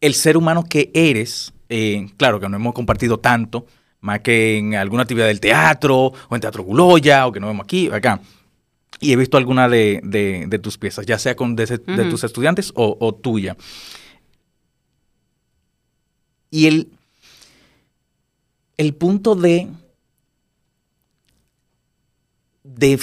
el 0.00 0.14
ser 0.14 0.36
humano 0.36 0.64
que 0.64 0.90
eres, 0.94 1.52
eh, 1.68 2.06
claro 2.16 2.38
que 2.38 2.48
no 2.48 2.56
hemos 2.56 2.74
compartido 2.74 3.18
tanto, 3.18 3.66
más 4.00 4.20
que 4.20 4.58
en 4.58 4.74
alguna 4.74 5.02
actividad 5.02 5.26
del 5.26 5.40
teatro, 5.40 6.12
o 6.28 6.34
en 6.34 6.40
Teatro 6.40 6.62
Guloya, 6.62 7.26
o 7.26 7.32
que 7.32 7.40
nos 7.40 7.50
vemos 7.50 7.64
aquí, 7.64 7.88
acá. 7.90 8.20
Y 9.00 9.12
he 9.12 9.16
visto 9.16 9.36
alguna 9.36 9.68
de, 9.68 10.60
tus 10.62 10.78
piezas, 10.78 11.06
ya 11.06 11.18
sea 11.18 11.36
con 11.36 11.56
de, 11.56 11.66
tus 12.10 12.24
estudiantes 12.24 12.72
o, 12.74 13.14
tuya. 13.14 13.56
Y 16.50 16.66
el, 16.66 16.88
el 18.76 18.94
punto 18.94 19.34
de, 19.34 19.68
de 22.64 23.00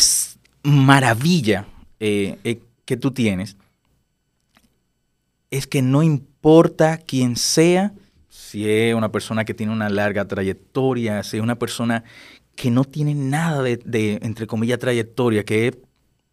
maravilla 0.64 1.66
eh, 2.00 2.38
eh, 2.44 2.62
que 2.86 2.98
tú 2.98 3.12
tienes 3.12 3.56
es 5.50 5.66
que 5.68 5.82
no 5.82 6.04
importa 6.04 6.98
quién 6.98 7.36
sea, 7.36 7.94
si 8.38 8.70
es 8.70 8.94
una 8.94 9.12
persona 9.12 9.46
que 9.46 9.56
tiene 9.56 9.74
una 9.74 9.90
larga 9.90 10.26
trayectoria, 10.26 11.24
si 11.24 11.38
es 11.38 11.44
una 11.44 11.58
persona 11.58 12.04
que 12.56 12.70
no 12.70 12.86
tiene 12.86 13.16
nada 13.16 13.64
de, 13.64 14.20
entre 14.22 14.46
comillas, 14.46 14.78
trayectoria, 14.78 15.44
que 15.44 15.68
es 15.68 15.78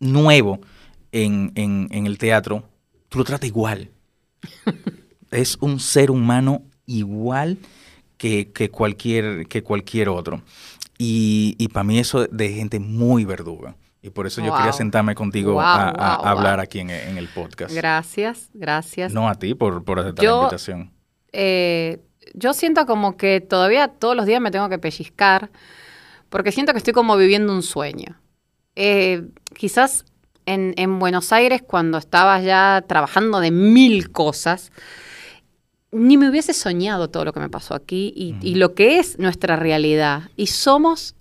nuevo 0.01 0.61
en, 1.13 1.53
el 1.91 2.19
teatro, 2.19 2.69
tú 3.09 3.19
lo 3.19 3.25
tratas 3.25 3.49
igual. 3.49 3.91
es 5.31 5.57
un 5.61 5.81
ser 5.81 6.11
humano 6.11 6.63
igual 6.85 7.59
que, 8.19 8.53
cualquier, 8.71 9.49
que 9.49 9.63
cualquier 9.63 10.11
otro. 10.11 10.43
Y, 10.99 11.57
y 11.59 11.69
para 11.69 11.85
mí 11.85 11.99
eso 11.99 12.27
de 12.27 12.53
gente 12.53 12.79
muy 12.79 13.25
verduga. 13.25 13.77
Y 14.03 14.11
por 14.11 14.27
eso 14.27 14.45
yo 14.45 14.55
quería 14.55 14.75
sentarme 14.75 15.15
contigo 15.15 15.59
a, 15.59 15.89
hablar 16.17 16.61
aquí 16.61 16.81
en, 16.81 16.91
el 16.91 17.29
podcast. 17.29 17.75
Gracias, 17.75 18.51
gracias. 18.53 19.13
No 19.13 19.27
a 19.27 19.35
ti 19.37 19.55
por, 19.55 19.83
por 19.83 19.99
aceptar 19.99 20.25
la 20.25 20.35
invitación. 20.35 20.94
Eh, 21.35 22.01
yo 22.33 22.55
siento 22.55 22.87
como 22.87 23.17
que 23.17 23.41
todavía 23.41 23.89
todos 23.89 24.17
los 24.17 24.27
días 24.27 24.41
me 24.41 24.51
tengo 24.51 24.69
que 24.69 24.79
pellizcar, 24.79 25.51
porque 26.31 26.53
siento 26.53 26.73
que 26.73 26.79
estoy 26.79 26.93
como 26.93 27.17
viviendo 27.17 27.53
un 27.53 27.63
sueño. 27.63 28.21
Eh, 28.77 29.29
quizás 29.55 30.05
en, 30.47 30.99
Buenos 30.99 31.33
Aires, 31.33 31.63
cuando 31.63 31.99
estabas 31.99 32.45
ya 32.45 32.85
trabajando 32.87 33.41
de 33.41 33.51
mil 33.51 34.11
cosas, 34.11 34.73
ni 35.91 36.17
me 36.17 36.29
hubiese 36.29 36.55
soñado 36.55 37.09
todo 37.09 37.25
lo 37.25 37.33
que 37.33 37.41
me 37.41 37.51
pasó 37.51 37.75
aquí 37.75 38.13
y 38.17 38.55
lo 38.57 38.75
que 38.75 38.99
es 38.99 39.19
nuestra 39.19 39.57
realidad. 39.57 40.31
Y 40.37 40.49
somos 40.49 41.15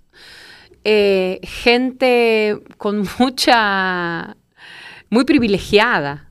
eh, 0.84 1.40
gente 1.42 2.60
con 2.76 3.06
mucha, 3.18 4.36
muy 5.14 5.24
privilegiada 5.24 6.28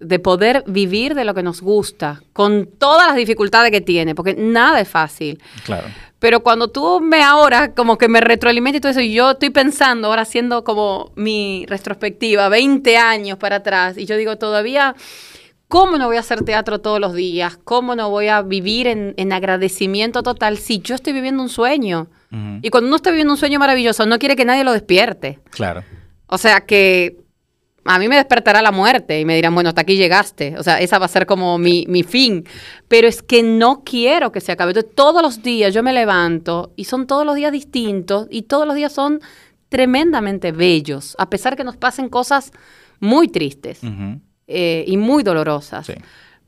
de 0.00 0.18
poder 0.18 0.64
vivir 0.66 1.14
de 1.14 1.24
lo 1.24 1.34
que 1.34 1.42
nos 1.42 1.60
gusta, 1.60 2.22
con 2.32 2.66
todas 2.66 3.06
las 3.06 3.16
dificultades 3.16 3.70
que 3.70 3.82
tiene, 3.82 4.14
porque 4.14 4.34
nada 4.34 4.80
es 4.80 4.88
fácil. 4.88 5.38
Claro. 5.64 5.86
Pero 6.18 6.40
cuando 6.40 6.68
tú 6.68 7.00
me 7.00 7.22
ahora, 7.22 7.74
como 7.74 7.98
que 7.98 8.08
me 8.08 8.20
retroalimenta 8.20 8.78
y 8.78 8.80
todo 8.80 8.92
eso, 8.92 9.00
y 9.00 9.12
yo 9.12 9.32
estoy 9.32 9.50
pensando, 9.50 10.08
ahora 10.08 10.22
haciendo 10.22 10.64
como 10.64 11.12
mi 11.14 11.66
retrospectiva, 11.68 12.48
20 12.48 12.96
años 12.96 13.36
para 13.36 13.56
atrás, 13.56 13.98
y 13.98 14.06
yo 14.06 14.16
digo, 14.16 14.36
todavía 14.38 14.94
¿Cómo 15.68 15.96
no 15.96 16.06
voy 16.06 16.18
a 16.18 16.20
hacer 16.20 16.44
teatro 16.44 16.82
todos 16.82 17.00
los 17.00 17.14
días? 17.14 17.58
¿Cómo 17.64 17.96
no 17.96 18.10
voy 18.10 18.28
a 18.28 18.42
vivir 18.42 18.86
en, 18.86 19.32
agradecimiento 19.32 20.22
total 20.22 20.58
si 20.58 20.80
yo 20.80 20.94
estoy 20.94 21.14
viviendo 21.14 21.42
un 21.42 21.48
sueño? 21.48 22.08
Y 22.60 22.68
cuando 22.68 22.88
uno 22.88 22.96
está 22.96 23.08
viviendo 23.08 23.32
un 23.32 23.38
sueño 23.38 23.58
maravilloso, 23.58 24.04
no 24.04 24.18
quiere 24.18 24.36
que 24.36 24.44
nadie 24.44 24.64
lo 24.64 24.72
despierte. 24.74 25.38
Claro. 25.50 25.82
O 26.26 26.36
sea 26.36 26.60
que 26.60 27.21
a 27.84 27.98
mí 27.98 28.08
me 28.08 28.16
despertará 28.16 28.62
la 28.62 28.72
muerte 28.72 29.18
y 29.20 29.24
me 29.24 29.34
dirán, 29.34 29.54
bueno, 29.54 29.68
hasta 29.68 29.82
aquí 29.82 29.96
llegaste. 29.96 30.56
O 30.58 30.62
sea, 30.62 30.80
esa 30.80 30.98
va 30.98 31.06
a 31.06 31.08
ser 31.08 31.26
como 31.26 31.58
mi, 31.58 31.84
mi 31.88 32.02
fin. 32.02 32.44
Pero 32.88 33.08
es 33.08 33.22
que 33.22 33.42
no 33.42 33.82
quiero 33.84 34.32
que 34.32 34.40
se 34.40 34.52
acabe. 34.52 34.70
Entonces, 34.70 34.94
todos 34.94 35.22
los 35.22 35.42
días 35.42 35.74
yo 35.74 35.82
me 35.82 35.92
levanto 35.92 36.72
y 36.76 36.84
son 36.84 37.06
todos 37.06 37.26
los 37.26 37.34
días 37.34 37.52
distintos 37.52 38.28
y 38.30 38.42
todos 38.42 38.66
los 38.66 38.76
días 38.76 38.92
son 38.92 39.20
tremendamente 39.68 40.52
bellos, 40.52 41.16
a 41.18 41.30
pesar 41.30 41.56
que 41.56 41.64
nos 41.64 41.78
pasen 41.78 42.10
cosas 42.10 42.52
muy 43.00 43.28
tristes. 43.28 43.80
Eh, 44.46 44.84
y 44.86 44.96
muy 44.98 45.22
dolorosas. 45.22 45.90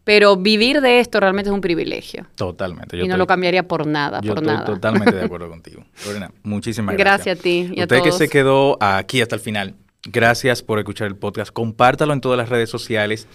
Pero 0.04 0.36
vivir 0.36 0.82
de 0.82 1.00
esto 1.00 1.18
realmente 1.18 1.48
es 1.48 1.54
un 1.54 1.62
privilegio. 1.62 2.26
Totalmente. 2.34 2.98
y 2.98 3.08
no 3.08 3.16
lo 3.16 3.26
cambiaría 3.26 3.66
por 3.66 3.86
nada, 3.86 4.20
yo 4.20 4.34
por 4.34 4.44
estoy 4.44 4.64
totalmente 4.66 5.16
de 5.16 5.22
acuerdo 5.24 5.48
contigo. 5.48 5.84
Lorena, 6.04 6.30
muchísimas 6.42 6.96
gracias. 6.96 7.38
Gracias 7.38 7.38
a 7.38 7.42
ti 7.42 7.72
y 7.74 7.82
Usted 7.82 8.02
que 8.02 8.12
se 8.12 8.28
quedó 8.28 8.76
aquí 8.80 9.22
hasta 9.22 9.36
el 9.36 9.40
final, 9.40 9.74
gracias 10.06 10.62
por 10.62 10.78
escuchar 10.78 11.06
el 11.08 11.16
podcast. 11.16 11.52
Compártalo 11.52 12.12
en 12.12 12.20
todas 12.20 12.38
las 12.38 12.48
redes 12.48 12.70
sociales. 12.70 13.26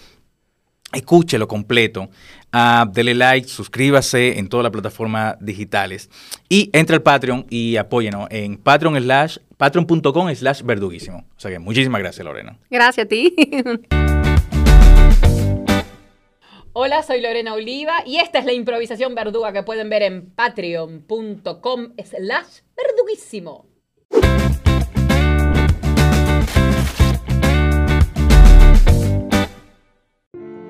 Escúchelo 0.92 1.46
completo. 1.46 2.10
Uh, 2.52 2.90
dele 2.90 3.14
like, 3.14 3.48
suscríbase 3.48 4.38
en 4.38 4.48
todas 4.48 4.64
las 4.64 4.72
plataformas 4.72 5.36
digitales. 5.40 6.10
Y 6.48 6.68
entre 6.72 6.96
al 6.96 7.02
Patreon 7.02 7.46
y 7.48 7.76
apóyenos 7.76 8.26
en 8.30 8.56
patreon 8.56 9.00
slash, 9.00 9.38
patreon.com 9.56 10.34
slash 10.34 10.62
verduguísimo. 10.62 11.18
O 11.36 11.40
sea 11.40 11.50
que 11.50 11.60
muchísimas 11.60 12.00
gracias, 12.00 12.24
Lorena. 12.24 12.58
Gracias 12.70 13.06
a 13.06 13.08
ti. 13.08 13.36
Hola, 16.72 17.02
soy 17.02 17.20
Lorena 17.20 17.54
Oliva 17.54 18.04
y 18.06 18.18
esta 18.18 18.38
es 18.38 18.44
la 18.44 18.52
improvisación 18.52 19.14
verduga 19.16 19.52
que 19.52 19.64
pueden 19.64 19.90
ver 19.90 20.02
en 20.02 20.30
patreon.com 20.30 21.94
slash 22.04 22.60
verduguísimo. 22.76 23.66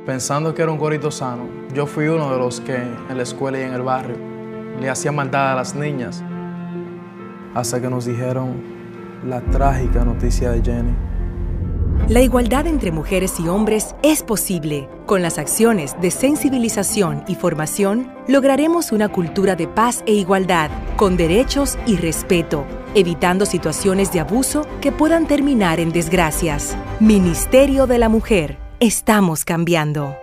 Pensando 0.07 0.55
que 0.55 0.63
era 0.63 0.73
un 0.73 0.79
gorito 0.79 1.11
sano, 1.11 1.47
yo 1.75 1.87
fui 1.87 2.09
uno 2.09 2.33
de 2.33 2.39
los 2.39 2.61
que 2.61 2.75
en 2.75 3.17
la 3.17 3.23
escuela 3.23 3.59
y 3.59 3.63
en 3.63 3.75
el 3.75 3.83
barrio 3.83 4.17
le 4.81 4.89
hacía 4.89 5.13
maldad 5.13 5.53
a 5.53 5.55
las 5.55 5.75
niñas 5.75 6.25
hasta 7.55 7.81
que 7.81 7.91
nos 7.91 8.07
dijeron 8.07 8.63
la 9.27 9.43
trágica 9.43 10.03
noticia 10.05 10.53
de 10.53 10.63
Jenny. 10.63 10.95
La 12.09 12.23
igualdad 12.23 12.67
entre 12.67 12.91
mujeres 12.91 13.39
y 13.39 13.49
hombres 13.49 13.95
es 14.03 14.23
posible. 14.23 14.89
Con 15.05 15.21
las 15.21 15.39
acciones 15.39 15.95
de 16.01 16.11
sensibilización 16.11 17.23
y 17.29 17.35
formación, 17.35 18.11
lograremos 18.27 18.93
una 18.93 19.09
cultura 19.09 19.55
de 19.55 19.69
paz 19.69 20.03
e 20.07 20.15
igualdad, 20.15 20.71
con 20.97 21.19
derechos 21.19 21.77
y 21.87 21.97
respeto, 21.97 22.65
evitando 22.95 23.45
situaciones 23.45 24.13
de 24.13 24.21
abuso 24.21 24.67
que 24.81 24.93
puedan 24.93 25.27
terminar 25.27 25.79
en 25.79 25.93
desgracias. 25.93 26.75
Ministerio 27.01 27.87
de 27.87 27.99
la 27.99 28.09
Mujer. 28.09 28.70
Estamos 28.83 29.45
cambiando. 29.45 30.17